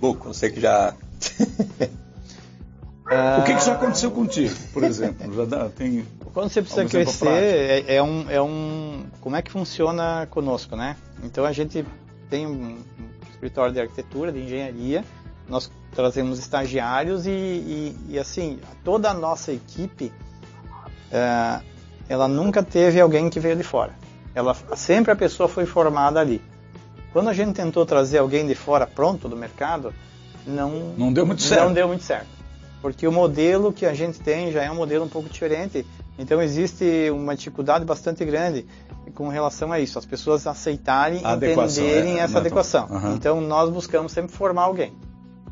Buco, 0.00 0.34
sei 0.34 0.50
que 0.50 0.60
já. 0.60 0.94
o 3.38 3.44
que, 3.44 3.54
que 3.54 3.64
já 3.64 3.74
aconteceu 3.74 4.10
contigo, 4.10 4.54
por 4.72 4.82
exemplo? 4.82 5.32
Já 5.32 5.44
dá, 5.44 5.68
tem 5.68 6.04
Quando 6.32 6.50
você 6.50 6.60
precisa 6.60 6.84
crescer, 6.86 7.28
é, 7.28 7.96
é, 7.96 8.02
um, 8.02 8.30
é 8.30 8.42
um. 8.42 9.04
Como 9.20 9.36
é 9.36 9.42
que 9.42 9.50
funciona 9.50 10.26
conosco, 10.30 10.74
né? 10.74 10.96
Então 11.22 11.44
a 11.44 11.52
gente 11.52 11.84
tem 12.30 12.46
um 12.46 12.78
escritório 13.40 13.72
de 13.72 13.80
arquitetura, 13.80 14.30
de 14.30 14.40
engenharia, 14.40 15.02
nós 15.48 15.70
trazemos 15.94 16.38
estagiários 16.38 17.26
e, 17.26 17.30
e, 17.30 17.96
e 18.10 18.18
assim, 18.18 18.60
toda 18.84 19.10
a 19.10 19.14
nossa 19.14 19.50
equipe, 19.50 20.12
é, 21.10 21.60
ela 22.08 22.28
nunca 22.28 22.62
teve 22.62 23.00
alguém 23.00 23.30
que 23.30 23.40
veio 23.40 23.56
de 23.56 23.62
fora. 23.62 23.94
Ela, 24.34 24.54
sempre 24.76 25.10
a 25.10 25.16
pessoa 25.16 25.48
foi 25.48 25.64
formada 25.64 26.20
ali. 26.20 26.40
Quando 27.12 27.28
a 27.28 27.32
gente 27.32 27.54
tentou 27.54 27.84
trazer 27.84 28.18
alguém 28.18 28.46
de 28.46 28.54
fora 28.54 28.86
pronto 28.86 29.28
do 29.28 29.36
mercado, 29.36 29.92
não, 30.46 30.94
não 30.96 31.12
deu 31.12 31.26
muito 31.26 31.42
certo. 31.42 31.64
Não 31.64 31.72
deu 31.72 31.88
muito 31.88 32.04
certo. 32.04 32.28
Porque 32.80 33.06
o 33.06 33.12
modelo 33.12 33.72
que 33.72 33.84
a 33.84 33.92
gente 33.92 34.20
tem 34.20 34.52
já 34.52 34.62
é 34.62 34.70
um 34.70 34.76
modelo 34.76 35.04
um 35.04 35.08
pouco 35.08 35.28
diferente. 35.28 35.84
Então 36.20 36.40
existe 36.42 37.10
uma 37.10 37.34
dificuldade 37.34 37.82
bastante 37.84 38.22
grande 38.26 38.66
com 39.14 39.28
relação 39.28 39.72
a 39.72 39.80
isso, 39.80 39.98
as 39.98 40.04
pessoas 40.04 40.46
aceitarem, 40.46 41.22
a 41.24 41.34
entenderem 41.34 42.18
é, 42.18 42.20
essa 42.20 42.38
adequação. 42.38 42.86
Uhum. 42.90 43.14
Então 43.14 43.40
nós 43.40 43.70
buscamos 43.70 44.12
sempre 44.12 44.30
formar 44.30 44.64
alguém, 44.64 44.92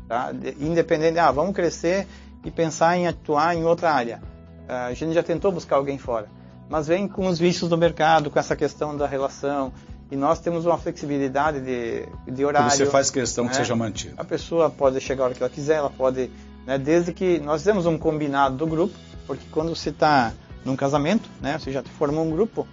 tá? 0.07 0.31
Independente, 0.59 1.17
ah, 1.17 1.31
vamos 1.31 1.55
crescer 1.55 2.07
e 2.45 2.51
pensar 2.51 2.95
em 2.97 3.07
atuar 3.07 3.55
em 3.55 3.65
outra 3.65 3.91
área. 3.91 4.21
Ah, 4.67 4.85
a 4.85 4.93
gente 4.93 5.13
já 5.13 5.23
tentou 5.23 5.51
buscar 5.51 5.77
alguém 5.77 5.97
fora, 5.97 6.27
mas 6.69 6.87
vem 6.87 7.07
com 7.07 7.25
os 7.25 7.39
vícios 7.39 7.67
do 7.67 7.77
mercado, 7.77 8.29
com 8.29 8.37
essa 8.37 8.55
questão 8.55 8.95
da 8.95 9.07
relação, 9.07 9.73
e 10.11 10.15
nós 10.15 10.39
temos 10.39 10.67
uma 10.67 10.77
flexibilidade 10.77 11.61
de, 11.61 12.05
de 12.31 12.45
horário. 12.45 12.69
você 12.69 12.85
faz 12.85 13.09
questão 13.09 13.45
né? 13.45 13.49
que 13.49 13.55
seja 13.55 13.75
mantido. 13.75 14.13
A 14.17 14.23
pessoa 14.23 14.69
pode 14.69 15.01
chegar 15.01 15.23
a 15.23 15.25
hora 15.25 15.33
que 15.33 15.41
ela 15.41 15.49
quiser, 15.49 15.77
ela 15.77 15.89
pode, 15.89 16.29
né, 16.65 16.77
desde 16.77 17.11
que 17.11 17.39
nós 17.39 17.61
fizemos 17.61 17.87
um 17.87 17.97
combinado 17.97 18.55
do 18.55 18.67
grupo, 18.67 18.93
porque 19.25 19.45
quando 19.51 19.75
você 19.75 19.89
está 19.89 20.31
num 20.65 20.75
casamento, 20.75 21.29
né, 21.41 21.57
você 21.57 21.71
já 21.71 21.83
formou 21.83 22.25
um 22.25 22.31
grupo, 22.31 22.67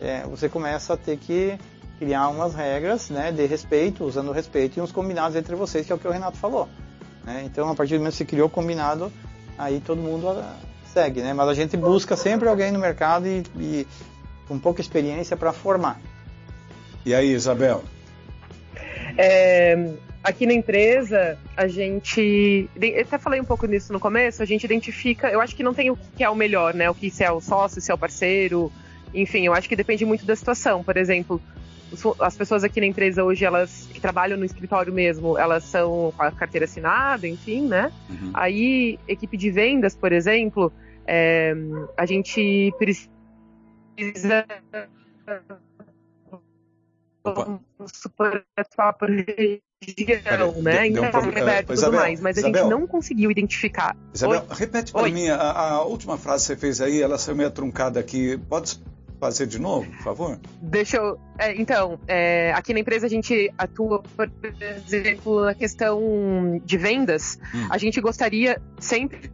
é, 0.00 0.22
você 0.22 0.48
começa 0.48 0.94
a 0.94 0.96
ter 0.96 1.16
que 1.16 1.58
criar 1.98 2.28
umas 2.28 2.54
regras 2.54 3.10
né, 3.10 3.30
de 3.30 3.46
respeito, 3.46 4.04
usando 4.04 4.28
o 4.28 4.32
respeito 4.32 4.78
e 4.78 4.82
uns 4.82 4.90
combinados 4.90 5.36
entre 5.36 5.54
vocês, 5.54 5.86
que 5.86 5.92
é 5.92 5.94
o 5.94 5.98
que 5.98 6.08
o 6.08 6.10
Renato 6.10 6.36
falou. 6.36 6.68
Né? 7.24 7.42
Então, 7.46 7.70
a 7.70 7.74
partir 7.74 7.94
do 7.94 7.98
momento 7.98 8.12
que 8.12 8.18
se 8.18 8.24
criou 8.24 8.48
o 8.48 8.50
combinado, 8.50 9.12
aí 9.56 9.80
todo 9.80 10.00
mundo 10.00 10.28
ah, 10.28 10.56
segue, 10.92 11.22
né? 11.22 11.32
Mas 11.32 11.48
a 11.48 11.54
gente 11.54 11.76
busca 11.76 12.16
sempre 12.16 12.48
alguém 12.48 12.72
no 12.72 12.78
mercado 12.78 13.26
e, 13.28 13.44
e 13.56 13.86
com 14.48 14.58
pouca 14.58 14.80
experiência 14.80 15.36
para 15.36 15.52
formar. 15.52 16.00
E 17.06 17.14
aí, 17.14 17.32
Isabel? 17.32 17.82
É, 19.16 19.92
aqui 20.22 20.46
na 20.46 20.52
empresa, 20.52 21.38
a 21.56 21.66
gente. 21.66 22.68
Eu 22.80 23.02
até 23.02 23.18
falei 23.18 23.40
um 23.40 23.44
pouco 23.44 23.66
nisso 23.66 23.92
no 23.92 24.00
começo, 24.00 24.42
a 24.42 24.46
gente 24.46 24.64
identifica. 24.64 25.28
Eu 25.28 25.40
acho 25.40 25.56
que 25.56 25.62
não 25.62 25.74
tem 25.74 25.90
o 25.90 25.96
que 25.96 26.22
é 26.22 26.30
o 26.30 26.34
melhor, 26.34 26.74
né? 26.74 26.88
O 26.88 26.94
que 26.94 27.10
se 27.10 27.24
é 27.24 27.30
o 27.30 27.40
sócio, 27.40 27.80
se 27.80 27.90
é 27.90 27.94
o 27.94 27.98
parceiro, 27.98 28.72
enfim, 29.14 29.46
eu 29.46 29.52
acho 29.52 29.68
que 29.68 29.76
depende 29.76 30.04
muito 30.04 30.24
da 30.24 30.36
situação. 30.36 30.82
Por 30.82 30.96
exemplo, 30.96 31.40
as 32.20 32.36
pessoas 32.36 32.64
aqui 32.64 32.80
na 32.80 32.86
empresa 32.86 33.22
hoje, 33.24 33.44
elas 33.44 33.88
que 33.92 34.00
trabalham 34.00 34.38
no 34.38 34.44
escritório 34.44 34.92
mesmo, 34.92 35.36
elas 35.36 35.64
são 35.64 36.12
com 36.16 36.22
a 36.22 36.30
carteira 36.30 36.64
assinada, 36.64 37.26
enfim, 37.26 37.66
né? 37.66 37.92
Uhum. 38.08 38.30
Aí, 38.32 38.98
equipe 39.06 39.36
de 39.36 39.50
vendas, 39.50 39.94
por 39.94 40.12
exemplo, 40.12 40.72
é, 41.06 41.54
a 41.96 42.06
gente 42.06 42.72
precisa 42.78 43.10
supor 47.92 48.44
atuar 48.56 48.92
por 48.94 49.08
região, 49.08 50.62
né? 50.62 50.88
Então, 50.88 51.04
um, 51.04 51.08
e 51.08 51.62
tudo 51.62 51.72
Isabel, 51.72 52.00
mais, 52.00 52.20
mas 52.20 52.36
Isabel, 52.36 52.54
a 52.54 52.64
gente 52.64 52.70
não 52.70 52.86
conseguiu 52.86 53.30
identificar. 53.30 53.96
Isabel, 54.14 54.40
Oi? 54.48 54.56
repete 54.56 54.92
para 54.92 55.08
mim, 55.08 55.28
a, 55.28 55.36
a, 55.36 55.84
última 55.84 56.16
frase 56.16 56.44
que 56.44 56.46
você 56.48 56.56
fez 56.56 56.80
aí, 56.80 57.00
ela 57.00 57.18
saiu 57.18 57.36
meio 57.36 57.50
truncada 57.50 57.98
aqui. 57.98 58.38
Pode 58.48 58.80
fazer 59.22 59.46
de 59.46 59.60
novo, 59.60 59.88
por 59.88 60.02
favor? 60.02 60.40
Deixa 60.60 60.96
eu. 60.96 61.16
É, 61.38 61.54
então, 61.54 61.98
é, 62.08 62.52
aqui 62.52 62.74
na 62.74 62.80
empresa 62.80 63.06
a 63.06 63.08
gente 63.08 63.52
atua, 63.56 64.02
por 64.02 64.28
exemplo, 64.84 65.44
na 65.44 65.54
questão 65.54 66.60
de 66.64 66.76
vendas. 66.76 67.38
Hum. 67.54 67.68
A 67.70 67.78
gente 67.78 68.00
gostaria 68.00 68.60
sempre 68.80 69.30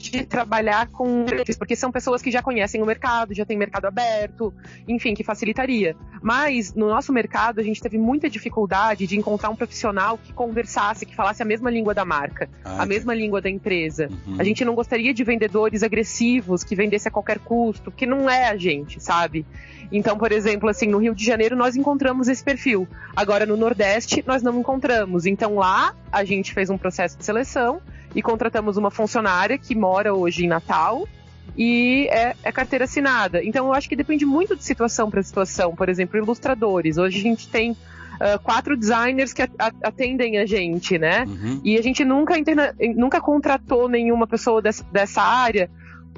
de 0.00 0.24
trabalhar 0.24 0.88
com 0.88 1.26
porque 1.58 1.76
são 1.76 1.92
pessoas 1.92 2.22
que 2.22 2.30
já 2.30 2.42
conhecem 2.42 2.82
o 2.82 2.86
mercado, 2.86 3.34
já 3.34 3.44
tem 3.44 3.56
mercado 3.56 3.84
aberto, 3.84 4.52
enfim, 4.88 5.12
que 5.12 5.22
facilitaria. 5.22 5.94
Mas 6.22 6.72
no 6.74 6.88
nosso 6.88 7.12
mercado 7.12 7.60
a 7.60 7.62
gente 7.62 7.82
teve 7.82 7.98
muita 7.98 8.30
dificuldade 8.30 9.06
de 9.06 9.18
encontrar 9.18 9.50
um 9.50 9.56
profissional 9.56 10.16
que 10.16 10.32
conversasse, 10.32 11.04
que 11.04 11.14
falasse 11.14 11.42
a 11.42 11.44
mesma 11.44 11.70
língua 11.70 11.92
da 11.92 12.04
marca, 12.04 12.48
ah, 12.64 12.82
a 12.82 12.86
mesma 12.86 13.14
língua 13.14 13.42
da 13.42 13.50
empresa. 13.50 14.08
Uhum. 14.26 14.36
A 14.38 14.44
gente 14.44 14.64
não 14.64 14.74
gostaria 14.74 15.12
de 15.12 15.22
vendedores 15.22 15.82
agressivos 15.82 16.64
que 16.64 16.74
vendesse 16.74 17.06
a 17.06 17.10
qualquer 17.10 17.38
custo, 17.38 17.90
que 17.90 18.06
não 18.06 18.30
é 18.30 18.48
a 18.48 18.56
gente, 18.56 19.02
sabe? 19.02 19.44
Então, 19.92 20.16
por 20.16 20.30
exemplo, 20.30 20.68
assim, 20.68 20.86
no 20.86 20.98
Rio 20.98 21.14
de 21.14 21.24
Janeiro 21.24 21.56
nós 21.56 21.76
encontramos 21.76 22.28
esse 22.28 22.42
perfil. 22.42 22.86
Agora 23.14 23.44
no 23.44 23.56
Nordeste 23.56 24.22
nós 24.26 24.42
não 24.42 24.58
encontramos. 24.60 25.26
Então 25.26 25.56
lá 25.56 25.94
a 26.12 26.24
gente 26.24 26.52
fez 26.52 26.70
um 26.70 26.78
processo 26.78 27.18
de 27.18 27.24
seleção 27.24 27.80
e 28.14 28.22
contratamos 28.22 28.76
uma 28.76 28.90
funcionária 28.90 29.58
que 29.58 29.74
mora 29.74 30.14
hoje 30.14 30.44
em 30.44 30.48
Natal 30.48 31.06
e 31.56 32.08
é, 32.10 32.34
é, 32.42 32.52
carteira 32.52 32.84
assinada. 32.84 33.42
Então 33.44 33.66
eu 33.66 33.72
acho 33.72 33.88
que 33.88 33.96
depende 33.96 34.24
muito 34.24 34.56
de 34.56 34.64
situação 34.64 35.10
para 35.10 35.22
situação. 35.22 35.74
Por 35.74 35.88
exemplo, 35.88 36.18
ilustradores. 36.18 36.96
Hoje 36.96 37.18
a 37.18 37.22
gente 37.22 37.48
tem 37.48 37.72
uh, 37.72 38.38
quatro 38.42 38.76
designers 38.76 39.32
que 39.32 39.42
atendem 39.82 40.38
a 40.38 40.46
gente, 40.46 40.98
né? 40.98 41.24
Uhum. 41.26 41.60
E 41.64 41.76
a 41.76 41.82
gente 41.82 42.04
nunca, 42.04 42.38
interna 42.38 42.74
nunca 42.96 43.20
contratou 43.20 43.88
nenhuma 43.88 44.26
pessoa 44.26 44.62
dessa, 44.62 44.84
dessa 44.92 45.22
área 45.22 45.68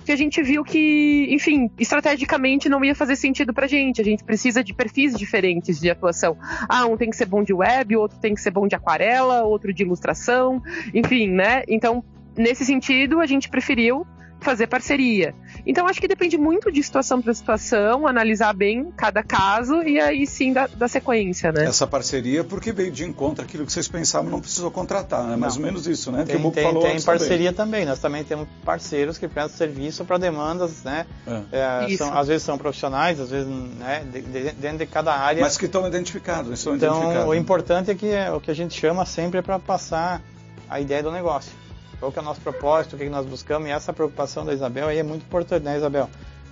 que 0.05 0.13
a 0.13 0.17
gente 0.17 0.43
viu 0.43 0.65
que, 0.65 1.29
enfim, 1.31 1.71
estrategicamente 1.79 2.69
não 2.69 2.85
ia 2.85 2.95
fazer 2.95 3.17
sentido 3.17 3.53
pra 3.53 3.67
gente. 3.67 4.01
A 4.01 4.05
gente 4.05 4.25
precisa 4.25 4.63
de 4.63 4.75
perfis 4.75 5.17
diferentes 5.17 5.81
de 5.81 5.91
atuação. 5.91 6.37
Ah, 6.69 6.87
um 6.87 6.97
tem 6.97 7.11
que 7.11 7.17
ser 7.17 7.27
bom 7.27 7.43
de 7.43 7.53
web, 7.53 7.97
outro 7.97 8.19
tem 8.19 8.35
que 8.35 8.41
ser 8.41 8.51
bom 8.51 8.67
de 8.67 8.75
aquarela, 8.75 9.45
outro 9.45 9.73
de 9.73 9.83
ilustração, 9.83 10.63
enfim, 10.93 11.29
né? 11.29 11.63
Então, 11.69 12.05
nesse 12.37 12.65
sentido, 12.65 13.21
a 13.21 13.27
gente 13.27 13.49
preferiu 13.49 14.07
fazer 14.43 14.67
parceria. 14.67 15.35
Então 15.67 15.87
acho 15.87 16.01
que 16.01 16.09
depende 16.09 16.37
muito 16.37 16.71
de 16.71 16.83
situação 16.83 17.21
para 17.23 17.33
situação, 17.33 18.07
analisar 18.07 18.53
bem 18.53 18.93
cada 18.97 19.23
caso 19.23 19.83
e 19.83 20.01
aí 20.01 20.27
sim 20.27 20.53
da, 20.53 20.67
da, 20.67 20.89
sequência, 20.89 21.53
né? 21.53 21.65
Essa 21.65 21.87
parceria 21.87 22.45
porque 22.45 22.73
veio 22.73 22.91
de 22.91 23.05
encontro 23.05 23.45
aquilo 23.45 23.65
que 23.65 23.73
vocês 23.73 23.89
pensavam 23.89 24.31
não 24.31 24.41
precisou 24.41 24.71
contratar, 24.71 25.25
né? 25.25 25.37
Mais 25.37 25.57
ou 25.57 25.63
menos 25.63 25.87
isso, 25.87 26.11
né? 26.11 26.25
Tem, 26.25 26.39
tem, 26.51 26.65
falou 26.65 26.83
tem 26.83 27.01
parceria 27.01 27.53
também. 27.53 27.83
também. 27.83 27.87
Nós 27.87 27.99
também 27.99 28.25
temos 28.25 28.49
parceiros 28.65 29.19
que 29.19 29.29
prestam 29.29 29.57
serviço 29.57 30.05
para 30.05 30.19
demandas, 30.19 30.83
né? 30.83 31.07
É. 31.53 31.87
É, 31.93 31.97
são, 31.97 32.17
às 32.17 32.29
vezes 32.29 32.43
são 32.43 32.59
profissionais, 32.59 33.21
às 33.21 33.31
vezes 33.31 33.49
né, 33.49 34.05
de, 34.13 34.23
de, 34.23 34.53
dentro 34.53 34.79
de 34.79 34.87
cada 34.87 35.15
área. 35.15 35.41
Mas 35.43 35.57
que 35.57 35.67
estão 35.67 35.87
identificados, 35.87 36.59
estão 36.59 36.77
então, 36.77 36.95
identificados. 36.97 37.29
o 37.29 37.35
importante 37.35 37.91
é 37.91 37.95
que 37.95 38.09
é, 38.09 38.31
o 38.33 38.41
que 38.41 38.51
a 38.51 38.55
gente 38.55 38.79
chama 38.79 39.05
sempre 39.07 39.39
é 39.39 39.43
para 39.43 39.59
passar 39.59 40.23
a 40.69 40.81
ideia 40.81 41.03
do 41.03 41.11
negócio 41.11 41.62
qual 42.03 42.11
que 42.11 42.19
é 42.19 42.23
o 42.23 42.25
nosso 42.25 42.41
propósito, 42.41 42.97
o 42.97 42.99
que, 42.99 43.09
nós 43.09 43.25
buscamos, 43.25 43.69
e 43.69 43.71
essa 43.71 43.93
preocupação 43.93 44.45
da 44.45 44.53
Isabel 44.53 44.89
aí 44.89 44.99
é 44.99 45.05
muito 45.05 45.23
importante, 45.23 45.63
né, 45.63 45.77
Isabel? 45.77 46.11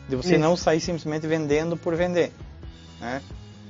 De 0.09 0.15
você 0.15 0.35
Isso. 0.35 0.39
não 0.39 0.57
sair 0.57 0.79
simplesmente 0.79 1.27
vendendo 1.27 1.77
por 1.77 1.97
vender, 1.97 2.33
né? 3.01 3.21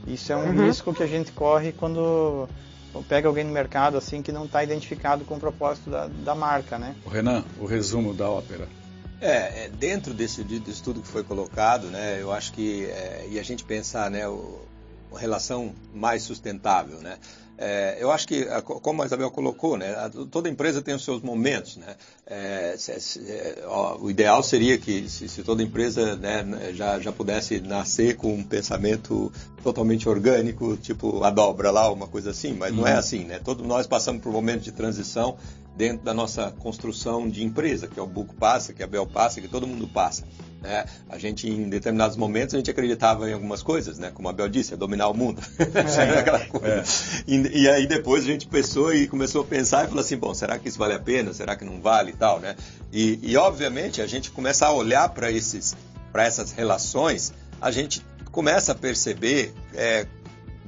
Isso 0.07 0.31
é 0.31 0.37
um 0.37 0.45
uhum. 0.45 0.67
risco 0.67 0.93
que 0.93 1.03
a 1.03 1.07
gente 1.07 1.33
corre 1.33 1.73
quando 1.73 2.47
pega 3.09 3.29
alguém 3.29 3.45
no 3.45 3.51
mercado 3.51 3.97
assim 3.97 4.21
que 4.21 4.31
não 4.31 4.45
está 4.45 4.63
identificado 4.63 5.25
com 5.25 5.37
o 5.37 5.41
propósito 5.41 5.89
da, 5.89 6.07
da 6.07 6.35
marca, 6.35 6.79
né? 6.79 6.95
O 7.07 7.09
Renan, 7.09 7.45
o 7.59 7.65
resumo 7.65 8.13
da 8.13 8.29
ópera. 8.29 8.69
É, 9.19 9.65
é 9.65 9.69
dentro 9.71 10.13
desse, 10.13 10.45
desse 10.45 10.83
tudo 10.83 11.01
que 11.01 11.09
foi 11.09 11.25
colocado, 11.25 11.87
né, 11.87 12.19
eu 12.21 12.31
acho 12.31 12.53
que, 12.53 12.85
é, 12.87 13.27
e 13.31 13.39
a 13.39 13.43
gente 13.43 13.65
pensar, 13.65 14.11
né, 14.11 14.29
o, 14.29 14.67
relação 15.17 15.75
mais 15.95 16.23
sustentável, 16.23 17.01
né, 17.01 17.19
é, 17.63 17.99
eu 18.01 18.11
acho 18.11 18.27
que, 18.27 18.47
como 18.63 19.03
a 19.03 19.07
Isabel 19.07 19.31
colocou, 19.31 19.77
né, 19.77 19.95
toda 20.31 20.49
empresa 20.49 20.81
tem 20.81 20.95
os 20.95 21.05
seus 21.05 21.21
momentos. 21.21 21.77
Né? 21.77 21.95
É, 22.27 22.75
se, 22.79 22.99
se, 22.99 23.21
ó, 23.67 23.99
o 23.99 24.11
ideal 24.11 24.43
seria 24.43 24.79
que 24.79 25.07
se, 25.11 25.29
se 25.29 25.43
toda 25.43 25.63
empresa 25.63 26.17
né, 26.17 26.73
já, 26.73 26.99
já 26.99 27.13
pudesse 27.13 27.61
nascer 27.61 28.17
com 28.17 28.33
um 28.33 28.43
pensamento 28.43 29.31
totalmente 29.63 30.09
orgânico, 30.09 30.75
tipo 30.79 31.23
a 31.23 31.29
dobra 31.29 31.71
lá, 31.71 31.93
uma 31.93 32.07
coisa 32.07 32.31
assim, 32.31 32.55
mas 32.55 32.71
uhum. 32.71 32.79
não 32.79 32.87
é 32.87 32.93
uhum. 32.95 32.99
assim. 32.99 33.25
Né? 33.27 33.39
Todos 33.45 33.67
nós 33.67 33.87
passamos 33.87 34.23
por 34.23 34.33
momentos 34.33 34.65
de 34.65 34.73
transição 34.73 35.37
dentro 35.81 36.05
da 36.05 36.13
nossa 36.13 36.51
construção 36.59 37.27
de 37.27 37.43
empresa, 37.43 37.89
que 37.89 37.99
é 37.99 38.03
o 38.03 38.07
Buco 38.07 38.35
passa, 38.35 38.75
que 38.75 38.83
a 38.83 38.87
Bel 38.87 39.07
passa, 39.07 39.41
que 39.41 39.49
todo 39.49 39.67
mundo 39.67 39.89
passa. 39.89 40.25
Né? 40.61 40.85
A 41.09 41.17
gente, 41.17 41.49
em 41.49 41.71
determinados 41.71 42.19
momentos, 42.19 42.55
a 42.55 42.59
gente 42.59 42.71
acreditava 42.71 43.31
em 43.31 43.33
algumas 43.33 43.63
coisas, 43.63 43.99
né? 43.99 44.11
como 44.13 44.29
a 44.29 44.33
Bel 44.35 44.47
disse, 44.47 44.75
é 44.75 44.77
dominar 44.77 45.09
o 45.09 45.15
mundo. 45.15 45.41
É. 45.59 46.69
é. 46.69 46.85
E, 47.27 47.63
e, 47.63 47.69
aí 47.71 47.87
depois 47.87 48.25
a 48.25 48.27
gente 48.27 48.47
pensou 48.47 48.93
e 48.93 49.09
começou 49.09 49.41
a 49.41 49.45
pensar 49.47 49.87
e 49.87 49.89
falou 49.89 50.03
assim, 50.03 50.19
bom, 50.19 50.35
será 50.35 50.59
que 50.59 50.69
isso 50.69 50.79
vale 50.79 50.93
a 50.93 51.01
pena? 51.01 51.33
Será 51.33 51.57
que 51.57 51.65
não 51.65 51.81
vale 51.81 52.11
e 52.11 52.15
tal, 52.15 52.41
né? 52.41 52.57
E, 52.93 53.19
e 53.23 53.35
obviamente 53.39 54.03
a 54.03 54.07
gente 54.07 54.31
começa 54.31 54.67
a 54.67 54.73
olhar 54.75 55.09
para 55.09 55.31
essas 55.33 56.53
relações, 56.53 57.33
a 57.59 57.71
gente 57.71 58.05
começa 58.31 58.73
a 58.73 58.75
perceber 58.75 59.55
é, 59.75 60.07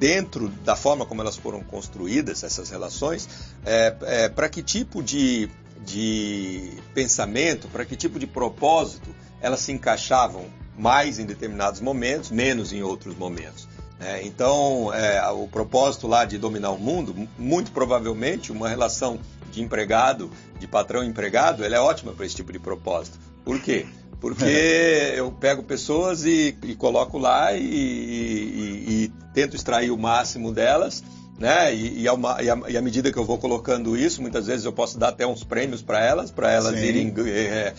dentro 0.02 0.48
da 0.48 0.74
forma 0.74 1.06
como 1.06 1.20
elas 1.20 1.36
foram 1.36 1.62
construídas, 1.62 2.42
essas 2.42 2.70
relações, 2.70 3.28
é, 3.64 3.94
é, 4.02 4.28
para 4.28 4.48
que 4.48 4.60
tipo 4.60 5.00
de, 5.00 5.48
de 5.86 6.72
pensamento, 6.92 7.68
para 7.68 7.84
que 7.84 7.94
tipo 7.94 8.18
de 8.18 8.26
propósito 8.26 9.14
elas 9.40 9.60
se 9.60 9.70
encaixavam 9.70 10.46
mais 10.76 11.20
em 11.20 11.24
determinados 11.24 11.80
momentos, 11.80 12.32
menos 12.32 12.72
em 12.72 12.82
outros 12.82 13.16
momentos. 13.16 13.68
É, 14.00 14.26
então, 14.26 14.92
é, 14.92 15.24
o 15.30 15.46
propósito 15.46 16.08
lá 16.08 16.24
de 16.24 16.36
dominar 16.36 16.70
o 16.70 16.78
mundo, 16.78 17.28
muito 17.38 17.70
provavelmente 17.70 18.50
uma 18.50 18.68
relação 18.68 19.20
de 19.52 19.62
empregado, 19.62 20.32
de 20.58 20.66
patrão-empregado, 20.66 21.62
ela 21.64 21.76
é 21.76 21.80
ótima 21.80 22.10
para 22.12 22.26
esse 22.26 22.34
tipo 22.34 22.52
de 22.52 22.58
propósito. 22.58 23.20
Por 23.44 23.60
quê? 23.60 23.86
Porque 24.22 25.14
eu 25.16 25.32
pego 25.32 25.64
pessoas 25.64 26.24
e, 26.24 26.56
e 26.62 26.76
coloco 26.76 27.18
lá 27.18 27.52
e, 27.52 27.60
e, 27.60 29.04
e, 29.04 29.12
tento 29.34 29.56
extrair 29.56 29.90
o 29.90 29.98
máximo 29.98 30.52
delas 30.52 31.02
né? 31.42 31.74
E, 31.74 32.06
a, 32.08 32.14
e, 32.40 32.50
a, 32.50 32.70
e, 32.70 32.76
à 32.76 32.80
medida 32.80 33.10
que 33.10 33.18
eu 33.18 33.24
vou 33.24 33.36
colocando 33.36 33.96
isso, 33.96 34.22
muitas 34.22 34.46
vezes 34.46 34.64
eu 34.64 34.72
posso 34.72 34.96
dar 34.96 35.08
até 35.08 35.26
uns 35.26 35.42
prêmios 35.42 35.82
para 35.82 35.98
elas, 35.98 36.30
para 36.30 36.52
elas 36.52 36.78
Sim. 36.78 36.84
irem 36.84 37.14
é, 37.26 37.74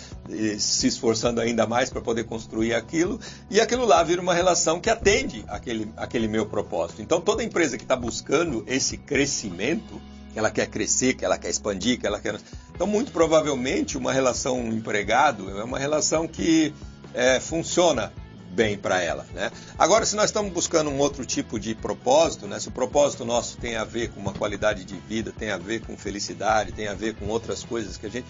se 0.58 0.88
esforçando 0.88 1.40
ainda 1.40 1.66
mais 1.66 1.90
para 1.90 2.02
poder 2.02 2.26
construir 2.26 2.74
aquilo, 2.74 3.18
e 3.50 3.62
aquilo 3.62 3.86
lá 3.86 4.04
vira 4.04 4.22
uma 4.22 4.34
relação 4.34 4.82
que 4.82 4.90
atende 4.90 5.46
aquele, 5.48 5.90
aquele 5.96 6.28
meu 6.28 6.46
propósito. 6.46 7.02
Então, 7.02 7.22
toda 7.22 7.42
empresa 7.42 7.78
que 7.78 7.84
está 7.84 7.96
buscando 7.96 8.66
esse 8.68 8.98
crescimento, 8.98 10.02
que 10.34 10.40
ela 10.40 10.50
quer 10.50 10.68
crescer, 10.68 11.14
que 11.14 11.24
ela 11.24 11.38
quer 11.38 11.50
expandir, 11.50 12.00
que 12.00 12.08
ela 12.08 12.20
quer. 12.20 12.38
Então, 12.74 12.88
muito 12.88 13.12
provavelmente, 13.12 13.98
uma 13.98 14.12
relação 14.12 14.68
empregado 14.68 15.50
é 15.58 15.64
uma 15.64 15.78
relação 15.78 16.28
que 16.28 16.74
é, 17.14 17.40
funciona 17.40 18.12
bem 18.54 18.78
para 18.78 19.02
ela. 19.02 19.26
Né? 19.34 19.52
Agora, 19.78 20.06
se 20.06 20.16
nós 20.16 20.26
estamos 20.26 20.52
buscando 20.52 20.90
um 20.90 20.98
outro 21.00 21.26
tipo 21.26 21.60
de 21.60 21.74
propósito, 21.76 22.48
né? 22.48 22.60
se 22.60 22.68
o 22.68 22.72
propósito 22.72 23.26
nosso 23.26 23.58
tem 23.58 23.76
a 23.76 23.84
ver 23.84 24.10
com 24.10 24.20
uma 24.20 24.34
qualidade 24.34 24.86
de 24.86 24.96
vida, 24.96 25.32
tem 25.38 25.52
a 25.52 25.58
ver 25.58 25.82
com 25.82 25.98
felicidade, 25.98 26.72
tem 26.72 26.88
a 26.88 26.94
ver 26.94 27.16
com 27.16 27.28
outras 27.28 27.64
coisas 27.64 27.98
que 27.98 28.06
a 28.06 28.10
gente. 28.10 28.28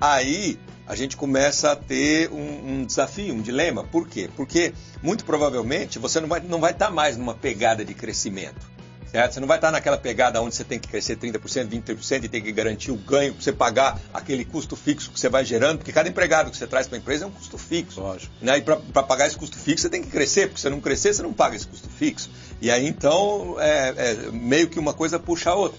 Aí 0.00 0.58
a 0.86 0.94
gente 0.94 1.16
começa 1.16 1.72
a 1.72 1.76
ter 1.76 2.30
um, 2.30 2.80
um 2.80 2.84
desafio, 2.84 3.34
um 3.34 3.42
dilema. 3.42 3.84
Por 3.84 4.08
quê? 4.08 4.30
Porque 4.34 4.72
muito 5.02 5.24
provavelmente 5.24 5.98
você 5.98 6.20
não 6.20 6.28
vai, 6.28 6.40
não 6.40 6.60
vai 6.60 6.72
estar 6.72 6.86
tá 6.86 6.92
mais 6.92 7.16
numa 7.16 7.34
pegada 7.34 7.84
de 7.84 7.94
crescimento. 7.94 8.75
Certo? 9.10 9.34
Você 9.34 9.40
não 9.40 9.46
vai 9.46 9.56
estar 9.56 9.70
naquela 9.70 9.96
pegada 9.96 10.42
onde 10.42 10.54
você 10.54 10.64
tem 10.64 10.78
que 10.78 10.88
crescer 10.88 11.16
30%, 11.16 11.68
20% 11.68 12.24
e 12.24 12.28
tem 12.28 12.42
que 12.42 12.50
garantir 12.52 12.90
o 12.90 12.96
ganho 12.96 13.32
para 13.32 13.42
você 13.42 13.52
pagar 13.52 14.00
aquele 14.12 14.44
custo 14.44 14.74
fixo 14.74 15.10
que 15.10 15.18
você 15.18 15.28
vai 15.28 15.44
gerando, 15.44 15.78
porque 15.78 15.92
cada 15.92 16.08
empregado 16.08 16.50
que 16.50 16.56
você 16.56 16.66
traz 16.66 16.86
para 16.86 16.98
a 16.98 17.00
empresa 17.00 17.24
é 17.24 17.28
um 17.28 17.30
custo 17.30 17.56
fixo. 17.56 18.00
Lógico. 18.00 18.32
Né? 18.40 18.58
E 18.58 18.62
para 18.62 19.02
pagar 19.02 19.26
esse 19.26 19.36
custo 19.36 19.56
fixo 19.56 19.82
você 19.82 19.88
tem 19.88 20.02
que 20.02 20.10
crescer, 20.10 20.48
porque 20.48 20.58
se 20.58 20.62
você 20.62 20.70
não 20.70 20.80
crescer 20.80 21.14
você 21.14 21.22
não 21.22 21.32
paga 21.32 21.56
esse 21.56 21.66
custo 21.66 21.88
fixo. 21.88 22.30
E 22.60 22.70
aí 22.70 22.86
então 22.86 23.56
é, 23.60 23.94
é 23.96 24.14
meio 24.32 24.68
que 24.68 24.78
uma 24.78 24.92
coisa 24.92 25.18
puxa 25.18 25.50
a 25.50 25.54
outra. 25.54 25.78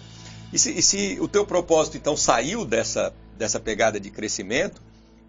E 0.54 0.58
se, 0.58 0.72
e 0.72 0.82
se 0.82 1.18
o 1.20 1.28
teu 1.28 1.46
propósito 1.46 1.98
então 1.98 2.16
saiu 2.16 2.64
dessa, 2.64 3.14
dessa 3.38 3.60
pegada 3.60 4.00
de 4.00 4.10
crescimento, 4.10 4.82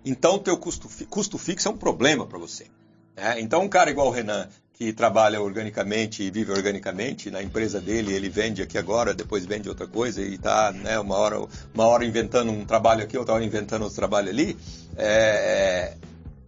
então 0.05 0.37
o 0.37 0.39
teu 0.39 0.57
custo, 0.57 0.89
custo 1.07 1.37
fixo 1.37 1.69
é 1.69 1.71
um 1.71 1.77
problema 1.77 2.27
para 2.27 2.39
você. 2.39 2.67
Né? 3.17 3.41
Então 3.41 3.63
um 3.63 3.69
cara 3.69 3.91
igual 3.91 4.07
o 4.07 4.11
Renan, 4.11 4.49
que 4.79 4.93
trabalha 4.93 5.43
organicamente 5.43 6.23
e 6.23 6.31
vive 6.31 6.53
organicamente. 6.53 7.33
Na 7.33 7.43
empresa 7.43 7.81
dele, 7.81 8.15
ele 8.15 8.29
vende 8.29 8.63
aqui 8.63 8.79
agora, 8.79 9.13
depois 9.13 9.45
vende 9.45 9.69
outra 9.69 9.89
coisa 9.89 10.23
e 10.23 10.35
está 10.35 10.71
né, 10.71 10.97
uma, 11.01 11.17
hora, 11.17 11.45
uma 11.75 11.85
hora 11.85 12.05
inventando 12.05 12.53
um 12.53 12.65
trabalho 12.65 13.03
aqui, 13.03 13.19
outra 13.19 13.35
hora 13.35 13.45
inventando 13.45 13.83
outro 13.83 13.97
trabalho 13.97 14.29
ali. 14.29 14.57
É, 14.97 15.95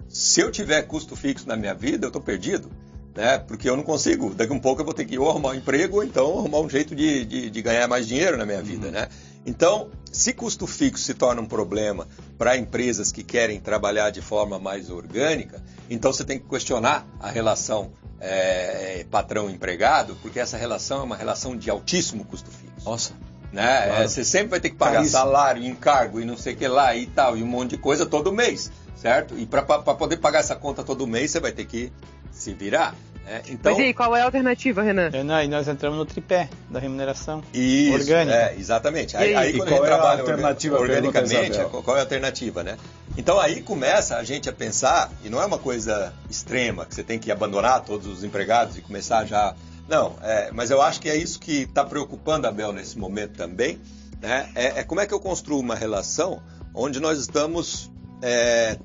se 0.09 0.41
eu 0.41 0.53
tiver 0.53 0.81
custo 0.83 1.16
fixo 1.16 1.49
na 1.49 1.57
minha 1.57 1.74
vida, 1.74 2.05
eu 2.05 2.09
estou 2.11 2.22
perdido. 2.22 2.70
Né? 3.16 3.37
Porque 3.37 3.68
eu 3.68 3.76
não 3.76 3.83
consigo. 3.83 4.33
Daqui 4.33 4.53
a 4.53 4.55
um 4.55 4.61
pouco 4.61 4.81
eu 4.81 4.85
vou 4.85 4.95
ter 4.95 5.07
que 5.07 5.18
ou 5.18 5.28
arrumar 5.28 5.49
um 5.51 5.55
emprego 5.55 5.97
ou 5.97 6.05
então 6.05 6.39
arrumar 6.39 6.61
um 6.61 6.70
jeito 6.70 6.95
de, 6.95 7.24
de, 7.24 7.51
de 7.51 7.62
ganhar 7.62 7.89
mais 7.89 8.07
dinheiro 8.07 8.37
na 8.37 8.47
minha 8.47 8.62
vida. 8.62 8.87
Uhum. 8.87 8.93
Né? 8.93 9.09
Então, 9.45 9.91
se 10.12 10.32
custo 10.32 10.66
fixo 10.66 11.04
se 11.04 11.14
torna 11.14 11.40
um 11.40 11.46
problema 11.46 12.08
para 12.36 12.56
empresas 12.56 13.12
que 13.12 13.22
querem 13.22 13.61
trabalhar 13.61 14.11
de 14.11 14.20
forma 14.20 14.58
mais 14.58 14.90
orgânica, 14.90 15.62
então 15.88 16.12
você 16.12 16.24
tem 16.24 16.38
que 16.38 16.48
questionar 16.48 17.06
a 17.20 17.30
relação 17.30 17.92
é, 18.20 19.06
patrão-empregado, 19.11 20.16
porque 20.20 20.38
essa 20.38 20.56
relação 20.56 21.00
é 21.00 21.04
uma 21.04 21.16
relação 21.16 21.56
de 21.56 21.70
altíssimo 21.70 22.24
custo 22.24 22.50
fixo. 22.50 22.88
Nossa. 22.88 23.12
Né? 23.52 23.86
Claro. 23.86 24.02
É, 24.02 24.08
você 24.08 24.24
sempre 24.24 24.48
vai 24.48 24.61
ter 24.61 24.70
que 24.70 24.76
pagar 24.76 24.96
Caríssimo. 24.96 25.18
salário, 25.18 25.64
encargo 25.64 26.20
e 26.20 26.24
não 26.24 26.36
sei 26.36 26.54
o 26.54 26.56
que 26.56 26.68
lá 26.68 26.94
e 26.94 27.06
tal, 27.06 27.36
e 27.36 27.42
um 27.42 27.46
monte 27.46 27.70
de 27.70 27.78
coisa 27.78 28.06
todo 28.06 28.32
mês, 28.32 28.70
certo? 28.96 29.36
E 29.38 29.46
para 29.46 29.62
poder 29.62 30.18
pagar 30.18 30.40
essa 30.40 30.54
conta 30.54 30.84
todo 30.84 31.06
mês, 31.06 31.30
você 31.30 31.40
vai 31.40 31.52
ter 31.52 31.64
que 31.64 31.92
se 32.30 32.52
virar. 32.52 32.94
É, 33.31 33.43
então, 33.49 33.70
Mas 33.70 33.81
e 33.81 33.87
aí, 33.87 33.95
qual 33.95 34.16
é 34.16 34.22
a 34.22 34.24
alternativa, 34.24 34.83
Renan? 34.83 35.09
Renan, 35.09 35.45
e 35.45 35.47
nós 35.47 35.68
entramos 35.68 35.97
no 35.97 36.05
tripé 36.05 36.49
da 36.68 36.81
remuneração 36.81 37.45
isso, 37.55 37.93
orgânica. 37.95 38.37
É, 38.37 38.57
exatamente. 38.59 39.16
Aí, 39.16 39.37
aí, 39.37 39.53
quando 39.53 39.68
a 39.68 39.70
gente 39.70 39.85
é 39.85 39.87
trabalha 39.87 40.18
a 40.18 40.20
alternativa 40.20 40.81
organicamente, 40.81 41.59
qual 41.85 41.97
é 41.97 42.01
a 42.01 42.03
alternativa, 42.03 42.64
né? 42.64 42.76
Então 43.16 43.39
aí 43.39 43.62
começa 43.62 44.16
a 44.16 44.24
gente 44.24 44.49
a 44.49 44.53
pensar, 44.53 45.12
e 45.24 45.28
não 45.28 45.41
é 45.41 45.47
uma 45.47 45.59
coisa 45.59 46.12
extrema, 46.28 46.85
que 46.85 46.93
você 46.93 47.05
tem 47.05 47.20
que 47.20 47.31
abandonar 47.31 47.85
todos 47.85 48.09
os 48.09 48.24
empregados 48.24 48.76
e 48.76 48.81
começar 48.81 49.24
já. 49.24 49.55
Não, 49.89 50.16
é, 50.22 50.51
mas 50.53 50.72
eu 50.72 50.83
acho 50.83 51.01
que 51.01 51.09
é 51.09 51.16
isso 51.16 51.39
que 51.39 51.62
está 51.62 51.85
preocupando 51.85 52.49
a 52.49 52.51
Bel 52.51 52.72
nesse 52.72 52.99
momento 52.99 53.37
também. 53.37 53.78
Né? 54.20 54.51
É, 54.57 54.81
é, 54.81 54.83
como 54.83 55.01
é 55.01 55.07
que 55.07 55.14
eu 55.14 55.20
construo 55.20 55.61
uma 55.61 55.76
relação 55.76 56.43
onde 56.74 56.99
nós 56.99 57.20
estamos 57.20 57.93
é, 58.22 58.76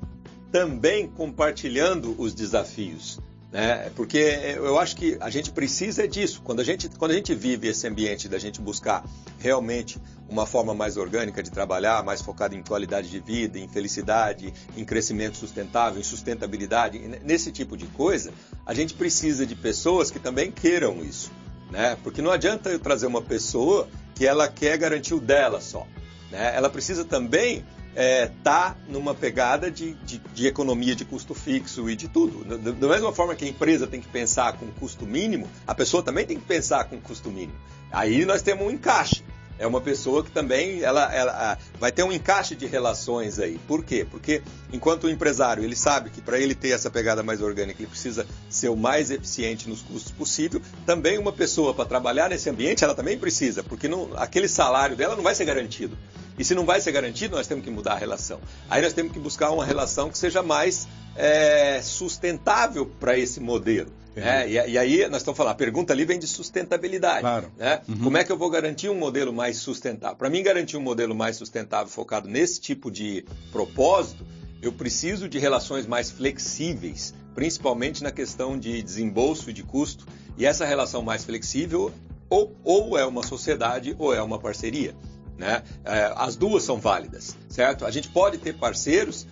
também 0.52 1.08
compartilhando 1.08 2.14
os 2.16 2.32
desafios. 2.32 3.20
Né? 3.52 3.90
Porque 3.94 4.18
eu 4.56 4.78
acho 4.78 4.96
que 4.96 5.16
a 5.20 5.30
gente 5.30 5.50
precisa 5.50 6.06
disso. 6.06 6.42
Quando 6.42 6.60
a 6.60 6.64
gente, 6.64 6.88
quando 6.88 7.12
a 7.12 7.14
gente 7.14 7.34
vive 7.34 7.68
esse 7.68 7.86
ambiente 7.86 8.28
da 8.28 8.38
gente 8.38 8.60
buscar 8.60 9.04
realmente 9.38 9.98
uma 10.28 10.44
forma 10.44 10.74
mais 10.74 10.96
orgânica 10.96 11.42
de 11.42 11.50
trabalhar, 11.50 12.02
mais 12.04 12.20
focada 12.20 12.54
em 12.54 12.62
qualidade 12.62 13.08
de 13.08 13.20
vida, 13.20 13.58
em 13.58 13.68
felicidade, 13.68 14.52
em 14.76 14.84
crescimento 14.84 15.36
sustentável, 15.36 16.00
em 16.00 16.04
sustentabilidade, 16.04 16.98
nesse 17.24 17.52
tipo 17.52 17.76
de 17.76 17.86
coisa, 17.86 18.32
a 18.64 18.74
gente 18.74 18.94
precisa 18.94 19.46
de 19.46 19.54
pessoas 19.54 20.10
que 20.10 20.18
também 20.18 20.50
queiram 20.50 21.04
isso. 21.04 21.30
Né? 21.70 21.96
Porque 22.02 22.20
não 22.20 22.30
adianta 22.30 22.70
eu 22.70 22.78
trazer 22.78 23.06
uma 23.06 23.22
pessoa 23.22 23.88
que 24.14 24.26
ela 24.26 24.48
quer 24.48 24.76
garantir 24.78 25.14
o 25.14 25.20
dela 25.20 25.60
só. 25.60 25.86
Né? 26.30 26.54
Ela 26.54 26.68
precisa 26.68 27.04
também 27.04 27.64
está 27.96 28.76
é, 28.78 28.92
numa 28.92 29.14
pegada 29.14 29.70
de, 29.70 29.94
de, 29.94 30.18
de, 30.18 30.46
economia 30.46 30.94
de 30.94 31.04
custo 31.04 31.34
fixo 31.34 31.88
e 31.88 31.96
de 31.96 32.08
tudo. 32.08 32.44
Da, 32.44 32.88
mesma 32.88 33.10
forma 33.12 33.34
que 33.34 33.44
a 33.44 33.48
empresa 33.48 33.86
tem 33.86 34.02
que 34.02 34.08
pensar 34.08 34.52
com 34.52 34.66
custo 34.72 35.06
mínimo, 35.06 35.48
a 35.66 35.74
pessoa 35.74 36.02
também 36.02 36.26
tem 36.26 36.38
que 36.38 36.44
pensar 36.44 36.84
com 36.84 37.00
custo 37.00 37.30
mínimo. 37.30 37.58
Aí 37.90 38.26
nós 38.26 38.42
temos 38.42 38.66
um 38.66 38.70
encaixe. 38.70 39.24
É 39.58 39.66
uma 39.66 39.80
pessoa 39.80 40.22
que 40.22 40.30
também 40.30 40.82
ela, 40.82 41.12
ela 41.14 41.58
vai 41.78 41.90
ter 41.90 42.02
um 42.02 42.12
encaixe 42.12 42.54
de 42.54 42.66
relações 42.66 43.38
aí. 43.38 43.58
Por 43.66 43.84
quê? 43.84 44.06
Porque 44.08 44.42
enquanto 44.72 45.04
o 45.04 45.10
empresário 45.10 45.64
ele 45.64 45.76
sabe 45.76 46.10
que 46.10 46.20
para 46.20 46.38
ele 46.38 46.54
ter 46.54 46.70
essa 46.70 46.90
pegada 46.90 47.22
mais 47.22 47.40
orgânica 47.40 47.80
ele 47.80 47.88
precisa 47.88 48.26
ser 48.50 48.68
o 48.68 48.76
mais 48.76 49.10
eficiente 49.10 49.68
nos 49.68 49.82
custos 49.82 50.12
possível, 50.12 50.60
também 50.84 51.18
uma 51.18 51.32
pessoa 51.32 51.72
para 51.72 51.84
trabalhar 51.84 52.28
nesse 52.28 52.50
ambiente 52.50 52.84
ela 52.84 52.94
também 52.94 53.18
precisa, 53.18 53.62
porque 53.62 53.88
não, 53.88 54.10
aquele 54.16 54.48
salário 54.48 54.96
dela 54.96 55.16
não 55.16 55.22
vai 55.22 55.34
ser 55.34 55.44
garantido. 55.44 55.96
E 56.38 56.44
se 56.44 56.54
não 56.54 56.66
vai 56.66 56.80
ser 56.80 56.92
garantido, 56.92 57.34
nós 57.34 57.46
temos 57.46 57.64
que 57.64 57.70
mudar 57.70 57.94
a 57.94 57.98
relação. 57.98 58.40
Aí 58.68 58.82
nós 58.82 58.92
temos 58.92 59.12
que 59.12 59.18
buscar 59.18 59.50
uma 59.50 59.64
relação 59.64 60.10
que 60.10 60.18
seja 60.18 60.42
mais 60.42 60.86
é, 61.14 61.80
sustentável 61.82 62.84
para 63.00 63.18
esse 63.18 63.40
modelo. 63.40 63.90
É, 64.16 64.48
e, 64.48 64.52
e, 64.72 64.78
aí 64.78 65.08
nós 65.08 65.18
estamos 65.18 65.36
falando, 65.36 65.52
a 65.52 65.56
pergunta 65.56 65.92
ali 65.92 66.04
vem 66.04 66.18
de 66.18 66.26
sustentabilidade. 66.26 67.20
Claro. 67.20 67.52
Né? 67.56 67.82
Uhum. 67.88 67.98
Como 68.04 68.16
é 68.16 68.24
que 68.24 68.32
eu 68.32 68.36
vou 68.36 68.48
garantir 68.48 68.88
um 68.88 68.94
modelo 68.94 69.32
mais 69.32 69.58
sustentável? 69.58 70.16
Para 70.16 70.30
mim, 70.30 70.42
garantir 70.42 70.76
um 70.76 70.80
modelo 70.80 71.14
mais 71.14 71.36
sustentável 71.36 71.88
focado 71.88 72.28
nesse 72.28 72.60
tipo 72.60 72.90
de 72.90 73.24
propósito, 73.52 74.26
eu 74.62 74.72
preciso 74.72 75.28
de 75.28 75.38
relações 75.38 75.86
mais 75.86 76.10
flexíveis, 76.10 77.14
principalmente 77.34 78.02
na 78.02 78.10
questão 78.10 78.58
de 78.58 78.82
desembolso 78.82 79.50
e 79.50 79.52
de 79.52 79.62
custo. 79.62 80.06
E 80.38 80.46
essa 80.46 80.64
relação 80.64 81.02
mais 81.02 81.24
flexível 81.24 81.92
ou, 82.28 82.56
ou 82.64 82.98
é 82.98 83.04
uma 83.04 83.22
sociedade 83.22 83.94
ou 83.98 84.14
é 84.14 84.22
uma 84.22 84.38
parceria. 84.38 84.94
Né? 85.36 85.62
É, 85.84 86.12
as 86.16 86.34
duas 86.36 86.62
são 86.62 86.78
válidas, 86.78 87.36
certo? 87.48 87.84
A 87.84 87.90
gente 87.90 88.08
pode 88.08 88.38
ter 88.38 88.54
parceiros 88.54 89.26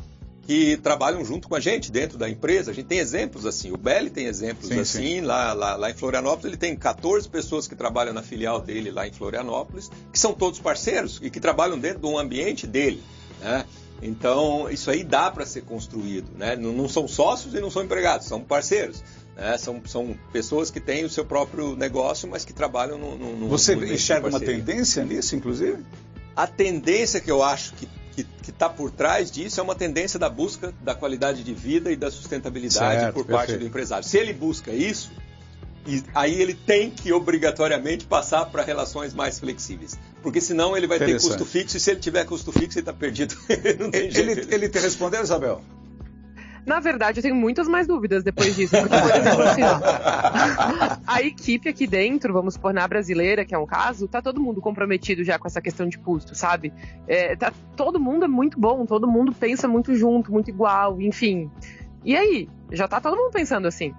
que 0.46 0.76
trabalham 0.76 1.24
junto 1.24 1.48
com 1.48 1.54
a 1.54 1.60
gente 1.60 1.90
dentro 1.90 2.18
da 2.18 2.28
empresa. 2.28 2.70
A 2.70 2.74
gente 2.74 2.86
tem 2.86 2.98
exemplos 2.98 3.46
assim. 3.46 3.72
O 3.72 3.76
Belli 3.76 4.10
tem 4.10 4.26
exemplos 4.26 4.68
sim, 4.68 4.78
assim. 4.78 4.98
Sim. 4.98 5.20
Lá, 5.22 5.52
lá, 5.52 5.76
lá, 5.76 5.90
em 5.90 5.94
Florianópolis, 5.94 6.46
ele 6.46 6.56
tem 6.56 6.76
14 6.76 7.28
pessoas 7.28 7.66
que 7.66 7.74
trabalham 7.74 8.12
na 8.12 8.22
filial 8.22 8.60
dele 8.60 8.90
lá 8.90 9.06
em 9.06 9.12
Florianópolis, 9.12 9.90
que 10.12 10.18
são 10.18 10.34
todos 10.34 10.58
parceiros 10.58 11.18
e 11.22 11.30
que 11.30 11.40
trabalham 11.40 11.78
dentro 11.78 12.00
do 12.00 12.18
ambiente 12.18 12.66
dele. 12.66 13.02
Né? 13.40 13.64
Então, 14.02 14.68
isso 14.70 14.90
aí 14.90 15.02
dá 15.02 15.30
para 15.30 15.46
ser 15.46 15.62
construído. 15.62 16.30
Né? 16.36 16.56
Não, 16.56 16.72
não, 16.72 16.88
são 16.88 17.08
sócios 17.08 17.54
e 17.54 17.60
não 17.60 17.70
são 17.70 17.82
empregados, 17.82 18.26
são 18.26 18.42
parceiros. 18.42 19.02
Né? 19.34 19.56
São, 19.56 19.80
são 19.86 20.14
pessoas 20.30 20.70
que 20.70 20.78
têm 20.78 21.04
o 21.04 21.10
seu 21.10 21.24
próprio 21.24 21.74
negócio, 21.74 22.28
mas 22.28 22.44
que 22.44 22.52
trabalham 22.52 22.98
no. 22.98 23.16
no 23.16 23.48
Você 23.48 23.74
no 23.74 23.84
enxerga 23.86 24.28
uma 24.28 24.40
tendência 24.40 25.04
nisso, 25.04 25.34
inclusive? 25.34 25.82
A 26.36 26.46
tendência 26.46 27.20
que 27.20 27.30
eu 27.30 27.42
acho 27.42 27.74
que 27.74 27.88
está 28.54 28.68
por 28.68 28.90
trás 28.90 29.30
disso 29.30 29.60
é 29.60 29.62
uma 29.62 29.74
tendência 29.74 30.18
da 30.18 30.30
busca 30.30 30.72
da 30.80 30.94
qualidade 30.94 31.42
de 31.42 31.52
vida 31.52 31.92
e 31.92 31.96
da 31.96 32.10
sustentabilidade 32.10 33.00
certo, 33.00 33.14
por 33.14 33.26
parte 33.26 33.56
do 33.56 33.66
empresário. 33.66 34.06
Se 34.06 34.16
ele 34.16 34.32
busca 34.32 34.72
isso, 34.72 35.12
aí 36.14 36.40
ele 36.40 36.54
tem 36.54 36.90
que 36.90 37.12
obrigatoriamente 37.12 38.06
passar 38.06 38.46
para 38.46 38.62
relações 38.62 39.12
mais 39.12 39.38
flexíveis. 39.38 39.98
Porque 40.22 40.40
senão 40.40 40.76
ele 40.76 40.86
vai 40.86 40.98
ter 40.98 41.20
custo 41.20 41.44
fixo 41.44 41.76
e 41.76 41.80
se 41.80 41.90
ele 41.90 42.00
tiver 42.00 42.24
custo 42.24 42.50
fixo 42.52 42.78
ele 42.78 42.82
está 42.82 42.92
perdido. 42.92 43.36
Ele, 43.92 44.46
ele 44.50 44.68
te 44.68 44.78
respondeu, 44.78 45.22
Isabel? 45.22 45.62
Na 46.66 46.80
verdade, 46.80 47.18
eu 47.18 47.22
tenho 47.22 47.34
muitas 47.34 47.68
mais 47.68 47.86
dúvidas 47.86 48.24
depois 48.24 48.56
disso. 48.56 48.74
Porque, 48.76 48.96
por 49.00 49.16
exemplo, 49.16 49.42
assim, 49.42 49.62
a 51.06 51.22
equipe 51.22 51.68
aqui 51.68 51.86
dentro, 51.86 52.32
vamos 52.32 52.54
supor, 52.54 52.72
na 52.72 52.86
brasileira, 52.88 53.44
que 53.44 53.54
é 53.54 53.58
um 53.58 53.66
caso, 53.66 54.08
tá 54.08 54.22
todo 54.22 54.40
mundo 54.40 54.60
comprometido 54.60 55.22
já 55.22 55.38
com 55.38 55.46
essa 55.46 55.60
questão 55.60 55.86
de 55.88 55.98
custo, 55.98 56.34
sabe? 56.34 56.72
É, 57.06 57.36
tá, 57.36 57.52
todo 57.76 58.00
mundo 58.00 58.24
é 58.24 58.28
muito 58.28 58.58
bom, 58.58 58.86
todo 58.86 59.06
mundo 59.06 59.32
pensa 59.32 59.68
muito 59.68 59.94
junto, 59.94 60.32
muito 60.32 60.48
igual, 60.48 61.00
enfim. 61.00 61.50
E 62.04 62.16
aí? 62.16 62.48
Já 62.72 62.88
tá 62.88 63.00
todo 63.00 63.16
mundo 63.16 63.30
pensando 63.30 63.66
assim. 63.66 63.94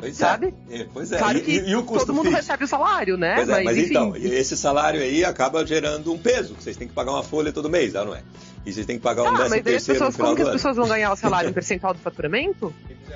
Pois 0.00 0.18
é. 0.18 0.24
sabe? 0.24 0.54
É. 0.70 0.86
Pois 0.92 1.12
é. 1.12 1.18
Claro 1.18 1.38
e, 1.38 1.40
que 1.42 1.50
e, 1.50 1.70
e 1.70 1.76
o 1.76 1.82
custo 1.82 2.06
todo 2.06 2.16
mundo 2.16 2.30
fixo? 2.30 2.38
recebe 2.38 2.64
o 2.64 2.66
salário, 2.66 3.18
né? 3.18 3.34
Pois 3.36 3.48
é, 3.50 3.52
mas, 3.52 3.64
mas 3.64 3.78
então, 3.78 4.16
esse 4.16 4.56
salário 4.56 5.00
aí 5.00 5.22
acaba 5.24 5.64
gerando 5.64 6.10
um 6.10 6.18
peso. 6.18 6.54
Vocês 6.58 6.76
têm 6.76 6.88
que 6.88 6.94
pagar 6.94 7.12
uma 7.12 7.22
folha 7.22 7.52
todo 7.52 7.68
mês, 7.68 7.92
não 7.92 8.14
é? 8.14 8.22
E 8.64 8.72
vocês 8.72 8.86
têm 8.86 8.96
que 8.96 9.02
pagar 9.02 9.22
um 9.22 9.28
ah, 9.28 9.38
décimo 9.42 9.62
terceiro 9.62 10.00
pessoas, 10.00 10.08
no 10.08 10.12
final 10.12 10.26
como 10.28 10.36
que 10.36 10.42
as 10.42 10.50
pessoas 10.50 10.76
vão 10.76 10.88
ganhar 10.88 11.12
o 11.12 11.16
salário 11.16 11.50
em 11.50 11.52
percentual 11.54 11.92
do 11.92 12.00
faturamento? 12.00 12.74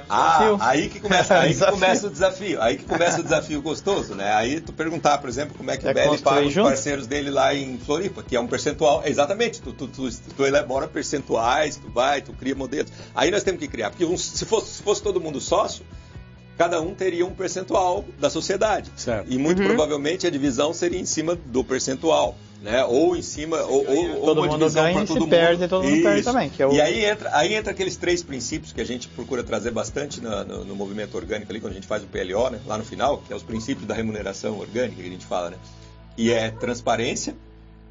Ah, 0.09 0.57
aí 0.61 0.89
que 0.89 1.01
começa, 1.01 1.39
aí 1.39 1.55
que 1.55 1.67
começa 1.67 2.07
o 2.07 2.11
desafio. 2.11 2.61
Aí 2.61 2.77
que 2.77 2.85
começa 2.85 3.21
o 3.21 3.23
desafio 3.23 3.63
gostoso, 3.63 4.15
né? 4.15 4.33
Aí 4.35 4.61
tu 4.61 4.73
perguntar, 4.73 5.19
por 5.19 5.29
exemplo, 5.29 5.57
como 5.57 5.71
é 5.71 5.77
que 5.77 5.87
é 5.87 5.91
o 5.91 5.95
Belly 5.95 6.19
paga 6.19 6.47
os 6.47 6.55
parceiros 6.55 7.07
dele 7.07 7.31
lá 7.31 7.55
em 7.55 7.79
Floripa, 7.79 8.23
que 8.23 8.37
é 8.37 8.41
um 8.41 8.47
percentual. 8.47 9.03
Exatamente, 9.07 9.63
tu, 9.63 9.73
tu, 9.73 9.89
tu, 9.89 10.09
tu, 10.11 10.45
elabora 10.45 10.87
percentuais, 10.87 11.77
tu 11.77 11.91
vai, 11.91 12.21
tu 12.21 12.33
cria 12.35 12.55
modelos. 12.55 12.93
Aí 13.15 13.31
nós 13.31 13.43
temos 13.43 13.61
que 13.61 13.69
criar, 13.69 13.91
porque 13.91 14.05
um, 14.05 14.17
se, 14.17 14.45
fosse, 14.45 14.75
se 14.75 14.83
fosse 14.83 15.03
todo 15.03 15.21
mundo 15.21 15.41
sócio, 15.41 15.85
cada 16.57 16.81
um 16.81 16.95
teria 16.95 17.27
um 17.27 17.35
percentual 17.35 18.05
da 18.19 18.31
sociedade. 18.31 18.91
Certo. 18.97 19.31
E 19.31 19.39
muito 19.39 19.61
uhum. 19.61 19.69
provavelmente 19.69 20.27
a 20.27 20.31
divisão 20.31 20.73
seria 20.73 21.01
em 21.01 21.07
cima 21.07 21.37
do 21.37 21.65
percentual 21.65 22.37
né? 22.65 22.83
Ou 22.83 23.15
em 23.15 23.21
cima, 23.21 23.59
ou, 23.59 23.87
ou, 23.87 24.21
todo 24.25 24.39
ou 24.39 24.45
uma 24.45 24.53
mundo 24.53 24.73
ganha, 24.73 25.07
todo 25.07 25.21
mundo. 25.21 25.29
perde, 25.29 25.69
todo 25.69 25.85
mundo 25.85 25.95
Isso. 25.97 26.03
perde 26.03 26.23
também. 26.23 26.51
É 26.59 26.67
o... 26.67 26.73
E 26.73 26.81
aí 26.81 27.05
entra, 27.05 27.31
aí 27.37 27.55
entra 27.55 27.73
aqueles 27.73 27.95
três 27.95 28.23
princípios 28.23 28.73
que 28.73 28.81
a 28.81 28.85
gente 28.87 29.07
procura 29.09 29.45
trazer 29.45 29.71
bastante 29.71 30.19
no, 30.19 30.45
no, 30.45 30.65
no, 30.65 30.75
movimento 30.75 31.15
orgânico 31.15 31.53
ali, 31.53 31.61
quando 31.61 31.73
a 31.73 31.75
gente 31.75 31.87
faz 31.87 32.03
o 32.03 32.07
PLO, 32.07 32.49
né? 32.49 32.59
Lá 32.67 32.79
no 32.79 32.85
final, 32.85 33.19
que 33.19 33.35
é 33.35 33.37
os 33.37 33.43
princípios 33.43 33.87
da 33.87 33.95
remuneração 33.95 34.59
orgânica 34.59 35.03
que 35.03 35.07
a 35.07 35.13
gente 35.13 35.27
fala, 35.27 35.51
né? 35.51 35.57
E 36.17 36.31
é 36.33 36.51
transparência, 36.51 37.37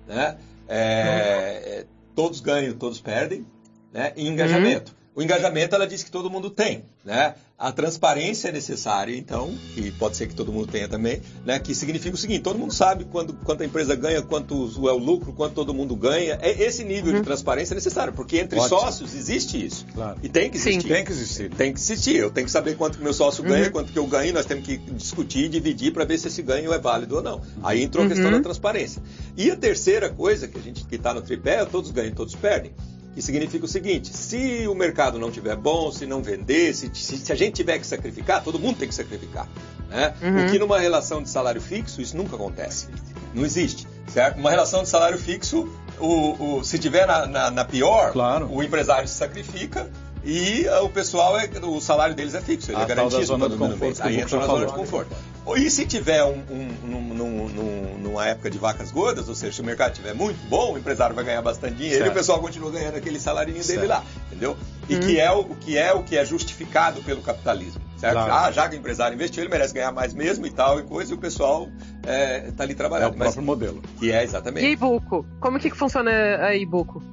né? 0.08 0.38
É, 0.68 0.76
é, 0.76 1.86
todos 2.16 2.40
ganham, 2.40 2.74
todos 2.74 3.00
perdem, 3.00 3.46
né? 3.94 4.12
E 4.16 4.28
engajamento. 4.28 4.92
Uhum. 4.92 5.03
O 5.16 5.22
engajamento, 5.22 5.76
ela 5.76 5.86
diz 5.86 6.04
que 6.04 6.10
todo 6.10 6.30
mundo 6.30 6.50
tem, 6.50 6.86
né? 7.06 7.36
A 7.58 7.72
transparência 7.72 8.50
é 8.50 8.52
necessária, 8.52 9.16
então, 9.16 9.54
e 9.78 9.92
pode 9.92 10.18
ser 10.18 10.28
que 10.28 10.34
todo 10.34 10.52
mundo 10.52 10.68
tenha 10.68 10.90
também, 10.90 11.22
né? 11.46 11.60
Que 11.60 11.76
significa 11.76 12.16
o 12.16 12.18
seguinte: 12.18 12.42
todo 12.42 12.58
mundo 12.58 12.74
sabe 12.74 13.06
quando, 13.06 13.34
quanto 13.36 13.62
a 13.62 13.66
empresa 13.66 13.96
ganha, 13.96 14.24
quanto 14.24 14.56
é 14.90 14.92
o 14.92 14.98
lucro, 14.98 15.32
quanto 15.32 15.54
todo 15.54 15.72
mundo 15.72 15.96
ganha. 15.96 16.40
É 16.42 16.64
esse 16.64 16.84
nível 16.84 17.14
uhum. 17.14 17.20
de 17.20 17.26
transparência 17.26 17.74
é 17.74 17.76
necessário, 17.76 18.12
porque 18.12 18.40
entre 18.40 18.60
Ótimo. 18.60 18.80
sócios 18.80 19.14
existe 19.14 19.64
isso. 19.64 19.86
Claro. 19.94 20.18
E 20.24 20.28
tem 20.28 20.50
que 20.50 20.58
existir. 20.58 20.82
Sim. 20.82 20.88
Tem 20.88 21.06
que 21.06 21.12
existir. 21.12 21.50
Tem 21.52 21.74
que 21.74 21.80
existir. 21.80 22.16
Eu 22.16 22.32
tenho 22.32 22.46
que 22.46 22.52
saber 22.52 22.76
quanto 22.76 22.98
que 22.98 23.04
meu 23.04 23.14
sócio 23.14 23.44
ganha, 23.44 23.66
uhum. 23.66 23.72
quanto 23.72 23.94
que 23.94 24.00
eu 24.00 24.08
ganho, 24.08 24.34
nós 24.34 24.48
temos 24.48 24.66
que 24.66 24.78
discutir 24.78 25.46
e 25.46 25.50
dividir 25.50 25.94
para 25.94 26.06
ver 26.06 26.18
se 26.18 26.28
esse 26.28 26.42
ganho 26.42 26.74
é 26.74 26.80
válido 26.80 27.18
ou 27.18 27.22
não. 27.22 27.40
Aí 27.62 27.84
entrou 27.84 28.04
a 28.04 28.08
questão 28.08 28.32
da 28.32 28.38
uhum. 28.38 28.44
transparência. 28.44 29.02
E 29.38 29.52
a 29.52 29.56
terceira 29.56 30.10
coisa 30.10 30.48
que 30.48 30.58
a 30.58 30.62
gente 30.62 30.84
que 30.86 30.96
está 30.96 31.14
no 31.14 31.22
tripé, 31.22 31.62
é 31.62 31.66
todos 31.66 31.92
ganham, 31.92 32.16
todos 32.16 32.34
perdem 32.34 32.72
que 33.14 33.22
significa 33.22 33.66
o 33.66 33.68
seguinte: 33.68 34.16
se 34.16 34.68
o 34.68 34.76
mercado 34.76 35.20
não 35.20 35.30
estiver 35.30 35.56
bom, 35.56 35.92
se 35.92 36.06
não 36.06 36.22
vender, 36.22 36.74
se, 36.74 36.90
se, 36.94 37.32
a 37.32 37.36
gente 37.36 37.54
tiver 37.54 37.80
que 37.80 37.88
sacrificar, 37.88 38.44
todo 38.44 38.60
mundo 38.60 38.78
tem 38.78 38.88
que 38.88 38.96
sacrificar. 38.96 39.48
Né? 39.90 40.14
Uhum. 40.22 40.46
O 40.46 40.52
que 40.52 40.60
numa 40.60 40.80
relação 40.80 41.22
de 41.22 41.30
salário 41.30 41.62
fixo, 41.62 42.02
isso 42.02 42.18
nunca 42.18 42.36
acontece. 42.36 42.88
Não 43.34 43.46
existe, 43.46 43.88
certo? 44.08 44.38
Uma 44.38 44.50
relação 44.50 44.84
de 44.84 44.90
salário 44.90 45.18
fixo, 45.18 45.68
o, 46.00 46.58
o 46.58 46.64
se 46.64 46.78
tiver 46.78 47.06
na, 47.08 47.26
na, 47.26 47.52
na 47.52 47.66
pior, 47.66 48.12
claro. 48.12 48.50
o 48.52 48.64
empresário 48.64 49.08
se 49.08 49.16
sacrifica 49.16 49.90
e 50.24 50.66
o 50.82 50.90
pessoal, 50.90 51.38
é, 51.38 51.50
o 51.64 51.82
salário 51.82 52.16
deles 52.16 52.34
é 52.34 52.42
fixo, 52.42 52.72
ele 52.72 52.82
é 52.82 52.86
garantido. 52.86 53.24
Zona 53.26 53.50
conforto, 53.50 54.04
Aí 54.04 54.20
entra 54.20 54.40
na 54.40 54.46
zona 54.46 54.66
de 54.68 54.74
conforto. 54.74 55.16
E 55.58 55.70
se 55.70 55.86
tiver 55.86 56.24
um, 56.24 56.42
um, 56.50 56.88
um, 56.88 57.98
numa 58.00 58.26
época 58.28 58.50
de 58.50 58.58
vacas 58.58 58.92
gordas, 58.92 59.28
ou 59.28 59.36
seja, 59.36 59.54
se 59.54 59.62
o 59.62 59.66
mercado 59.66 59.92
estiver 59.92 60.14
muito 60.14 60.40
bom, 60.48 60.74
o 60.74 60.78
empresário 60.78 61.14
vai 61.14 61.24
ganhar 61.24 61.42
bastante 61.42 61.76
dinheiro 61.76 61.98
certo. 61.98 62.10
e 62.10 62.12
o 62.12 62.14
pessoal 62.14 62.40
continua 62.40 62.72
ganhando 62.72 62.96
aquele 62.96 63.20
salarinho 63.20 63.62
certo. 63.62 63.82
dele 63.82 63.88
lá, 63.88 64.04
entendeu? 64.28 64.58
E 64.90 64.96
hum. 64.96 65.00
que, 65.02 65.20
é 65.20 65.32
o, 65.32 65.42
o, 65.42 65.56
que 65.56 65.78
é 65.78 65.94
o 65.94 66.04
que 66.04 66.18
é 66.18 66.24
justificado 66.24 67.02
pelo 67.04 67.22
capitalismo, 67.22 67.82
certo? 67.98 68.14
Claro. 68.14 68.34
Ah, 68.34 68.52
já 68.52 68.70
que 68.70 68.76
o 68.76 68.80
empresário 68.80 69.16
investiu, 69.16 69.44
ele 69.44 69.52
merece 69.52 69.74
ganhar 69.74 69.92
mais 69.92 70.14
mesmo 70.14 70.46
e 70.46 70.52
tal 70.52 70.80
e 70.80 70.84
coisa, 70.84 71.12
e 71.12 71.16
o 71.16 71.20
pessoal 71.20 71.68
está 71.98 72.12
é, 72.12 72.52
tá 72.52 72.64
ali 72.64 72.74
trabalhando. 72.74 73.12
É 73.12 73.16
o 73.16 73.18
próprio 73.18 73.42
Mas, 73.42 73.46
modelo. 73.46 73.82
Que 74.00 74.12
é, 74.12 74.24
exatamente. 74.24 74.66
E 74.66 74.72
Ibuco? 74.72 75.26
Como 75.40 75.60
que 75.60 75.70
funciona 75.72 76.12
a 76.12 76.56
Ibuco? 76.56 77.04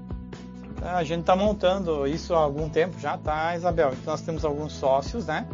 A 0.83 1.05
gente 1.05 1.20
está 1.20 1.37
montando 1.37 2.07
isso 2.07 2.35
há 2.35 2.39
algum 2.39 2.68
tempo 2.68 2.99
já, 2.99 3.18
tá, 3.18 3.55
Isabel? 3.55 3.93
Então 3.93 4.12
nós 4.12 4.22
temos 4.22 4.45
alguns 4.45 4.72
sócios, 4.72 5.26
né? 5.26 5.47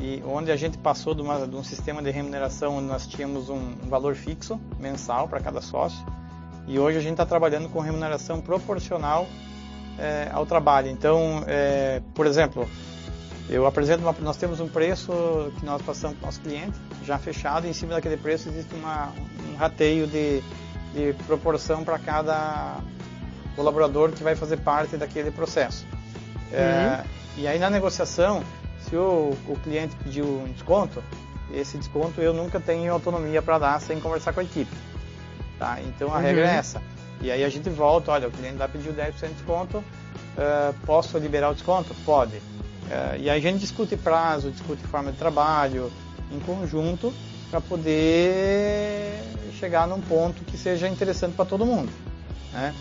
E 0.00 0.22
onde 0.26 0.50
a 0.50 0.56
gente 0.56 0.78
passou 0.78 1.14
de, 1.14 1.20
uma, 1.20 1.46
de 1.46 1.54
um 1.54 1.62
sistema 1.62 2.02
de 2.02 2.10
remuneração 2.10 2.78
onde 2.78 2.86
nós 2.86 3.06
tínhamos 3.06 3.50
um, 3.50 3.74
valor 3.86 4.14
fixo 4.14 4.58
mensal 4.78 5.28
para 5.28 5.40
cada 5.40 5.60
sócio. 5.60 6.04
E 6.66 6.78
hoje 6.78 6.96
a 6.96 7.00
gente 7.00 7.12
está 7.12 7.26
trabalhando 7.26 7.68
com 7.68 7.80
remuneração 7.80 8.40
proporcional 8.40 9.26
é, 9.98 10.30
ao 10.32 10.46
trabalho. 10.46 10.88
Então, 10.88 11.44
é, 11.46 12.00
por 12.14 12.26
exemplo, 12.26 12.66
eu 13.48 13.66
apresento 13.66 14.02
uma, 14.02 14.14
nós 14.20 14.38
temos 14.38 14.58
um 14.58 14.68
preço 14.68 15.12
que 15.58 15.66
nós 15.66 15.82
passamos 15.82 16.16
para 16.16 16.24
o 16.24 16.26
nosso 16.26 16.40
cliente 16.40 16.78
já 17.04 17.18
fechado. 17.18 17.66
E 17.66 17.70
em 17.70 17.74
cima 17.74 17.92
daquele 17.92 18.16
preço 18.16 18.48
existe 18.48 18.74
uma, 18.74 19.12
um 19.52 19.56
rateio 19.56 20.06
de, 20.06 20.42
de 20.94 21.12
proporção 21.26 21.84
para 21.84 21.98
cada 21.98 22.78
colaborador 23.54 24.12
que 24.12 24.22
vai 24.22 24.34
fazer 24.34 24.56
parte 24.58 24.96
daquele 24.96 25.30
processo. 25.30 25.84
Uhum. 26.50 26.58
É, 26.58 27.04
e 27.36 27.46
aí 27.46 27.58
na 27.58 27.68
negociação, 27.68 28.42
se 28.88 28.96
o, 28.96 29.36
o 29.46 29.56
cliente 29.62 29.94
pediu 29.96 30.24
um 30.24 30.52
desconto, 30.52 31.02
esse 31.52 31.76
desconto 31.78 32.20
eu 32.20 32.32
nunca 32.32 32.60
tenho 32.60 32.92
autonomia 32.92 33.42
para 33.42 33.58
dar 33.58 33.80
sem 33.80 34.00
conversar 34.00 34.32
com 34.32 34.40
a 34.40 34.44
equipe. 34.44 34.74
Tá? 35.58 35.78
Então 35.82 36.12
a 36.12 36.16
uhum. 36.16 36.22
regra 36.22 36.50
é 36.50 36.56
essa. 36.56 36.82
E 37.20 37.30
aí 37.30 37.44
a 37.44 37.48
gente 37.48 37.68
volta, 37.68 38.12
olha, 38.12 38.28
o 38.28 38.30
cliente 38.30 38.56
lá 38.56 38.66
pediu 38.66 38.94
10% 38.94 39.12
de 39.12 39.34
desconto, 39.34 39.78
uh, 39.78 40.74
posso 40.86 41.18
liberar 41.18 41.50
o 41.50 41.54
desconto? 41.54 41.94
Pode. 42.04 42.36
Uh, 42.36 43.16
e 43.18 43.28
aí 43.28 43.38
a 43.38 43.40
gente 43.40 43.60
discute 43.60 43.96
prazo, 43.96 44.50
discute 44.50 44.82
forma 44.84 45.12
de 45.12 45.18
trabalho, 45.18 45.92
em 46.32 46.40
conjunto, 46.40 47.12
para 47.50 47.60
poder 47.60 49.22
chegar 49.58 49.86
num 49.86 50.00
ponto 50.00 50.42
que 50.44 50.56
seja 50.56 50.88
interessante 50.88 51.34
para 51.34 51.44
todo 51.44 51.66
mundo. 51.66 51.92
Né? 52.52 52.74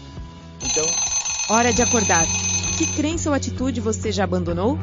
Então. 0.64 0.86
Hora 1.50 1.74
de 1.74 1.82
acordar. 1.82 2.26
Que 2.78 2.88
crença 2.96 3.30
ou 3.30 3.36
atitude 3.36 3.82
você 3.82 4.12
já 4.12 4.24
abandonou? 4.24 4.78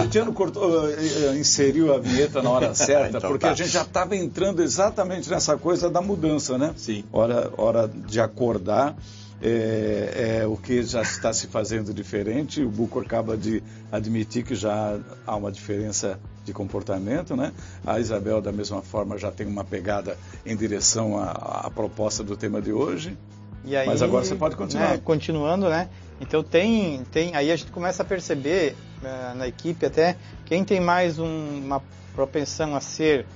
O 0.00 0.08
Tiano 0.08 0.32
cortou, 0.32 0.88
eh, 0.90 1.36
inseriu 1.36 1.94
a 1.94 1.98
vinheta 1.98 2.42
na 2.42 2.50
hora 2.50 2.74
certa, 2.74 3.18
então, 3.18 3.30
porque 3.30 3.46
tá. 3.46 3.52
a 3.52 3.54
gente 3.54 3.70
já 3.70 3.82
estava 3.82 4.16
entrando 4.16 4.62
exatamente 4.62 5.28
nessa 5.28 5.56
coisa 5.56 5.90
da 5.90 6.00
mudança, 6.00 6.56
né? 6.56 6.74
Sim. 6.76 7.04
Hora, 7.12 7.52
hora 7.56 7.88
de 7.88 8.20
acordar. 8.20 8.96
é, 9.42 10.40
é, 10.42 10.46
o 10.46 10.56
que 10.56 10.84
já 10.84 11.02
está 11.02 11.32
se 11.32 11.48
fazendo 11.48 11.92
diferente. 11.92 12.62
O 12.62 12.70
Buco 12.70 13.00
acaba 13.00 13.36
de 13.36 13.60
admitir 13.90 14.44
que 14.44 14.54
já 14.54 14.98
há 15.26 15.34
uma 15.34 15.50
diferença 15.50 16.18
de 16.44 16.52
comportamento, 16.52 17.34
né? 17.34 17.52
A 17.84 17.98
Isabel, 17.98 18.40
da 18.40 18.52
mesma 18.52 18.82
forma, 18.82 19.18
já 19.18 19.32
tem 19.32 19.46
uma 19.46 19.64
pegada 19.64 20.16
em 20.46 20.56
direção 20.56 21.18
à, 21.18 21.64
à 21.66 21.70
proposta 21.70 22.22
do 22.22 22.36
tema 22.36 22.62
de 22.62 22.72
hoje. 22.72 23.18
Aí, 23.64 23.86
Mas 23.86 24.02
agora 24.02 24.24
você 24.24 24.34
pode 24.34 24.56
continuar. 24.56 24.90
Né, 24.90 25.00
continuando, 25.04 25.68
né? 25.68 25.88
Então 26.22 26.42
tem, 26.42 27.02
tem, 27.10 27.34
aí 27.34 27.50
a 27.50 27.56
gente 27.56 27.72
começa 27.72 28.04
a 28.04 28.06
perceber 28.06 28.76
uh, 29.02 29.36
na 29.36 29.48
equipe 29.48 29.84
até 29.84 30.16
quem 30.46 30.64
tem 30.64 30.80
mais 30.80 31.18
um, 31.18 31.58
uma 31.58 31.82
propensão 32.14 32.76
a 32.76 32.80
ser 32.80 33.26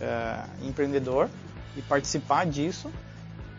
uh, 0.00 0.66
empreendedor 0.66 1.28
e 1.76 1.82
participar 1.82 2.46
disso. 2.46 2.88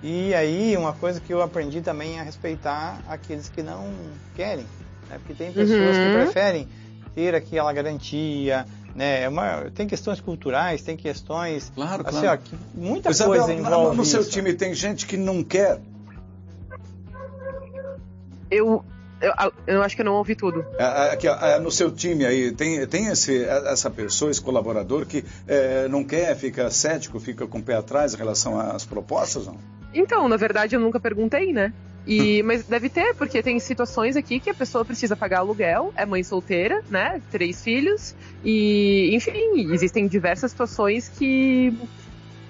E 0.02 0.34
aí 0.34 0.78
uma 0.78 0.94
coisa 0.94 1.20
que 1.20 1.34
eu 1.34 1.42
aprendi 1.42 1.82
também 1.82 2.18
é 2.18 2.24
respeitar 2.24 3.02
aqueles 3.10 3.50
que 3.50 3.62
não 3.62 3.92
querem, 4.34 4.66
né? 5.10 5.18
Porque 5.18 5.34
tem 5.34 5.52
pessoas 5.52 5.98
uhum. 5.98 6.06
que 6.06 6.24
preferem 6.24 6.68
ter 7.14 7.36
aquela 7.36 7.74
garantia, 7.74 8.66
né? 8.96 9.24
É 9.24 9.28
uma, 9.28 9.70
tem 9.76 9.86
questões 9.86 10.22
culturais, 10.22 10.82
tem 10.82 10.96
questões. 10.96 11.74
Claro, 11.76 12.04
assim, 12.08 12.22
claro. 12.22 12.42
Ó, 12.54 12.56
muita 12.80 13.10
Isabel, 13.10 13.36
coisa 13.36 13.54
envolve. 13.54 13.90
No, 13.90 13.96
no 13.96 14.06
seu 14.06 14.24
time 14.24 14.54
tem 14.54 14.74
gente 14.74 15.06
que 15.06 15.18
não 15.18 15.44
quer. 15.44 15.82
Eu, 18.50 18.84
eu, 19.22 19.34
eu, 19.66 19.82
acho 19.82 19.96
que 19.96 20.02
eu 20.02 20.06
não 20.06 20.14
ouvi 20.14 20.36
tudo. 20.36 20.66
É, 20.78 21.12
aqui, 21.12 21.28
é, 21.28 21.60
no 21.60 21.72
seu 21.72 21.92
time 21.92 22.26
aí, 22.26 22.52
tem, 22.52 22.86
tem 22.88 23.08
esse, 23.08 23.44
essa 23.44 23.90
pessoa, 23.90 24.30
esse 24.32 24.42
colaborador 24.42 25.06
que 25.06 25.24
é, 25.48 25.88
não 25.88 26.04
quer, 26.04 26.36
fica 26.36 26.70
cético, 26.70 27.20
fica 27.20 27.48
com 27.48 27.60
o 27.60 27.64
pé 27.64 27.76
atrás 27.76 28.14
em 28.14 28.18
relação 28.18 28.60
às 28.60 28.86
propostas, 28.86 29.48
não? 29.48 29.58
Então, 29.94 30.28
na 30.28 30.38
verdade, 30.38 30.76
eu 30.76 30.80
nunca 30.80 31.00
perguntei, 31.00 31.52
né? 31.52 31.74
E, 32.06 32.42
mas 32.44 32.64
deve 32.64 32.88
ter, 32.88 33.14
porque 33.16 33.44
tem 33.44 33.60
situações 33.60 34.16
aqui 34.16 34.40
que 34.40 34.50
a 34.50 34.54
pessoa 34.54 34.86
precisa 34.86 35.14
pagar 35.14 35.40
aluguel, 35.40 35.92
é 35.96 36.06
mãe 36.06 36.24
solteira, 36.24 36.82
né? 36.90 37.22
Três 37.30 37.62
filhos, 37.62 38.16
e 38.46 39.14
enfim, 39.14 39.74
existem 39.74 40.08
diversas 40.08 40.52
situações 40.52 41.10
que 41.10 41.78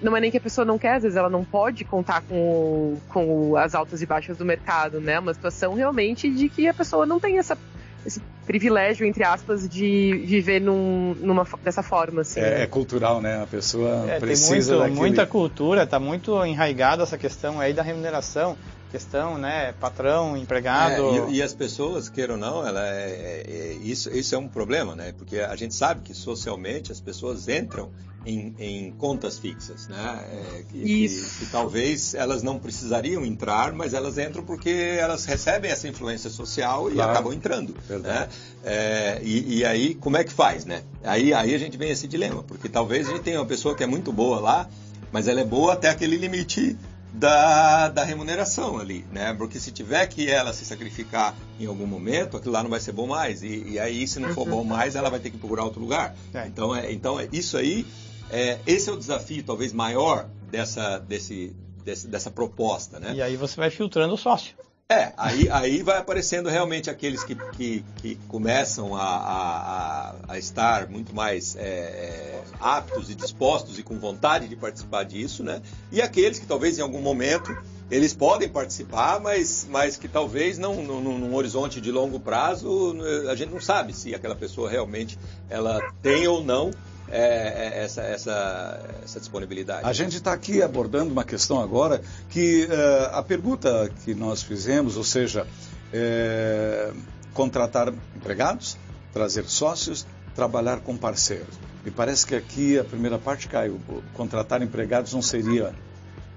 não 0.02 0.16
é 0.16 0.22
nem 0.22 0.30
que 0.30 0.38
a 0.38 0.42
pessoa 0.42 0.64
não 0.64 0.78
quer, 0.78 0.96
às 0.96 1.04
vezes 1.04 1.18
ela 1.18 1.30
não 1.30 1.44
pode 1.44 1.84
contar 1.84 2.22
com, 2.22 2.98
com 3.10 3.56
as 3.56 3.74
altas 3.74 4.02
e 4.02 4.06
baixas 4.06 4.38
do 4.38 4.46
mercado, 4.46 5.00
né? 5.00 5.20
Uma 5.20 5.34
situação 5.34 5.74
realmente 5.74 6.30
de 6.30 6.50
que 6.50 6.68
a 6.68 6.74
pessoa 6.74 7.06
não 7.06 7.20
tem 7.20 7.38
essa, 7.38 7.58
esse 8.06 8.22
privilégio, 8.46 9.06
entre 9.06 9.24
aspas, 9.24 9.68
de 9.68 10.22
viver 10.26 10.62
num, 10.62 11.16
numa, 11.20 11.46
dessa 11.64 11.82
forma. 11.82 12.22
Assim, 12.22 12.40
é, 12.40 12.44
né? 12.44 12.64
é, 12.64 12.68
cultural, 12.68 13.22
né? 13.22 13.42
A 13.42 13.48
pessoa 13.48 14.06
é, 14.10 14.20
precisa 14.20 14.50
tem 14.50 14.60
muito, 14.60 14.80
daquele... 14.80 15.00
muita 15.00 15.26
cultura, 15.26 15.84
está 15.84 16.00
muito 16.00 16.46
enraigada 16.46 17.04
essa 17.04 17.18
questão 17.18 17.60
aí 17.60 17.74
da 17.74 17.82
remuneração 17.82 18.56
questão, 18.92 19.38
né? 19.38 19.74
Patrão, 19.74 20.36
empregado. 20.38 21.28
É, 21.28 21.30
e, 21.30 21.36
e, 21.36 21.42
as 21.42 21.54
pessoas, 21.54 22.10
queiram 22.10 22.36
ou 22.36 22.40
não, 22.40 22.66
ela 22.66 22.88
é, 22.88 23.10
é, 23.10 23.44
é, 23.48 23.74
isso, 23.84 24.10
isso 24.10 24.36
é 24.36 24.38
um 24.38 24.48
problema, 24.48 24.96
né? 24.96 25.14
Porque 25.18 25.40
a 25.40 25.56
gente 25.56 25.76
sabe 25.76 26.02
que 26.02 26.14
socialmente 26.14 26.92
as 26.92 27.00
pessoas 27.00 27.48
entram 27.48 27.92
em, 28.26 28.54
em 28.60 28.92
contas 28.92 29.38
fixas, 29.38 29.88
né? 29.88 30.26
É, 30.32 30.64
que, 30.64 30.78
isso. 30.78 31.40
Que, 31.40 31.46
que, 31.46 31.52
talvez 31.52 32.14
elas 32.14 32.44
não 32.44 32.60
precisariam 32.60 33.26
entrar, 33.26 33.72
mas 33.74 33.94
elas 33.94 34.18
entram 34.18 34.44
porque 34.44 34.70
elas 34.70 35.26
recebem 35.26 35.72
essa 35.72 35.88
influência 35.88 36.30
social 36.30 36.90
e 36.90 36.96
claro. 36.96 37.12
acabam 37.12 37.34
entrando. 37.34 37.76
Né? 37.90 38.28
É, 38.64 39.22
e, 39.24 39.60
e, 39.60 39.66
aí, 39.66 39.96
como 39.96 40.18
é 40.18 40.24
que 40.24 40.34
faz, 40.34 40.66
né? 40.66 40.84
Aí, 41.04 41.34
aí 41.34 41.56
a 41.56 41.58
gente 41.58 41.78
vem 41.78 41.90
esse 41.90 42.08
dilema, 42.08 42.44
porque 42.44 42.68
talvez 42.68 43.08
a 43.08 43.12
gente 43.12 43.24
tenha 43.24 43.40
uma 43.40 43.46
pessoa 43.46 43.76
que 43.76 43.84
é 43.84 43.88
muito 43.88 44.12
boa 44.12 44.40
lá, 44.40 44.70
mas 45.12 45.28
ela 45.28 45.40
é 45.40 45.46
boa 45.46 45.74
até 45.74 45.90
aquele 45.90 46.18
limite 46.18 46.78
da, 47.18 47.90
da 47.90 48.04
remuneração 48.04 48.78
ali, 48.78 49.04
né? 49.12 49.34
Porque 49.34 49.60
se 49.60 49.72
tiver 49.72 50.06
que 50.06 50.30
ela 50.30 50.54
se 50.54 50.64
sacrificar 50.64 51.36
em 51.60 51.66
algum 51.66 51.88
momento, 51.88 52.38
aquilo 52.38 52.54
lá 52.54 52.62
não 52.62 52.70
vai 52.70 52.80
ser 52.80 52.92
bom 52.92 53.08
mais. 53.08 53.42
E, 53.42 53.70
e 53.70 53.80
aí, 53.80 54.08
se 54.08 54.20
não 54.20 54.30
for 54.34 54.48
bom 54.48 54.64
mais, 54.64 54.96
ela 54.96 55.10
vai 55.10 55.20
ter 55.20 55.32
que 55.32 55.38
procurar 55.38 55.64
outro 55.64 55.82
lugar. 55.82 56.16
É. 56.32 56.46
Então, 56.46 56.76
é, 56.76 56.92
então 56.92 57.20
é, 57.20 57.28
isso 57.34 57.58
aí, 57.58 57.88
é, 58.30 58.60
esse 58.68 58.90
é 58.90 58.94
o 58.94 58.98
desafio 58.98 59.44
talvez 59.44 59.74
maior 59.74 60.30
dessa, 60.52 61.00
desse, 61.00 61.56
desse, 61.84 62.08
dessa 62.08 62.30
proposta, 62.30 63.00
né? 63.00 63.16
E 63.16 63.22
aí 63.22 63.36
você 63.36 63.56
vai 63.56 63.72
filtrando 63.72 64.14
o 64.14 64.18
sócio. 64.18 64.56
É, 64.90 65.12
aí, 65.18 65.50
aí 65.50 65.84
vai 65.84 65.98
aparecendo 65.98 66.48
realmente 66.48 66.90
aqueles 66.90 67.22
que, 67.22 67.36
que, 67.36 67.84
que 67.98 68.16
começam 68.30 68.96
a, 68.96 69.04
a, 69.04 70.16
a, 70.30 70.40
estar 70.40 70.88
muito 70.88 71.14
mais 71.14 71.58
é, 71.58 71.62
é, 71.62 72.44
aptos 72.58 73.10
e 73.10 73.16
dispostos 73.16 73.78
e 73.78 73.84
com 73.84 74.00
vontade 74.00 74.48
de 74.48 74.56
participar 74.56 75.04
disso, 75.04 75.44
né? 75.44 75.62
E 75.92 76.02
aqueles 76.02 76.40
que 76.40 76.46
talvez 76.46 76.80
em 76.80 76.82
algum 76.82 77.02
momento 77.02 77.54
eles 77.92 78.14
podem 78.14 78.48
participar, 78.48 79.20
mas, 79.20 79.68
mas 79.70 79.98
que 79.98 80.08
talvez 80.08 80.58
não 80.58 80.82
num, 80.82 81.20
num 81.20 81.36
horizonte 81.36 81.82
de 81.82 81.92
longo 81.92 82.18
prazo 82.18 82.96
a 83.30 83.36
gente 83.36 83.52
não 83.52 83.60
sabe 83.60 83.92
se 83.92 84.16
aquela 84.16 84.36
pessoa 84.36 84.70
realmente 84.70 85.20
ela 85.50 85.82
tem 86.02 86.30
ou 86.30 86.42
não 86.42 86.72
é, 87.10 87.80
é, 87.80 87.84
essa, 87.84 88.02
essa, 88.02 88.80
essa 89.04 89.20
disponibilidade. 89.20 89.86
A 89.86 89.94
gente 89.94 90.18
está 90.18 90.34
aqui 90.34 90.62
abordando 90.62 91.12
uma 91.12 91.24
questão 91.24 91.62
agora 91.62 92.02
que 92.30 92.66
uh, 92.66 93.16
a 93.16 93.24
pergunta 93.24 93.90
que 94.04 94.14
nós 94.14 94.44
fizemos, 94.44 94.98
ou 94.98 95.04
seja, 95.04 95.48
é, 95.94 96.92
contratar 97.34 97.94
empregados, 98.16 98.78
trazer 99.14 99.46
sócios, 99.46 100.06
trabalhar 100.36 100.82
com 100.82 100.98
parceiros. 100.98 101.56
Me 101.84 101.92
parece 101.92 102.26
que 102.26 102.36
aqui 102.36 102.78
a 102.78 102.84
primeira 102.84 103.18
parte 103.18 103.48
caiu. 103.48 103.80
Contratar 104.14 104.62
empregados 104.62 105.14
não 105.14 105.22
seria 105.22 105.74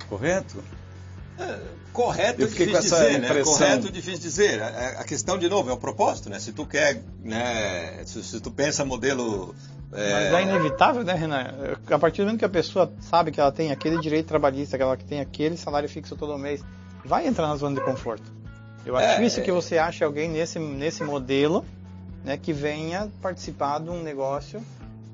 correto? 0.09 0.63
É, 1.51 1.59
correto 1.93 2.43
é 2.43 2.47
difícil 2.47 2.81
dizer, 2.81 3.19
né? 3.19 3.43
Correto 3.43 3.89
é 3.89 3.91
difícil 3.91 4.21
dizer. 4.21 4.63
A, 4.63 5.01
a, 5.01 5.05
questão, 5.05 5.39
de 5.39 5.49
novo, 5.49 5.71
é 5.71 5.73
o 5.73 5.77
propósito, 5.77 6.31
né? 6.31 6.39
Se 6.39 6.53
tu 6.53 6.67
quer, 6.67 7.03
né? 7.25 8.03
Se, 8.05 8.23
se 8.23 8.41
tu 8.41 8.51
pensa 8.51 8.85
modelo 8.85 9.55
é... 9.93 10.31
Mas 10.31 10.47
é 10.47 10.51
inevitável, 10.51 11.03
né, 11.03 11.15
Renan? 11.15 11.77
A 11.91 11.99
partir 11.99 12.23
do 12.23 12.27
momento 12.27 12.39
que 12.39 12.45
a 12.45 12.51
pessoa 12.51 12.93
sabe 13.01 13.33
que 13.33 13.41
ela 13.41 13.51
tem 13.51 13.73
aquele 13.73 13.99
direito 13.99 14.27
trabalhista, 14.27 14.77
que 14.77 14.83
ela 14.83 14.97
tem 14.97 15.21
aquele 15.21 15.57
salário 15.57 15.89
fixo 15.89 16.15
todo 16.17 16.39
mês, 16.39 16.63
vai 17.05 17.27
entrar 17.27 17.49
na 17.49 17.57
zona 17.57 17.77
de 17.77 17.85
conforto. 17.85 18.33
Eu 18.87 18.97
acho 18.97 19.07
é... 19.07 19.17
difícil 19.17 19.43
que 19.43 19.53
você 19.53 19.79
ache 19.79 20.05
alguém 20.05 20.29
nesse, 20.29 20.59
nesse 20.59 21.03
modelo 21.03 21.65
né, 22.25 22.37
que 22.37 22.53
venha 22.53 23.11
participar 23.21 23.81
de 23.81 23.91
um 23.91 24.03
negócio 24.03 24.63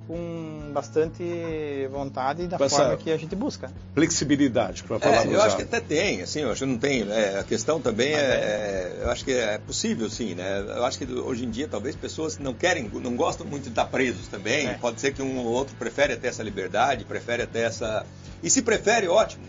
com 0.07 0.71
bastante 0.73 1.89
vontade 1.91 2.47
da 2.47 2.59
forma 2.59 2.97
que 2.97 3.11
a 3.11 3.17
gente 3.17 3.35
busca. 3.35 3.71
Flexibilidade, 3.95 4.85
para 4.85 4.99
falar 4.99 5.27
é, 5.27 5.35
Eu 5.35 5.43
acho 5.43 5.57
que 5.57 5.63
até 5.63 5.81
tem, 5.81 6.23
assim, 6.23 6.41
eu 6.41 6.53
acho 6.53 6.61
que 6.61 6.71
não 6.71 6.79
tem. 6.79 7.05
Né, 7.05 7.39
a 7.39 7.43
questão 7.43 7.81
também 7.81 8.15
é, 8.15 8.19
é, 8.19 8.99
eu 9.03 9.11
acho 9.11 9.25
que 9.25 9.33
é 9.33 9.59
possível, 9.59 10.09
sim, 10.09 10.35
né? 10.35 10.61
Eu 10.61 10.85
acho 10.85 10.99
que 10.99 11.05
hoje 11.13 11.45
em 11.45 11.51
dia 11.51 11.67
talvez 11.69 11.97
pessoas 11.97 12.39
não 12.39 12.55
querem, 12.55 12.89
não 12.89 13.17
gostam 13.17 13.47
muito 13.47 13.65
de 13.65 13.71
estar 13.71 13.87
presos 13.87 14.29
também. 14.29 14.69
É. 14.69 14.75
Pode 14.75 15.01
ser 15.01 15.13
que 15.13 15.23
um 15.23 15.39
ou 15.39 15.47
outro 15.47 15.75
prefere 15.77 16.13
até 16.13 16.29
essa 16.29 16.43
liberdade, 16.43 17.05
prefere 17.05 17.43
até 17.43 17.65
essa. 17.65 18.07
E 18.43 18.51
se 18.51 18.63
prefere, 18.63 19.09
ótimo. 19.09 19.45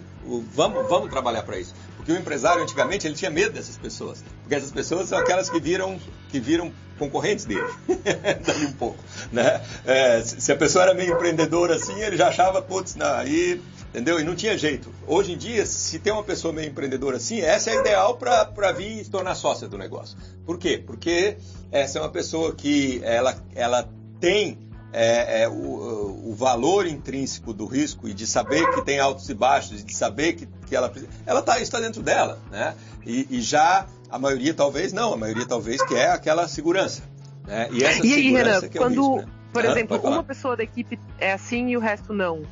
Vamos, 0.53 0.89
vamos 0.89 1.09
trabalhar 1.09 1.43
para 1.43 1.57
isso. 1.57 1.73
Porque 2.07 2.17
o 2.17 2.21
empresário 2.21 2.63
antigamente 2.63 3.05
ele 3.05 3.15
tinha 3.15 3.29
medo 3.29 3.51
dessas 3.51 3.77
pessoas, 3.77 4.23
porque 4.41 4.55
essas 4.55 4.71
pessoas 4.71 5.09
são 5.09 5.17
aquelas 5.17 5.49
que 5.49 5.59
viram 5.59 5.99
que 6.29 6.39
viram 6.39 6.71
concorrentes 6.97 7.43
dele, 7.43 7.67
daí 8.47 8.65
um 8.65 8.71
pouco, 8.71 8.97
né? 9.29 9.61
É, 9.85 10.21
se 10.21 10.49
a 10.49 10.55
pessoa 10.55 10.85
era 10.85 10.93
meio 10.93 11.15
empreendedora 11.15 11.75
assim, 11.75 12.01
ele 12.01 12.15
já 12.15 12.29
achava, 12.29 12.61
putz, 12.61 12.95
não, 12.95 13.13
aí, 13.13 13.61
entendeu? 13.89 14.21
E 14.21 14.23
não 14.23 14.35
tinha 14.35 14.57
jeito. 14.57 14.89
Hoje 15.05 15.33
em 15.33 15.37
dia, 15.37 15.65
se 15.65 15.99
tem 15.99 16.13
uma 16.13 16.23
pessoa 16.23 16.53
meio 16.53 16.69
empreendedora 16.69 17.17
assim, 17.17 17.41
essa 17.41 17.71
é 17.71 17.75
ideal 17.75 18.15
para 18.15 18.71
vir 18.71 19.03
se 19.03 19.11
tornar 19.11 19.35
sócia 19.35 19.67
do 19.67 19.77
negócio. 19.77 20.17
Por 20.45 20.57
quê? 20.57 20.81
Porque 20.83 21.35
essa 21.73 21.99
é 21.99 22.01
uma 22.01 22.09
pessoa 22.09 22.55
que 22.55 23.01
ela, 23.03 23.35
ela 23.53 23.89
tem 24.21 24.57
é, 24.93 25.41
é, 25.41 25.49
o, 25.49 25.53
o, 26.29 26.33
valor 26.33 26.85
intrínseco 26.85 27.53
do 27.53 27.65
risco 27.65 28.07
e 28.07 28.13
de 28.13 28.27
saber 28.27 28.69
que 28.71 28.81
tem 28.81 28.99
altos 28.99 29.29
e 29.29 29.33
baixos 29.33 29.81
e 29.81 29.83
de 29.83 29.95
saber 29.95 30.33
que, 30.33 30.47
que 30.67 30.75
ela 30.75 30.91
ela 31.25 31.41
tá 31.41 31.59
está 31.59 31.79
dentro 31.79 32.01
dela, 32.01 32.39
né? 32.51 32.75
E, 33.05 33.27
e, 33.29 33.41
já 33.41 33.87
a 34.09 34.19
maioria 34.19 34.53
talvez 34.53 34.93
não, 34.93 35.13
a 35.13 35.17
maioria 35.17 35.45
talvez 35.45 35.81
quer 35.83 36.11
aquela 36.11 36.47
segurança, 36.47 37.03
né? 37.45 37.69
E 37.71 37.83
essa 37.83 38.05
e 38.05 38.13
aí, 38.13 38.31
Renan, 38.31 38.59
é 38.63 38.69
quando, 38.69 39.15
risco, 39.15 39.27
né? 39.27 39.33
por 39.53 39.65
ah, 39.65 39.71
exemplo, 39.71 39.97
uma 40.03 40.23
pessoa 40.23 40.55
da 40.55 40.63
equipe 40.63 40.99
é 41.19 41.33
assim 41.33 41.69
e 41.69 41.77
o 41.77 41.79
resto 41.79 42.13
não. 42.13 42.43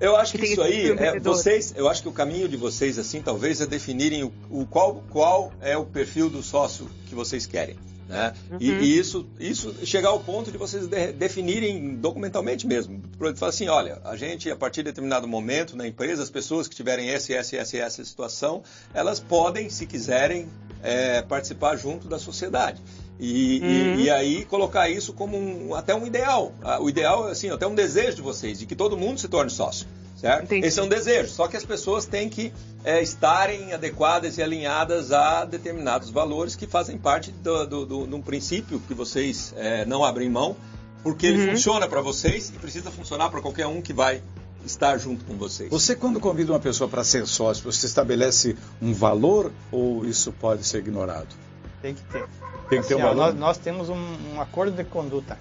Eu 0.00 0.16
acho 0.16 0.32
que, 0.32 0.38
que 0.38 0.46
isso 0.46 0.62
aí, 0.62 0.92
é, 0.92 1.20
vocês, 1.20 1.74
eu 1.76 1.86
acho 1.86 2.02
que 2.02 2.08
o 2.08 2.12
caminho 2.12 2.48
de 2.48 2.56
vocês 2.56 2.98
assim 2.98 3.20
talvez 3.20 3.60
é 3.60 3.66
definirem 3.66 4.24
o, 4.24 4.32
o 4.48 4.66
qual, 4.66 5.04
qual 5.10 5.52
é 5.60 5.76
o 5.76 5.84
perfil 5.84 6.30
do 6.30 6.42
sócio 6.42 6.88
que 7.06 7.14
vocês 7.14 7.44
querem. 7.44 7.76
Né? 8.10 8.34
Uhum. 8.50 8.58
E, 8.60 8.70
e, 8.70 8.98
isso, 8.98 9.26
isso 9.38 9.86
chegar 9.86 10.08
ao 10.08 10.18
ponto 10.18 10.50
de 10.50 10.58
vocês 10.58 10.88
de, 10.88 11.12
definirem 11.12 11.94
documentalmente 11.94 12.66
mesmo. 12.66 13.00
Falar 13.36 13.50
assim, 13.50 13.68
olha, 13.68 14.00
a 14.04 14.16
gente, 14.16 14.50
a 14.50 14.56
partir 14.56 14.82
de 14.82 14.90
determinado 14.90 15.28
momento 15.28 15.76
na 15.76 15.86
empresa, 15.86 16.20
as 16.20 16.28
pessoas 16.28 16.66
que 16.66 16.74
tiverem 16.74 17.08
essa, 17.08 17.32
essa, 17.32 17.56
essa, 17.56 17.76
essa 17.76 18.04
situação, 18.04 18.64
elas 18.92 19.20
podem, 19.20 19.70
se 19.70 19.86
quiserem, 19.86 20.48
é, 20.82 21.22
participar 21.22 21.76
junto 21.76 22.08
da 22.08 22.18
sociedade. 22.18 22.82
E, 23.20 23.60
uhum. 23.62 23.94
e, 24.00 24.02
e, 24.04 24.10
aí 24.10 24.44
colocar 24.44 24.88
isso 24.88 25.12
como 25.12 25.36
um, 25.36 25.74
até 25.74 25.94
um 25.94 26.04
ideal. 26.04 26.52
Ah, 26.62 26.82
o 26.82 26.88
ideal, 26.88 27.28
assim, 27.28 27.48
até 27.50 27.66
um 27.66 27.74
desejo 27.74 28.16
de 28.16 28.22
vocês, 28.22 28.58
de 28.58 28.66
que 28.66 28.74
todo 28.74 28.96
mundo 28.96 29.20
se 29.20 29.28
torne 29.28 29.50
sócio. 29.50 29.86
Certo? 30.20 30.44
Entendi. 30.44 30.66
Esse 30.66 30.78
é 30.78 30.82
um 30.82 30.88
desejo, 30.88 31.30
só 31.30 31.48
que 31.48 31.56
as 31.56 31.64
pessoas 31.64 32.04
têm 32.04 32.28
que 32.28 32.52
é, 32.84 33.02
estarem 33.02 33.72
adequadas 33.72 34.36
e 34.36 34.42
alinhadas 34.42 35.12
a 35.12 35.44
determinados 35.44 36.10
valores 36.10 36.54
que 36.54 36.66
fazem 36.66 36.98
parte 36.98 37.32
do, 37.32 37.66
do, 37.66 37.86
do, 37.86 38.06
de 38.06 38.14
um 38.14 38.20
princípio 38.20 38.80
que 38.80 38.92
vocês 38.92 39.54
é, 39.56 39.84
não 39.86 40.04
abrem 40.04 40.28
mão, 40.28 40.56
porque 41.02 41.28
uhum. 41.28 41.34
ele 41.34 41.50
funciona 41.52 41.88
para 41.88 42.02
vocês 42.02 42.50
e 42.50 42.52
precisa 42.52 42.90
funcionar 42.90 43.30
para 43.30 43.40
qualquer 43.40 43.66
um 43.66 43.80
que 43.80 43.92
vai 43.92 44.22
estar 44.64 44.98
junto 44.98 45.24
com 45.24 45.36
vocês. 45.36 45.70
Você, 45.70 45.96
quando 45.96 46.20
convida 46.20 46.52
uma 46.52 46.60
pessoa 46.60 46.88
para 46.88 47.02
ser 47.02 47.26
sócio, 47.26 47.64
você 47.64 47.86
estabelece 47.86 48.56
um 48.80 48.92
valor 48.92 49.50
ou 49.72 50.04
isso 50.04 50.32
pode 50.32 50.66
ser 50.66 50.78
ignorado? 50.78 51.34
Tem 51.80 51.94
que 51.94 52.02
ter. 52.04 52.28
Tem 52.68 52.82
que 52.82 52.88
ter 52.88 52.94
um 52.94 52.98
assim, 52.98 53.06
valor? 53.06 53.16
Nós, 53.16 53.34
nós 53.34 53.58
temos 53.58 53.88
um, 53.88 53.96
um, 54.34 54.40
acordo 54.40 54.76
de 54.76 54.84
conduta, 54.84 55.38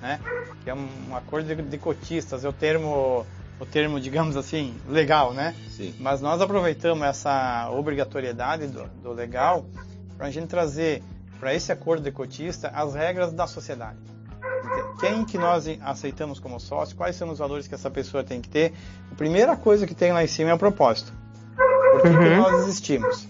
né? 0.00 0.20
Que 0.62 0.70
é 0.70 0.74
um, 0.74 0.88
um 1.10 1.16
acordo 1.16 1.54
de, 1.54 1.60
de 1.60 1.76
cotistas, 1.76 2.44
é 2.44 2.48
o 2.48 2.52
termo 2.52 3.26
o 3.62 3.66
termo, 3.66 4.00
digamos 4.00 4.36
assim, 4.36 4.74
legal, 4.88 5.32
né? 5.32 5.54
Sim. 5.70 5.94
Mas 6.00 6.20
nós 6.20 6.40
aproveitamos 6.40 7.06
essa 7.06 7.70
obrigatoriedade 7.70 8.66
do, 8.66 8.88
do 9.00 9.12
legal 9.12 9.64
para 10.18 10.26
a 10.26 10.30
gente 10.32 10.48
trazer 10.48 11.00
para 11.38 11.54
esse 11.54 11.70
acordo 11.70 12.02
de 12.02 12.10
cotista 12.10 12.72
as 12.74 12.92
regras 12.92 13.32
da 13.32 13.46
sociedade. 13.46 13.98
Quem 14.98 15.24
que 15.24 15.38
nós 15.38 15.66
aceitamos 15.80 16.40
como 16.40 16.58
sócio, 16.58 16.96
quais 16.96 17.14
são 17.14 17.30
os 17.30 17.38
valores 17.38 17.68
que 17.68 17.74
essa 17.74 17.88
pessoa 17.88 18.24
tem 18.24 18.40
que 18.40 18.48
ter. 18.48 18.72
A 19.12 19.14
primeira 19.14 19.56
coisa 19.56 19.86
que 19.86 19.94
tem 19.94 20.12
lá 20.12 20.24
em 20.24 20.26
cima 20.26 20.50
é 20.50 20.54
o 20.54 20.58
propósito. 20.58 21.12
Por 21.92 22.02
que, 22.02 22.08
uhum. 22.08 22.18
que 22.18 22.36
nós 22.36 22.62
existimos? 22.62 23.28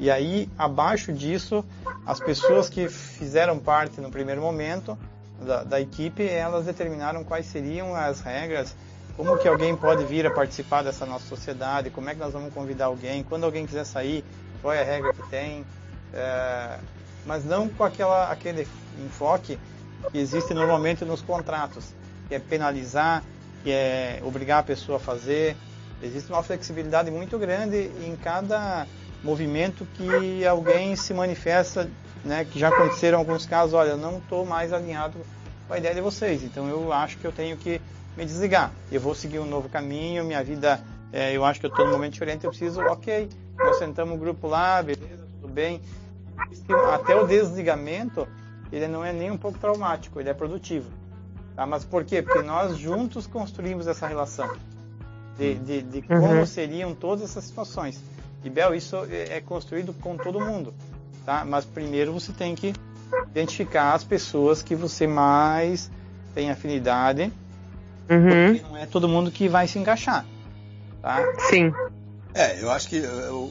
E 0.00 0.10
aí, 0.10 0.50
abaixo 0.58 1.12
disso, 1.12 1.64
as 2.04 2.18
pessoas 2.18 2.68
que 2.68 2.88
fizeram 2.88 3.60
parte 3.60 4.00
no 4.00 4.10
primeiro 4.10 4.40
momento 4.40 4.98
da, 5.40 5.62
da 5.62 5.80
equipe, 5.80 6.26
elas 6.26 6.66
determinaram 6.66 7.22
quais 7.22 7.46
seriam 7.46 7.94
as 7.94 8.20
regras 8.20 8.74
como 9.18 9.36
que 9.36 9.48
alguém 9.48 9.74
pode 9.74 10.04
vir 10.04 10.24
a 10.28 10.30
participar 10.30 10.84
dessa 10.84 11.04
nossa 11.04 11.26
sociedade, 11.26 11.90
como 11.90 12.08
é 12.08 12.14
que 12.14 12.20
nós 12.20 12.32
vamos 12.32 12.54
convidar 12.54 12.84
alguém, 12.84 13.24
quando 13.24 13.42
alguém 13.42 13.66
quiser 13.66 13.84
sair, 13.84 14.24
qual 14.62 14.72
é 14.72 14.80
a 14.80 14.84
regra 14.84 15.12
que 15.12 15.28
tem, 15.28 15.66
é, 16.14 16.78
mas 17.26 17.44
não 17.44 17.68
com 17.68 17.82
aquela, 17.82 18.30
aquele 18.30 18.68
enfoque 19.04 19.58
que 20.12 20.18
existe 20.18 20.54
normalmente 20.54 21.04
nos 21.04 21.20
contratos, 21.20 21.92
que 22.28 22.36
é 22.36 22.38
penalizar, 22.38 23.24
que 23.64 23.72
é 23.72 24.20
obrigar 24.22 24.60
a 24.60 24.62
pessoa 24.62 24.98
a 24.98 25.00
fazer. 25.00 25.56
Existe 26.00 26.30
uma 26.30 26.44
flexibilidade 26.44 27.10
muito 27.10 27.36
grande 27.40 27.90
em 28.06 28.14
cada 28.22 28.86
movimento 29.24 29.84
que 29.96 30.46
alguém 30.46 30.94
se 30.94 31.12
manifesta, 31.12 31.90
né, 32.24 32.44
que 32.44 32.56
já 32.56 32.68
aconteceram 32.68 33.18
alguns 33.18 33.44
casos, 33.44 33.74
olha, 33.74 33.90
eu 33.90 33.96
não 33.96 34.18
estou 34.18 34.46
mais 34.46 34.72
alinhado 34.72 35.18
com 35.66 35.74
a 35.74 35.78
ideia 35.78 35.96
de 35.96 36.00
vocês, 36.00 36.44
então 36.44 36.68
eu 36.68 36.92
acho 36.92 37.18
que 37.18 37.24
eu 37.24 37.32
tenho 37.32 37.56
que 37.56 37.80
me 38.18 38.24
desligar. 38.24 38.72
Eu 38.90 39.00
vou 39.00 39.14
seguir 39.14 39.38
um 39.38 39.46
novo 39.46 39.68
caminho, 39.68 40.24
minha 40.24 40.42
vida, 40.42 40.80
é, 41.12 41.32
eu 41.32 41.44
acho 41.44 41.60
que 41.60 41.66
eu 41.66 41.70
estou 41.70 41.86
no 41.86 41.92
momento 41.92 42.14
diferente, 42.14 42.44
eu 42.44 42.50
preciso, 42.50 42.80
ok, 42.80 43.28
nós 43.56 43.78
sentamos 43.78 44.16
o 44.16 44.18
grupo 44.18 44.48
lá, 44.48 44.82
beleza, 44.82 45.24
tudo 45.40 45.52
bem. 45.52 45.80
Até 46.92 47.14
o 47.14 47.26
desligamento, 47.28 48.26
ele 48.72 48.88
não 48.88 49.04
é 49.04 49.12
nem 49.12 49.30
um 49.30 49.36
pouco 49.36 49.56
traumático, 49.58 50.18
ele 50.18 50.28
é 50.28 50.34
produtivo. 50.34 50.90
Tá? 51.54 51.64
Mas 51.64 51.84
por 51.84 52.04
quê? 52.04 52.20
Porque 52.20 52.42
nós 52.42 52.76
juntos 52.76 53.24
construímos 53.26 53.86
essa 53.86 54.08
relação 54.08 54.50
de, 55.36 55.54
de, 55.54 55.82
de 55.82 56.02
como 56.02 56.26
uhum. 56.26 56.46
seriam 56.46 56.94
todas 56.94 57.22
essas 57.30 57.44
situações. 57.44 58.02
E, 58.42 58.50
Bel, 58.50 58.74
isso 58.74 58.96
é, 59.08 59.36
é 59.36 59.40
construído 59.40 59.92
com 59.92 60.16
todo 60.16 60.40
mundo. 60.40 60.74
Tá? 61.24 61.44
Mas 61.44 61.64
primeiro 61.64 62.12
você 62.12 62.32
tem 62.32 62.56
que 62.56 62.74
identificar 63.30 63.94
as 63.94 64.02
pessoas 64.02 64.60
que 64.60 64.74
você 64.74 65.06
mais 65.06 65.88
tem 66.34 66.50
afinidade 66.50 67.32
Uhum. 68.10 68.54
Porque 68.54 68.68
não 68.68 68.76
é 68.76 68.86
todo 68.86 69.08
mundo 69.08 69.30
que 69.30 69.48
vai 69.48 69.68
se 69.68 69.78
encaixar. 69.78 70.24
Tá? 71.02 71.22
Sim. 71.50 71.72
É, 72.34 72.62
eu 72.62 72.70
acho 72.70 72.88
que 72.88 73.00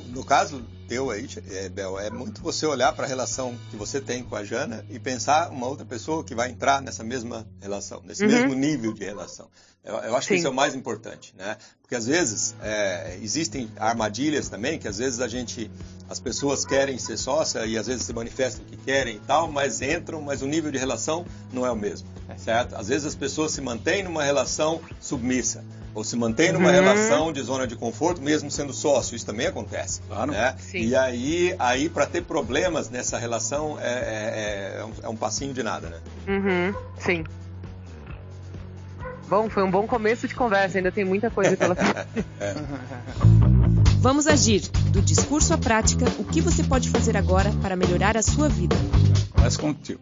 no 0.10 0.24
caso 0.24 0.64
teu 0.88 1.12
aí, 1.12 1.28
é, 1.52 1.70
Bel, 1.70 2.00
é 2.00 2.10
muito 2.10 2.42
você 2.42 2.66
olhar 2.66 2.94
para 2.94 3.06
a 3.06 3.08
relação 3.08 3.56
que 3.70 3.76
você 3.76 4.00
tem 4.00 4.24
com 4.24 4.36
a 4.36 4.44
Jana 4.44 4.86
e 4.90 4.98
pensar 4.98 5.50
uma 5.50 5.68
outra 5.68 5.86
pessoa 5.86 6.24
que 6.24 6.34
vai 6.34 6.50
entrar 6.50 6.82
nessa 6.82 7.04
mesma 7.04 7.46
relação, 7.62 8.02
nesse 8.06 8.24
uhum. 8.24 8.32
mesmo 8.32 8.54
nível 8.56 8.94
de 8.94 9.04
relação. 9.04 9.50
Eu, 9.88 9.96
eu 9.96 10.16
acho 10.18 10.28
Sim. 10.28 10.34
que 10.34 10.40
isso 10.40 10.48
é 10.48 10.50
o 10.50 10.54
mais 10.54 10.76
importante, 10.76 11.34
né? 11.38 11.56
Porque 11.82 11.96
às 11.96 12.06
vezes 12.06 12.54
é, 12.62 13.18
existem 13.22 13.72
armadilhas 13.78 14.50
também, 14.50 14.78
que 14.78 14.88
às 14.88 14.98
vezes 14.98 15.22
a 15.22 15.28
gente, 15.30 15.72
as 16.10 16.20
pessoas 16.20 16.66
querem 16.66 16.98
ser 16.98 17.16
sócia 17.16 17.66
e 17.66 17.78
às 17.78 17.88
vezes 17.88 18.04
se 18.04 18.12
manifestam 18.12 18.66
que 18.66 18.76
querem 18.76 19.16
e 19.16 19.20
tal, 19.22 19.50
mas 19.50 19.82
entram, 19.82 20.22
mas 20.22 20.42
o 20.42 20.46
nível 20.46 20.70
de 20.70 20.78
relação 20.78 21.26
não 21.54 21.66
é 21.66 21.72
o 21.72 21.76
mesmo, 21.76 22.10
certo? 22.36 22.76
Às 22.76 22.90
vezes 22.90 23.08
as 23.08 23.16
pessoas 23.16 23.54
se 23.54 23.62
mantêm 23.62 24.04
numa 24.04 24.22
relação 24.22 24.82
submissa 25.00 25.64
ou 25.96 26.04
se 26.04 26.16
mantém 26.16 26.52
numa 26.52 26.68
uhum. 26.68 26.76
relação 26.76 27.32
de 27.32 27.42
zona 27.42 27.66
de 27.66 27.76
conforto, 27.76 28.22
mesmo 28.22 28.52
sendo 28.52 28.72
sócio. 28.72 29.16
Isso 29.16 29.26
também 29.26 29.48
acontece. 29.48 30.02
Claro. 30.08 30.32
Né? 30.32 30.56
E 30.74 30.96
aí, 30.96 31.56
aí 31.58 31.90
para 31.90 32.06
ter 32.06 32.24
problemas 32.24 32.88
nessa 32.88 33.18
relação, 33.18 33.80
é, 33.80 33.88
é, 33.88 34.80
é, 34.80 34.86
um, 34.86 34.92
é, 35.02 35.10
um, 35.10 35.16
passinho 35.16 35.56
de 35.56 35.64
nada, 35.64 35.90
né? 35.90 36.00
Uhum. 36.28 36.76
Sim. 37.00 37.24
Bom, 39.28 39.50
foi 39.50 39.64
um 39.64 39.70
bom 39.70 39.86
começo 39.86 40.28
de 40.28 40.34
conversa, 40.34 40.78
ainda 40.78 40.92
tem 40.92 41.04
muita 41.04 41.30
coisa 41.30 41.58
pela 41.58 41.76
frente. 41.76 42.26
é. 42.40 42.54
Vamos 44.00 44.26
agir. 44.26 44.62
Do 44.92 45.02
discurso 45.02 45.54
à 45.54 45.58
prática, 45.58 46.06
o 46.18 46.24
que 46.24 46.40
você 46.40 46.64
pode 46.64 46.90
fazer 46.90 47.18
agora 47.18 47.52
para 47.62 47.76
melhorar 47.76 48.16
a 48.16 48.22
sua 48.22 48.48
vida? 48.48 48.76
Começa 49.32 49.60
contigo. 49.60 50.00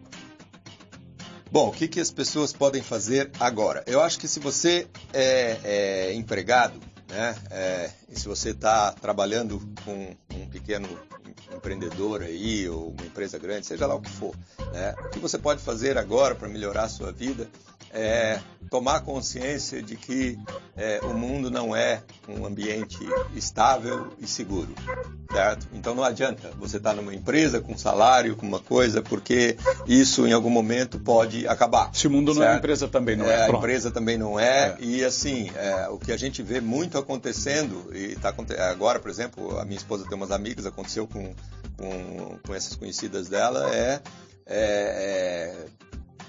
Bom, 1.51 1.69
o 1.69 1.71
que, 1.71 1.87
que 1.87 1.99
as 1.99 2.11
pessoas 2.11 2.53
podem 2.53 2.83
fazer 2.83 3.31
agora? 3.39 3.83
Eu 3.87 4.01
acho 4.01 4.19
que 4.19 4.27
se 4.27 4.39
você 4.39 4.87
é, 5.11 5.57
é 5.63 6.13
empregado, 6.13 6.79
né, 7.09 7.35
é, 7.49 7.89
e 8.09 8.19
se 8.19 8.27
você 8.27 8.49
está 8.49 8.91
trabalhando 8.91 9.59
com 9.83 10.15
um 10.35 10.49
pequeno 10.49 10.87
empreendedor 11.55 12.21
aí, 12.21 12.67
ou 12.69 12.89
uma 12.89 13.05
empresa 13.05 13.39
grande, 13.39 13.65
seja 13.65 13.87
lá 13.87 13.95
o 13.95 14.01
que 14.01 14.11
for, 14.11 14.35
né, 14.73 14.93
o 14.99 15.09
que 15.09 15.19
você 15.19 15.37
pode 15.37 15.63
fazer 15.63 15.97
agora 15.97 16.35
para 16.35 16.47
melhorar 16.47 16.83
a 16.83 16.89
sua 16.89 17.11
vida 17.11 17.49
é, 17.93 18.39
tomar 18.69 19.01
consciência 19.01 19.81
de 19.81 19.95
que 19.95 20.37
é, 20.75 20.99
o 21.03 21.13
mundo 21.13 21.49
não 21.49 21.75
é 21.75 22.01
um 22.27 22.45
ambiente 22.45 22.99
estável 23.35 24.13
e 24.19 24.27
seguro, 24.27 24.73
certo? 25.31 25.67
Então 25.73 25.95
não 25.95 26.03
adianta 26.03 26.51
você 26.57 26.77
estar 26.77 26.91
tá 26.91 26.95
numa 26.95 27.13
empresa 27.13 27.61
com 27.61 27.77
salário, 27.77 28.35
com 28.35 28.45
uma 28.45 28.59
coisa, 28.59 29.01
porque 29.01 29.57
isso 29.87 30.27
em 30.27 30.33
algum 30.33 30.49
momento 30.49 30.99
pode 30.99 31.47
acabar. 31.47 31.89
Se 31.93 32.07
o 32.07 32.11
mundo 32.11 32.33
certo? 32.33 32.45
não 32.45 32.53
é 32.53 32.57
empresa 32.57 32.87
também 32.87 33.15
não 33.15 33.25
é. 33.25 33.33
é 33.33 33.45
a 33.45 33.49
empresa 33.49 33.91
também 33.91 34.17
não 34.17 34.39
é, 34.39 34.69
é. 34.69 34.77
e 34.79 35.03
assim 35.03 35.51
é, 35.55 35.87
o 35.89 35.97
que 35.97 36.11
a 36.11 36.17
gente 36.17 36.41
vê 36.41 36.59
muito 36.59 36.97
acontecendo 36.97 37.91
e 37.93 38.13
está 38.13 38.33
agora, 38.69 38.99
por 38.99 39.09
exemplo, 39.09 39.57
a 39.59 39.65
minha 39.65 39.77
esposa 39.77 40.05
tem 40.07 40.17
umas 40.17 40.31
amigas, 40.31 40.65
aconteceu 40.65 41.07
com 41.07 41.33
com, 41.77 42.37
com 42.45 42.53
essas 42.53 42.75
conhecidas 42.75 43.27
dela 43.27 43.73
é, 43.73 44.01
é, 44.45 44.57
é 44.57 45.65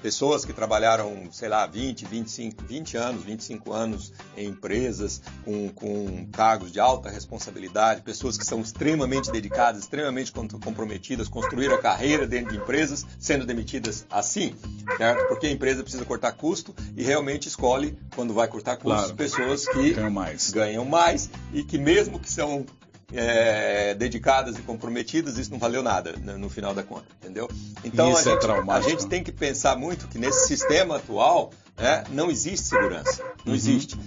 pessoas 0.02 0.44
que 0.44 0.52
trabalharam, 0.52 1.28
sei 1.32 1.48
lá, 1.48 1.66
20, 1.66 2.04
25, 2.06 2.64
20 2.64 2.96
anos, 2.96 3.24
25 3.24 3.72
anos 3.72 4.12
em 4.36 4.48
empresas 4.48 5.20
com, 5.44 5.68
com 5.70 6.26
cargos 6.32 6.72
de 6.72 6.80
alta 6.80 7.10
responsabilidade, 7.10 8.02
pessoas 8.02 8.36
que 8.36 8.44
são 8.44 8.60
extremamente 8.60 9.30
dedicadas, 9.30 9.82
extremamente 9.82 10.32
comprometidas, 10.32 11.28
construíram 11.28 11.74
a 11.74 11.78
carreira 11.78 12.26
dentro 12.26 12.52
de 12.52 12.58
empresas, 12.58 13.06
sendo 13.18 13.46
demitidas 13.46 14.06
assim, 14.10 14.54
certo? 14.96 15.26
Porque 15.28 15.46
a 15.46 15.50
empresa 15.50 15.82
precisa 15.82 16.04
cortar 16.04 16.32
custo 16.32 16.74
e 16.96 17.02
realmente 17.02 17.48
escolhe, 17.48 17.98
quando 18.14 18.34
vai 18.34 18.48
cortar 18.48 18.76
custos, 18.76 19.12
claro. 19.12 19.14
pessoas 19.16 19.66
que 19.68 19.94
ganham 19.94 20.10
mais. 20.10 20.50
ganham 20.50 20.84
mais 20.84 21.30
e 21.52 21.62
que 21.62 21.78
mesmo 21.78 22.18
que 22.18 22.30
são 22.30 22.64
é, 23.12 23.94
dedicadas 23.94 24.58
e 24.58 24.62
comprometidas, 24.62 25.38
isso 25.38 25.50
não 25.50 25.58
valeu 25.58 25.82
nada 25.82 26.12
né, 26.12 26.36
no 26.36 26.48
final 26.48 26.74
da 26.74 26.82
conta, 26.82 27.06
entendeu? 27.20 27.48
Então 27.84 28.16
a, 28.16 28.20
é 28.20 28.24
gente, 28.24 28.70
a 28.70 28.80
gente 28.80 29.06
tem 29.06 29.22
que 29.22 29.32
pensar 29.32 29.76
muito 29.76 30.08
que 30.08 30.18
nesse 30.18 30.48
sistema 30.48 30.96
atual 30.96 31.50
né, 31.76 32.04
não 32.10 32.30
existe 32.30 32.66
segurança, 32.66 33.22
não 33.44 33.52
uhum. 33.52 33.54
existe. 33.54 33.98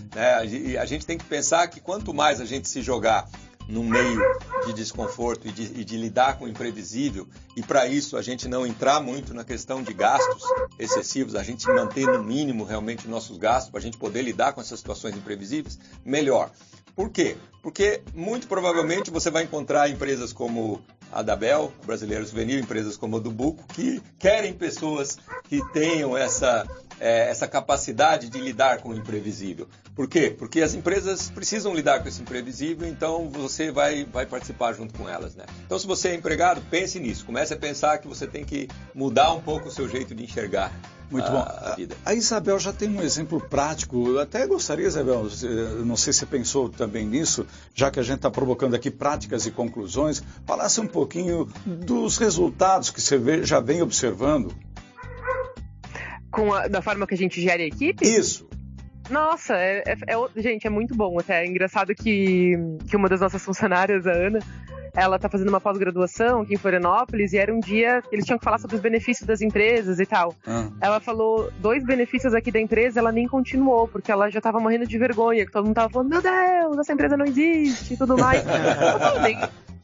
E 0.50 0.78
a 0.78 0.86
gente 0.86 1.06
tem 1.06 1.18
que 1.18 1.26
pensar 1.26 1.68
que 1.68 1.80
quanto 1.80 2.14
mais 2.14 2.42
a 2.42 2.46
gente 2.46 2.68
se 2.68 2.82
jogar 2.82 3.30
no 3.70 3.84
meio 3.84 4.20
de 4.66 4.74
desconforto 4.74 5.48
e 5.48 5.52
de, 5.52 5.80
e 5.80 5.86
de, 5.86 5.96
lidar 5.96 6.40
com 6.40 6.46
o 6.46 6.48
imprevisível, 6.48 7.28
e 7.56 7.62
para 7.62 7.86
isso 7.88 8.18
a 8.18 8.22
gente 8.22 8.48
não 8.48 8.66
entrar 8.66 9.00
muito 9.00 9.32
na 9.32 9.44
questão 9.44 9.84
de 9.84 9.94
gastos 9.94 10.44
excessivos, 10.80 11.36
a 11.36 11.44
gente 11.44 11.68
manter 11.68 12.08
no 12.08 12.24
mínimo 12.24 12.64
realmente 12.64 13.08
nossos 13.08 13.38
gastos 13.38 13.70
para 13.70 13.80
a 13.80 13.84
gente 13.84 13.98
poder 13.98 14.24
lidar 14.24 14.54
com 14.54 14.62
essas 14.62 14.80
situações 14.80 15.16
imprevisíveis, 15.16 15.78
melhor. 16.04 16.52
Por 16.96 17.10
quê? 17.10 17.38
Porque 17.62 18.02
muito 18.14 18.48
provavelmente 18.48 19.12
você 19.12 19.30
vai 19.30 19.44
encontrar 19.44 19.90
empresas 19.90 20.32
como 20.32 20.82
a 21.12 21.22
da 21.22 21.36
Bel, 21.36 21.74
Brasileiro 21.86 22.26
Souvenir, 22.26 22.60
empresas 22.60 22.96
como 22.96 23.18
a 23.18 23.20
do 23.20 23.32
Buco, 23.32 23.64
que 23.74 24.02
querem 24.18 24.54
pessoas 24.54 25.18
que 25.48 25.60
tenham 25.74 26.16
essa, 26.16 26.68
é, 27.00 27.30
essa 27.30 27.48
capacidade 27.48 28.30
de 28.30 28.40
lidar 28.40 28.82
com 28.82 28.90
o 28.90 28.96
imprevisível. 28.96 29.68
Por 29.96 30.08
quê? 30.08 30.34
Porque 30.38 30.62
as 30.62 30.74
empresas 30.74 31.30
precisam 31.30 31.74
lidar 31.74 32.02
com 32.02 32.08
esse 32.08 32.22
imprevisível, 32.22 32.88
então 32.88 33.28
você 33.30 33.72
vai, 33.72 34.06
vai 34.06 34.26
participar 34.26 34.74
junto 34.74 34.94
com 34.94 35.10
elas. 35.10 35.36
Né? 35.36 35.46
Então, 35.66 35.78
se 35.78 35.88
você 35.88 36.10
é 36.10 36.16
empregado, 36.16 36.62
pense 36.70 37.00
nisso. 37.00 37.26
Comece 37.26 37.54
a 37.54 37.58
pensar 37.58 37.98
que 37.98 38.08
você 38.08 38.28
tem 38.28 38.46
que 38.46 38.70
mudar 38.94 39.34
um 39.34 39.42
pouco 39.42 39.68
o 39.68 39.72
seu 39.72 39.90
jeito 39.90 40.16
de 40.16 40.24
enxergar 40.24 40.72
Muito 41.10 41.30
bom. 41.32 41.38
a, 41.40 41.74
vida. 41.76 41.96
A 42.06 42.14
Isabel 42.14 42.60
já 42.60 42.72
tem 42.72 42.90
um 42.90 43.02
exemplo 43.02 43.40
prático. 43.42 44.10
Eu 44.10 44.20
até 44.20 44.46
gostaria, 44.46 44.86
Isabel, 44.86 45.28
não 45.86 45.96
sei 45.96 46.14
se 46.14 46.20
você 46.20 46.26
pensou 46.26 46.70
também 46.70 47.06
nisso, 47.06 47.48
já 47.74 47.90
que 47.90 48.00
a 48.00 48.04
gente 48.04 48.18
está 48.18 48.30
provocando 48.30 48.76
aqui 48.76 48.92
práticas 48.92 49.46
e 49.46 49.52
conclusões, 49.52 50.24
falasse 50.46 50.80
um 50.80 50.88
pouquinho 50.88 51.48
dos 51.66 52.18
resultados 52.18 52.92
que 52.92 53.02
você 53.02 53.44
já 53.44 53.60
vem 53.60 53.82
observando. 53.82 54.54
Com 56.32 56.54
a, 56.54 56.68
da 56.68 56.82
forma 56.82 57.08
que 57.08 57.16
a 57.16 57.18
gente 57.18 57.42
gera 57.42 57.64
a 57.64 57.66
equipe? 57.66 58.06
Isso. 58.06 58.48
Nossa, 59.10 59.56
é, 59.56 59.84
é, 59.88 59.94
é, 60.08 60.42
gente, 60.42 60.68
é 60.68 60.70
muito 60.70 60.96
bom 60.96 61.20
até. 61.20 61.44
É 61.44 61.48
engraçado 61.48 61.96
que, 61.96 62.54
que 62.88 62.96
uma 62.96 63.10
das 63.10 63.20
nossas 63.20 63.44
funcionárias, 63.44 64.06
a 64.06 64.12
Ana, 64.12 64.40
ela 64.94 65.16
está 65.16 65.30
fazendo 65.30 65.50
uma 65.50 65.62
pós-graduação 65.62 66.42
aqui 66.42 66.54
em 66.54 66.58
Florianópolis 66.58 67.34
e 67.34 67.38
era 67.38 67.54
um 67.54 67.60
dia 67.60 68.02
que 68.02 68.16
eles 68.16 68.26
tinham 68.26 68.38
que 68.38 68.44
falar 68.44 68.60
sobre 68.60 68.76
os 68.76 68.82
benefícios 68.82 69.28
das 69.28 69.42
empresas 69.42 70.00
e 70.00 70.06
tal. 70.06 70.36
Ah. 70.46 70.70
Ela 70.82 71.00
falou 71.00 71.52
dois 71.60 71.84
benefícios 71.84 72.34
aqui 72.34 72.52
da 72.52 72.60
empresa, 72.60 73.00
ela 73.00 73.12
nem 73.12 73.28
continuou, 73.28 73.88
porque 73.88 74.12
ela 74.12 74.30
já 74.30 74.40
estava 74.40 74.60
morrendo 74.60 74.88
de 74.88 74.98
vergonha, 74.98 75.46
que 75.46 75.52
todo 75.52 75.64
mundo 75.66 75.72
estava 75.72 75.90
falando, 75.90 76.10
meu 76.10 76.22
Deus, 76.22 76.78
essa 76.78 76.94
empresa 76.94 77.18
não 77.18 77.26
existe 77.26 77.94
e 77.94 77.98
tudo 77.98 78.18
mais. 78.18 78.44
nem, 79.22 79.38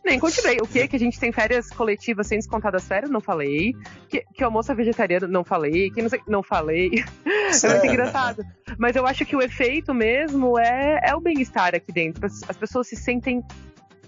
nem 0.05 0.19
continuei. 0.19 0.57
O 0.61 0.67
que? 0.67 0.87
Que 0.87 0.95
a 0.95 0.99
gente 0.99 1.19
tem 1.19 1.31
férias 1.31 1.69
coletivas 1.69 2.27
sem 2.27 2.37
descontar 2.37 2.71
das 2.71 2.87
férias? 2.87 3.09
Não 3.09 3.19
falei. 3.19 3.73
Que, 4.07 4.23
que 4.33 4.43
almoço 4.43 4.71
é 4.71 4.75
vegetariano? 4.75 5.27
Não 5.27 5.43
falei. 5.43 5.89
Que 5.89 6.01
não 6.01 6.09
sei. 6.09 6.21
Não 6.27 6.43
falei. 6.43 6.91
é 7.25 7.69
muito 7.69 7.85
engraçado. 7.87 8.45
Mas 8.77 8.95
eu 8.95 9.05
acho 9.07 9.25
que 9.25 9.35
o 9.35 9.41
efeito 9.41 9.93
mesmo 9.93 10.59
é, 10.59 10.99
é 11.03 11.15
o 11.15 11.19
bem-estar 11.19 11.73
aqui 11.73 11.91
dentro. 11.91 12.25
As 12.25 12.57
pessoas 12.57 12.87
se 12.87 12.95
sentem 12.95 13.43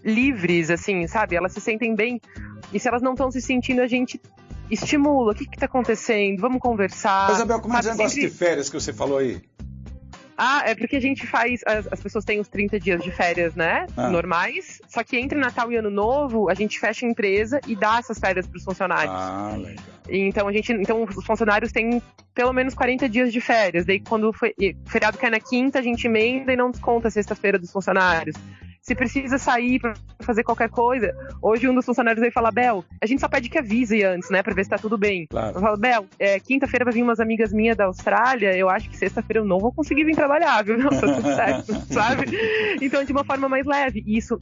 livres, 0.03 0.69
assim, 0.69 1.07
sabe? 1.07 1.35
Elas 1.35 1.53
se 1.53 1.61
sentem 1.61 1.95
bem. 1.95 2.21
E 2.73 2.79
se 2.79 2.87
elas 2.87 3.01
não 3.01 3.13
estão 3.13 3.31
se 3.31 3.41
sentindo, 3.41 3.81
a 3.81 3.87
gente 3.87 4.19
estimula. 4.69 5.31
O 5.31 5.35
que 5.35 5.43
está 5.43 5.65
acontecendo? 5.65 6.39
Vamos 6.39 6.59
conversar. 6.59 7.31
Isabel, 7.31 7.59
como 7.59 7.75
é 7.75 7.79
o 7.79 7.83
negócio 7.83 8.21
de 8.21 8.29
férias 8.29 8.69
que 8.69 8.79
você 8.79 8.93
falou 8.93 9.17
aí? 9.17 9.41
Ah, 10.39 10.61
é 10.67 10.75
porque 10.75 10.95
a 10.95 10.99
gente 10.99 11.25
faz. 11.25 11.61
As, 11.65 11.91
as, 11.91 11.99
pessoas 11.99 12.23
têm 12.23 12.39
os 12.39 12.47
30 12.47 12.79
dias 12.79 13.03
de 13.03 13.09
férias, 13.09 13.55
né? 13.55 13.87
Ah. 13.97 14.09
Normais. 14.09 14.79
Só 14.87 15.03
que 15.03 15.17
entre 15.17 15.37
Natal 15.37 15.71
e 15.71 15.75
Ano 15.77 15.89
Novo, 15.89 16.47
a 16.47 16.53
gente 16.53 16.79
fecha 16.79 17.07
a 17.07 17.09
empresa 17.09 17.59
e 17.65 17.75
dá 17.75 17.97
essas 17.97 18.19
férias 18.19 18.45
para 18.45 18.57
os 18.57 18.63
funcionários. 18.63 19.15
Ah, 19.15 19.55
legal. 19.57 19.83
Então 20.07 20.47
a 20.47 20.53
gente. 20.53 20.71
Então 20.73 21.03
os 21.03 21.25
funcionários 21.25 21.71
têm 21.71 22.01
pelo 22.35 22.53
menos 22.53 22.75
40 22.75 23.09
dias 23.09 23.33
de 23.33 23.41
férias. 23.41 23.83
Daí 23.83 23.99
quando 23.99 24.29
o 24.29 24.33
feriado 24.85 25.17
cai 25.17 25.31
na 25.31 25.39
quinta, 25.39 25.79
a 25.79 25.81
gente 25.81 26.05
emenda 26.05 26.53
e 26.53 26.55
não 26.55 26.69
desconta 26.69 27.07
a 27.07 27.11
sexta-feira 27.11 27.57
dos 27.57 27.71
funcionários 27.71 28.35
se 28.87 28.95
precisa 28.95 29.37
sair 29.37 29.79
para 29.81 29.93
fazer 30.21 30.43
qualquer 30.43 30.69
coisa. 30.69 31.13
Hoje 31.41 31.67
um 31.67 31.75
dos 31.75 31.85
funcionários 31.85 32.21
veio 32.21 32.31
falar, 32.31 32.51
Bel, 32.51 32.85
a 33.01 33.05
gente 33.05 33.19
só 33.19 33.27
pede 33.27 33.49
que 33.49 33.57
avise 33.57 34.01
antes, 34.01 34.29
né, 34.29 34.41
para 34.41 34.53
ver 34.53 34.63
se 34.63 34.69
tá 34.69 34.77
tudo 34.77 34.97
bem. 34.97 35.27
Claro. 35.27 35.57
Eu 35.57 35.61
falo, 35.61 35.77
Bel, 35.77 36.05
é, 36.17 36.39
quinta-feira 36.39 36.85
vai 36.85 36.93
vir 36.93 37.03
umas 37.03 37.19
amigas 37.19 37.51
minhas 37.51 37.75
da 37.75 37.83
Austrália, 37.83 38.55
eu 38.55 38.69
acho 38.69 38.89
que 38.89 38.95
sexta-feira 38.95 39.41
eu 39.41 39.45
não 39.45 39.59
vou 39.59 39.73
conseguir 39.73 40.05
vir 40.05 40.15
trabalhar, 40.15 40.63
viu? 40.63 40.77
Não, 40.77 40.87
tá 41.01 41.01
tudo 41.01 41.35
certo, 41.35 41.93
sabe? 41.93 42.27
Então, 42.81 43.03
de 43.03 43.11
uma 43.11 43.25
forma 43.25 43.49
mais 43.49 43.65
leve. 43.65 44.03
E 44.05 44.17
isso. 44.17 44.39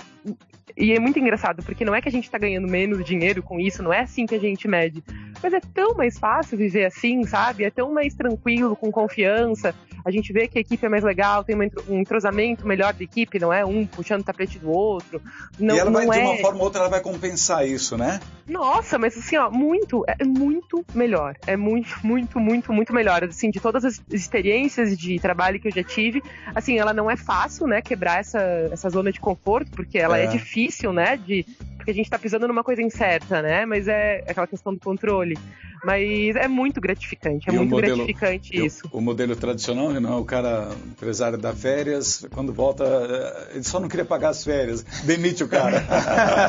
E 0.76 0.94
é 0.94 1.00
muito 1.00 1.20
engraçado, 1.20 1.64
porque 1.64 1.86
não 1.86 1.96
é 1.96 2.02
que 2.02 2.10
a 2.10 2.12
gente 2.12 2.30
tá 2.30 2.38
ganhando 2.38 2.68
menos 2.68 3.04
dinheiro 3.06 3.42
com 3.44 3.60
isso, 3.60 3.84
não 3.84 3.94
é 3.94 4.02
assim 4.02 4.26
que 4.26 4.36
a 4.36 4.40
gente 4.40 4.68
mede. 4.68 5.04
Mas 5.42 5.54
é 5.54 5.60
tão 5.60 5.94
mais 5.94 6.18
fácil 6.18 6.58
viver 6.58 6.86
assim, 6.86 7.24
sabe? 7.24 7.64
É 7.64 7.70
tão 7.70 7.94
mais 7.94 8.14
tranquilo, 8.14 8.76
com 8.76 8.92
confiança. 8.92 9.76
A 10.06 10.12
gente 10.12 10.32
vê 10.32 10.48
que 10.48 10.60
a 10.60 10.62
equipe 10.62 10.86
é 10.86 10.90
mais 10.90 11.04
legal, 11.04 11.44
tem 11.44 11.56
um 11.56 12.00
entrosamento 12.00 12.68
melhor 12.68 12.94
da 12.94 13.04
equipe, 13.04 13.40
não 13.40 13.52
é? 13.52 13.66
Um 13.66 13.88
puxando 13.88 14.22
o 14.22 14.24
tapete 14.24 14.60
do 14.60 14.70
outro. 14.70 15.20
Não, 15.60 15.76
e 15.76 15.80
ela 15.80 15.90
vai, 15.90 16.06
é... 16.20 16.22
de 16.22 16.28
uma 16.30 16.38
forma 16.38 16.60
ou 16.60 16.66
outra, 16.66 16.82
ela 16.82 16.90
vai 16.90 17.02
compensar 17.02 17.68
isso, 17.68 17.98
né? 17.98 18.20
Nossa, 18.48 19.00
mas 19.00 19.18
assim, 19.18 19.36
ó, 19.38 19.50
muito, 19.50 20.06
é 20.08 20.24
muito 20.24 20.86
melhor. 20.94 21.36
É 21.48 21.58
muito, 21.58 21.98
muito, 22.04 22.40
muito, 22.40 22.72
muito 22.72 22.94
melhor. 22.94 23.24
Assim, 23.24 23.50
de 23.50 23.60
todas 23.60 23.84
as 23.84 24.00
experiências 24.12 24.96
de 24.96 25.20
trabalho 25.20 25.60
que 25.60 25.70
eu 25.70 25.72
já 25.72 25.84
tive, 25.84 26.22
assim, 26.54 26.78
ela 26.78 26.94
não 26.94 27.10
é 27.10 27.18
fácil, 27.18 27.66
né, 27.66 27.82
quebrar 27.82 28.20
essa, 28.20 28.40
essa 28.72 28.88
zona 28.92 29.12
de 29.12 29.20
conforto, 29.20 29.72
porque 29.72 29.98
ela 29.98 30.20
é, 30.20 30.26
é 30.26 30.28
difícil, 30.28 30.55
né, 30.94 31.18
de 31.18 31.46
porque 31.86 31.92
a 31.92 31.94
gente 31.94 32.10
tá 32.10 32.18
pisando 32.18 32.48
numa 32.48 32.64
coisa 32.64 32.82
incerta, 32.82 33.44
né? 33.44 33.64
Mas 33.64 33.88
é 33.88 34.24
aquela 34.28 34.48
questão 34.48 34.74
do 34.74 34.80
controle. 34.80 35.38
Mas 35.84 36.36
é 36.36 36.48
muito 36.48 36.82
gratificante, 36.82 37.48
é 37.48 37.54
e 37.54 37.58
muito 37.58 37.70
modelo, 37.70 37.98
gratificante 37.98 38.66
isso. 38.66 38.90
O, 38.92 39.00
modelo 39.00 39.36
tradicional, 39.36 39.94
não, 39.94 40.20
o 40.20 40.26
cara 40.26 40.72
empresário 40.88 41.38
dá 41.38 41.54
férias, 41.54 42.26
quando 42.34 42.52
volta, 42.52 42.84
eh, 42.84 43.52
ele 43.54 43.64
só 43.64 43.80
não 43.80 43.88
queria 43.88 44.04
pagar 44.04 44.30
as 44.30 44.44
férias, 44.44 44.82
demite 45.06 45.44
o 45.44 45.48
cara. 45.48 45.86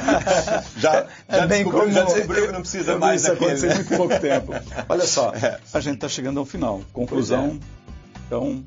já 0.78 1.06
é 1.28 1.36
já 1.36 1.46
bem 1.46 1.64
comum. 1.64 1.92
Já 1.92 2.04
descobriu 2.04 2.46
que 2.46 2.52
não 2.52 2.60
precisa 2.62 2.98
mais 2.98 3.20
isso 3.20 3.32
daquele. 3.32 3.50
aconteceu 3.50 3.74
muito 3.74 3.94
pouco 3.94 4.18
tempo. 4.18 4.52
Olha 4.88 5.04
só, 5.04 5.34
é. 5.34 5.60
a 5.74 5.80
gente 5.80 5.96
está 5.96 6.08
chegando 6.08 6.40
ao 6.40 6.46
final. 6.46 6.80
Conclusão, 6.94 7.60
é. 7.60 8.20
então, 8.26 8.64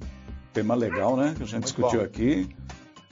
tema 0.53 0.75
legal, 0.75 1.17
né, 1.17 1.33
que 1.35 1.41
a 1.41 1.45
gente 1.47 1.53
muito 1.53 1.63
discutiu 1.63 2.01
bom. 2.01 2.05
aqui. 2.05 2.47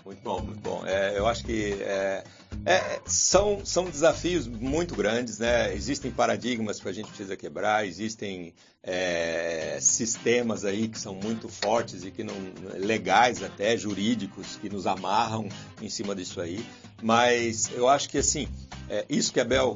Muito 0.08 0.22
bom, 0.24 0.39
muito 0.41 0.62
bom. 0.62 0.86
É, 0.86 1.18
eu 1.18 1.28
acho 1.28 1.43
que 1.43 1.74
é, 1.82 2.24
é, 2.66 3.01
são, 3.05 3.66
são 3.66 3.84
desafios 3.89 4.47
muito 4.47 4.95
grandes, 4.95 5.38
né? 5.38 5.76
Existem 5.76 6.10
paradigmas 6.10 6.80
que 6.80 6.88
a 6.88 6.93
gente 6.93 7.10
precisa 7.10 7.36
quebrar, 7.36 7.86
existem 7.86 8.53
é, 8.82 9.78
sistemas 9.82 10.64
aí 10.64 10.88
que 10.88 10.97
são 10.97 11.14
muito 11.14 11.49
fortes 11.49 12.05
e 12.05 12.12
que 12.12 12.24
não 12.24 12.34
legais 12.78 13.43
até 13.43 13.76
jurídicos 13.76 14.55
que 14.55 14.70
nos 14.70 14.88
amarram 14.88 15.49
em 15.82 15.89
cima 15.89 16.16
disso 16.16 16.39
aí. 16.39 16.66
Mas 17.03 17.70
eu 17.74 17.89
acho 17.89 18.08
que 18.08 18.20
assim, 18.20 18.47
é, 18.89 19.05
isso 19.10 19.34
que 19.34 19.41
a 19.41 19.45
Bel 19.45 19.76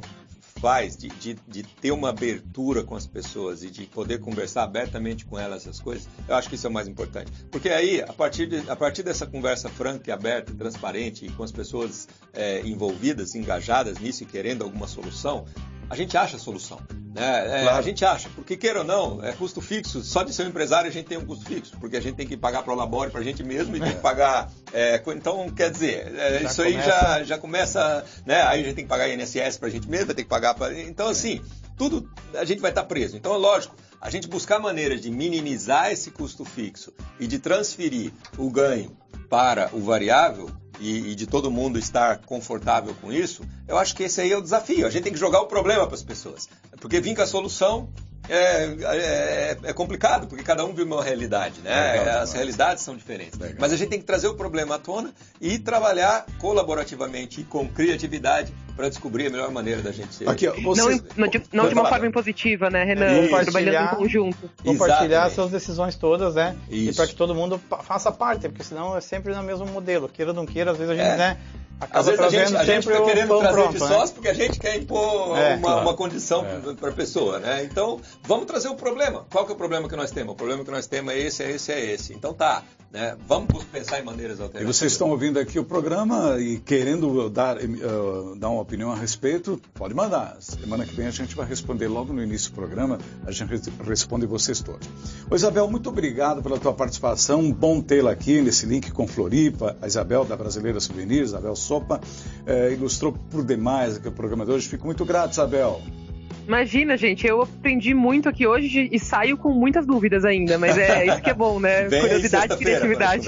faz, 0.61 0.95
de, 0.95 1.09
de, 1.09 1.33
de, 1.47 1.63
ter 1.63 1.91
uma 1.91 2.09
abertura 2.09 2.83
com 2.83 2.95
as 2.95 3.07
pessoas 3.07 3.63
e 3.63 3.71
de 3.71 3.87
poder 3.87 4.19
conversar 4.19 4.63
abertamente 4.63 5.25
com 5.25 5.37
elas 5.37 5.63
essas 5.63 5.79
coisas, 5.79 6.07
eu 6.27 6.35
acho 6.35 6.47
que 6.47 6.55
isso 6.55 6.67
é 6.67 6.69
o 6.69 6.73
mais 6.73 6.87
importante. 6.87 7.31
Porque 7.51 7.69
aí, 7.69 7.99
a 8.01 8.13
partir, 8.13 8.45
de, 8.45 8.69
a 8.69 8.75
partir 8.75 9.01
dessa 9.01 9.25
conversa 9.25 9.69
franca, 9.69 10.13
aberta, 10.13 10.53
transparente 10.53 11.25
e 11.25 11.31
com 11.31 11.43
as 11.43 11.51
pessoas 11.51 12.07
é, 12.31 12.61
envolvidas, 12.61 13.33
engajadas 13.33 13.97
nisso 13.97 14.21
e 14.21 14.25
querendo 14.25 14.63
alguma 14.63 14.87
solução, 14.87 15.45
a 15.91 15.95
gente 15.95 16.17
acha 16.17 16.37
a 16.37 16.39
solução. 16.39 16.79
Né? 17.13 17.59
É, 17.59 17.63
claro. 17.63 17.77
A 17.77 17.81
gente 17.81 18.05
acha, 18.05 18.29
porque 18.33 18.55
queira 18.55 18.79
ou 18.79 18.85
não, 18.85 19.21
é 19.21 19.33
custo 19.33 19.59
fixo. 19.59 20.01
Só 20.01 20.23
de 20.23 20.33
ser 20.33 20.43
um 20.43 20.47
empresário 20.47 20.89
a 20.89 20.93
gente 20.93 21.05
tem 21.05 21.17
um 21.17 21.25
custo 21.25 21.43
fixo, 21.43 21.75
porque 21.81 21.97
a 21.97 22.01
gente 22.01 22.15
tem 22.15 22.25
que 22.25 22.37
pagar 22.37 22.63
para 22.63 22.71
o 22.73 22.77
labore 22.77 23.11
para 23.11 23.19
a 23.19 23.23
gente 23.23 23.43
mesmo 23.43 23.75
e 23.75 23.79
tem 23.81 23.91
que 23.91 23.99
pagar. 23.99 24.49
É, 24.71 25.03
então, 25.07 25.49
quer 25.49 25.69
dizer, 25.69 26.15
é, 26.15 26.43
isso 26.43 26.61
aí 26.61 26.81
já, 26.81 27.23
já 27.25 27.37
começa. 27.37 28.05
Né? 28.25 28.41
Aí 28.41 28.61
a 28.61 28.63
gente 28.63 28.75
tem 28.75 28.85
que 28.85 28.89
pagar 28.89 29.09
INSS 29.09 29.57
para 29.57 29.67
a 29.67 29.71
gente 29.71 29.89
mesmo, 29.89 30.05
vai 30.05 30.15
ter 30.15 30.23
que 30.23 30.29
pagar 30.29 30.53
para. 30.53 30.79
Então, 30.79 31.09
assim, 31.09 31.41
tudo 31.77 32.09
a 32.35 32.45
gente 32.45 32.61
vai 32.61 32.71
estar 32.71 32.83
tá 32.83 32.87
preso. 32.87 33.17
Então, 33.17 33.37
lógico, 33.37 33.75
a 33.99 34.09
gente 34.09 34.29
buscar 34.29 34.59
maneiras 34.59 35.01
de 35.01 35.11
minimizar 35.11 35.91
esse 35.91 36.09
custo 36.09 36.45
fixo 36.45 36.93
e 37.19 37.27
de 37.27 37.37
transferir 37.37 38.13
o 38.37 38.49
ganho 38.49 38.95
para 39.29 39.69
o 39.73 39.81
variável 39.81 40.49
e, 40.81 41.11
e, 41.11 41.15
de 41.15 41.27
todo 41.27 41.51
mundo 41.51 41.77
estar 41.77 42.17
confortável 42.19 42.95
com 42.99 43.13
isso, 43.13 43.43
eu 43.67 43.77
acho 43.77 43.95
que 43.95 44.03
esse 44.03 44.19
aí 44.19 44.31
é 44.31 44.37
o 44.37 44.41
desafio. 44.41 44.87
A 44.87 44.89
gente 44.89 45.03
tem 45.03 45.13
que 45.13 45.19
jogar 45.19 45.39
o 45.41 45.45
problema 45.45 45.85
para 45.85 45.95
as 45.95 46.03
pessoas. 46.03 46.49
Porque 46.79 46.99
vir 46.99 47.15
com 47.15 47.21
a 47.21 47.27
solução 47.27 47.87
é, 48.31 48.75
é, 48.81 49.57
é, 49.61 49.73
complicado, 49.73 50.25
porque 50.25 50.41
cada 50.41 50.63
um 50.63 50.69
vive 50.69 50.83
uma 50.83 51.03
realidade, 51.03 51.59
né? 51.61 51.99
Legal, 51.99 52.21
As 52.21 52.31
realidades 52.31 52.81
são 52.81 52.95
diferentes. 52.95 53.37
Legal. 53.37 53.57
Mas 53.59 53.73
a 53.73 53.75
gente 53.75 53.89
tem 53.89 53.99
que 53.99 54.05
trazer 54.05 54.27
o 54.27 54.35
problema 54.35 54.75
à 54.75 54.79
tona 54.79 55.13
e 55.41 55.59
trabalhar 55.59 56.25
colaborativamente 56.39 57.41
e 57.41 57.43
com 57.43 57.67
criatividade 57.67 58.53
para 58.75 58.87
descobrir 58.87 59.27
a 59.27 59.29
melhor 59.29 59.51
maneira 59.51 59.81
da 59.81 59.91
gente 59.91 60.15
ser. 60.15 60.29
Aqui, 60.29 60.47
vocês... 60.61 61.01
Não, 61.01 61.09
não, 61.17 61.27
de, 61.27 61.43
não 61.51 61.67
de 61.67 61.73
uma 61.73 61.89
forma 61.89 62.07
impositiva, 62.07 62.69
né, 62.69 62.85
Renan? 62.85 63.27
Trabalhando 63.27 63.93
em 63.93 63.95
conjunto. 63.97 64.49
Compartilhar 64.63 65.05
Exatamente. 65.05 65.35
suas 65.35 65.51
decisões 65.51 65.95
todas, 65.95 66.35
né? 66.35 66.55
Isso. 66.69 66.91
E 66.91 66.95
para 66.95 67.07
que 67.07 67.15
todo 67.15 67.35
mundo 67.35 67.59
faça 67.83 68.11
parte, 68.13 68.47
porque 68.47 68.63
senão 68.63 68.95
é 68.95 69.01
sempre 69.01 69.33
no 69.33 69.43
mesmo 69.43 69.65
modelo. 69.65 70.07
Queira 70.07 70.31
ou 70.31 70.35
não 70.35 70.45
queira, 70.45 70.71
às 70.71 70.77
vezes 70.77 70.91
a 70.91 70.95
gente, 70.95 71.05
é. 71.05 71.17
né? 71.17 71.37
Às 71.89 72.05
vezes 72.05 72.21
a 72.21 72.29
gente, 72.29 72.55
a 72.55 72.63
gente 72.63 72.87
está 72.87 73.03
querendo 73.03 73.39
trazer 73.39 73.53
pronto, 73.53 73.73
de 73.73 73.79
né? 73.79 73.87
sócio 73.87 74.15
porque 74.15 74.29
a 74.29 74.33
gente 74.33 74.59
quer 74.59 74.77
impor 74.77 75.37
é, 75.37 75.55
uma, 75.55 75.61
claro. 75.61 75.81
uma, 75.81 75.93
condição 75.95 76.45
é. 76.45 76.73
para 76.73 76.89
a 76.89 76.93
pessoa, 76.93 77.39
né? 77.39 77.63
Então, 77.63 77.99
vamos 78.23 78.45
trazer 78.45 78.69
o 78.69 78.75
problema. 78.75 79.25
Qual 79.31 79.45
que 79.45 79.51
é 79.51 79.55
o 79.55 79.57
problema 79.57 79.89
que 79.89 79.95
nós 79.95 80.11
temos? 80.11 80.33
O 80.33 80.35
problema 80.35 80.63
que 80.63 80.71
nós 80.71 80.85
temos 80.87 81.13
é 81.13 81.19
esse, 81.19 81.43
é 81.43 81.51
esse, 81.51 81.71
é 81.71 81.93
esse. 81.93 82.13
Então 82.13 82.33
tá, 82.33 82.63
né? 82.91 83.15
Vamos 83.25 83.63
pensar 83.65 83.99
em 83.99 84.03
maneiras 84.03 84.41
alternativas. 84.41 84.75
E 84.75 84.79
vocês 84.79 84.91
estão 84.91 85.09
ouvindo 85.09 85.39
aqui 85.39 85.57
o 85.57 85.63
programa 85.63 86.37
e 86.39 86.59
querendo 86.59 87.29
dar, 87.29 87.57
uh, 87.57 88.35
dar 88.35 88.49
uma 88.49 88.61
opinião 88.61 88.91
a 88.91 88.95
respeito, 88.95 89.59
pode 89.73 89.93
mandar. 89.93 90.35
Semana 90.41 90.85
que 90.85 90.93
vem 90.93 91.07
a 91.07 91.11
gente 91.11 91.33
vai 91.35 91.45
responder 91.45 91.87
logo 91.87 92.11
no 92.11 92.21
início 92.21 92.51
do 92.51 92.55
programa, 92.55 92.99
a 93.25 93.31
gente 93.31 93.71
responde 93.83 94.25
vocês 94.25 94.61
todos. 94.61 94.87
Ô 95.29 95.35
Isabel, 95.35 95.69
muito 95.69 95.89
obrigado 95.89 96.43
pela 96.43 96.59
tua 96.59 96.73
participação, 96.73 97.49
bom 97.51 97.81
tê-la 97.81 98.11
aqui 98.11 98.41
nesse 98.41 98.65
link 98.65 98.91
com 98.91 99.07
Floripa, 99.07 99.77
a 99.81 99.87
Isabel 99.87 100.25
da 100.25 100.35
Brasileira 100.35 100.79
Souvenirs, 100.79 101.29
Isabel 101.29 101.55
Sopa, 101.71 102.01
é, 102.45 102.73
ilustrou 102.73 103.13
por 103.13 103.45
demais 103.45 103.95
aqui 103.95 104.09
o 104.09 104.11
programa 104.11 104.45
de 104.45 104.51
hoje. 104.51 104.67
Fico 104.67 104.85
muito 104.85 105.05
grato, 105.05 105.31
Isabel. 105.31 105.81
Imagina, 106.45 106.97
gente, 106.97 107.25
eu 107.25 107.43
aprendi 107.43 107.93
muito 107.93 108.27
aqui 108.27 108.45
hoje 108.45 108.89
e 108.91 108.99
saio 108.99 109.37
com 109.37 109.53
muitas 109.53 109.85
dúvidas 109.85 110.25
ainda, 110.25 110.57
mas 110.57 110.77
é 110.77 111.05
isso 111.07 111.21
que 111.21 111.29
é 111.29 111.33
bom, 111.33 111.61
né? 111.61 111.87
Bem 111.87 112.01
Curiosidade 112.01 112.55
e 112.55 112.57
criatividade. 112.57 113.27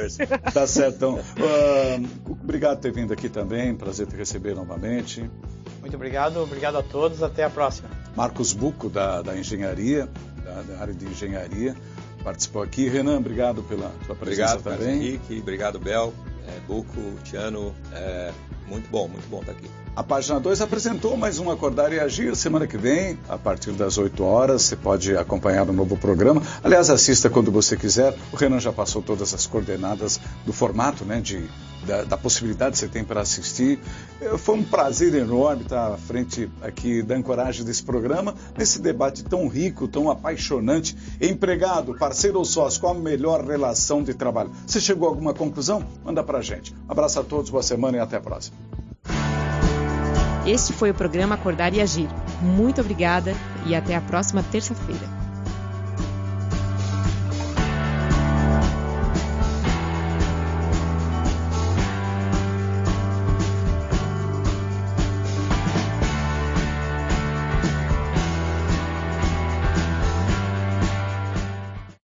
Tá 0.54 0.68
certo, 0.68 0.96
então. 0.96 1.14
Uh, 1.16 2.32
obrigado 2.42 2.76
por 2.78 2.82
ter 2.82 2.92
vindo 2.92 3.14
aqui 3.14 3.30
também, 3.30 3.74
prazer 3.74 4.08
te 4.08 4.16
receber 4.18 4.54
novamente. 4.56 5.30
Muito 5.80 5.96
obrigado, 5.96 6.42
obrigado 6.42 6.78
a 6.78 6.84
todos, 6.84 7.24
até 7.24 7.46
a 7.46 7.50
próxima. 7.50 7.88
Marcos 8.14 8.52
Buco, 8.52 8.90
da, 8.90 9.22
da 9.22 9.38
engenharia, 9.38 10.10
da, 10.44 10.62
da, 10.64 10.82
área 10.82 10.94
de 10.94 11.06
engenharia, 11.06 11.78
participou 12.26 12.62
aqui. 12.62 12.90
Renan, 12.90 13.20
obrigado 13.20 13.64
pela 13.64 13.90
sua 14.06 14.16
presença 14.16 14.58
obrigado, 14.58 14.80
também. 14.80 14.98
Henrique, 14.98 15.40
obrigado, 15.40 15.80
Bel, 15.80 16.14
é, 16.48 16.60
Buco, 16.68 17.00
Tiano, 17.24 17.74
é, 17.94 18.32
muito 18.68 18.90
bom, 18.90 19.08
muito 19.08 19.28
bom 19.30 19.40
estar 19.40 19.54
aqui. 19.54 19.83
A 19.96 20.02
página 20.02 20.40
2 20.40 20.60
apresentou 20.60 21.16
mais 21.16 21.38
um 21.38 21.52
Acordar 21.52 21.94
e 21.94 22.00
Agir. 22.00 22.36
Semana 22.36 22.66
que 22.66 22.80
vem, 22.80 23.16
a 23.30 23.38
partir 23.38 23.74
das 23.74 23.96
8 23.96 24.24
horas, 24.24 24.64
você 24.64 24.76
pode 24.76 25.16
acompanhar 25.16 25.70
o 25.70 25.72
novo 25.72 25.96
programa. 25.96 26.42
Aliás, 26.64 26.90
assista 26.90 27.30
quando 27.30 27.52
você 27.52 27.78
quiser. 27.78 28.18
O 28.32 28.36
Renan 28.36 28.60
já 28.60 28.74
passou 28.74 29.04
todas 29.04 29.36
as 29.36 29.46
coordenadas 29.46 30.20
do 30.48 30.52
formato, 30.52 31.06
né, 31.06 31.22
de, 31.22 31.48
da, 31.86 32.06
da 32.06 32.18
possibilidade 32.18 32.72
que 32.72 32.80
você 32.80 32.88
tem 32.88 33.04
para 33.04 33.22
assistir. 33.22 33.80
Eh, 34.20 34.36
foi 34.36 34.56
um 34.56 34.64
prazer 34.64 35.14
enorme 35.14 35.62
estar 35.62 35.94
à 35.94 35.98
frente 35.98 36.50
aqui 36.64 37.04
da 37.04 37.14
ancoragem 37.14 37.64
desse 37.64 37.84
programa, 37.84 38.34
nesse 38.58 38.82
debate 38.82 39.24
tão 39.24 39.48
rico, 39.48 39.88
tão 39.88 40.10
apaixonante. 40.10 40.98
Empregado, 41.22 41.94
parceiro 42.00 42.40
ou 42.40 42.46
sócio, 42.46 42.82
qual 42.82 42.96
a 42.96 43.00
melhor 43.00 43.46
relação 43.46 44.02
de 44.02 44.16
trabalho? 44.16 44.50
Você 44.66 44.82
chegou 44.82 45.08
a 45.08 45.12
alguma 45.12 45.36
conclusão? 45.36 45.86
Manda 46.04 46.24
para 46.24 46.42
gente. 46.42 46.74
Um 46.90 46.92
abraço 46.92 47.20
a 47.20 47.24
todos, 47.24 47.52
boa 47.52 47.62
semana 47.62 47.98
e 47.98 48.00
até 48.00 48.18
a 48.18 48.22
próxima. 48.22 48.58
Este 50.46 50.74
foi 50.74 50.92
o 50.92 50.94
programa 50.94 51.36
Acordar 51.36 51.74
e 51.74 51.82
Agir. 51.82 52.10
Muito 52.42 52.82
obrigada 52.82 53.34
e 53.66 53.74
até 53.74 53.96
a 53.96 54.02
próxima 54.02 54.44
terça-feira. 54.44 55.23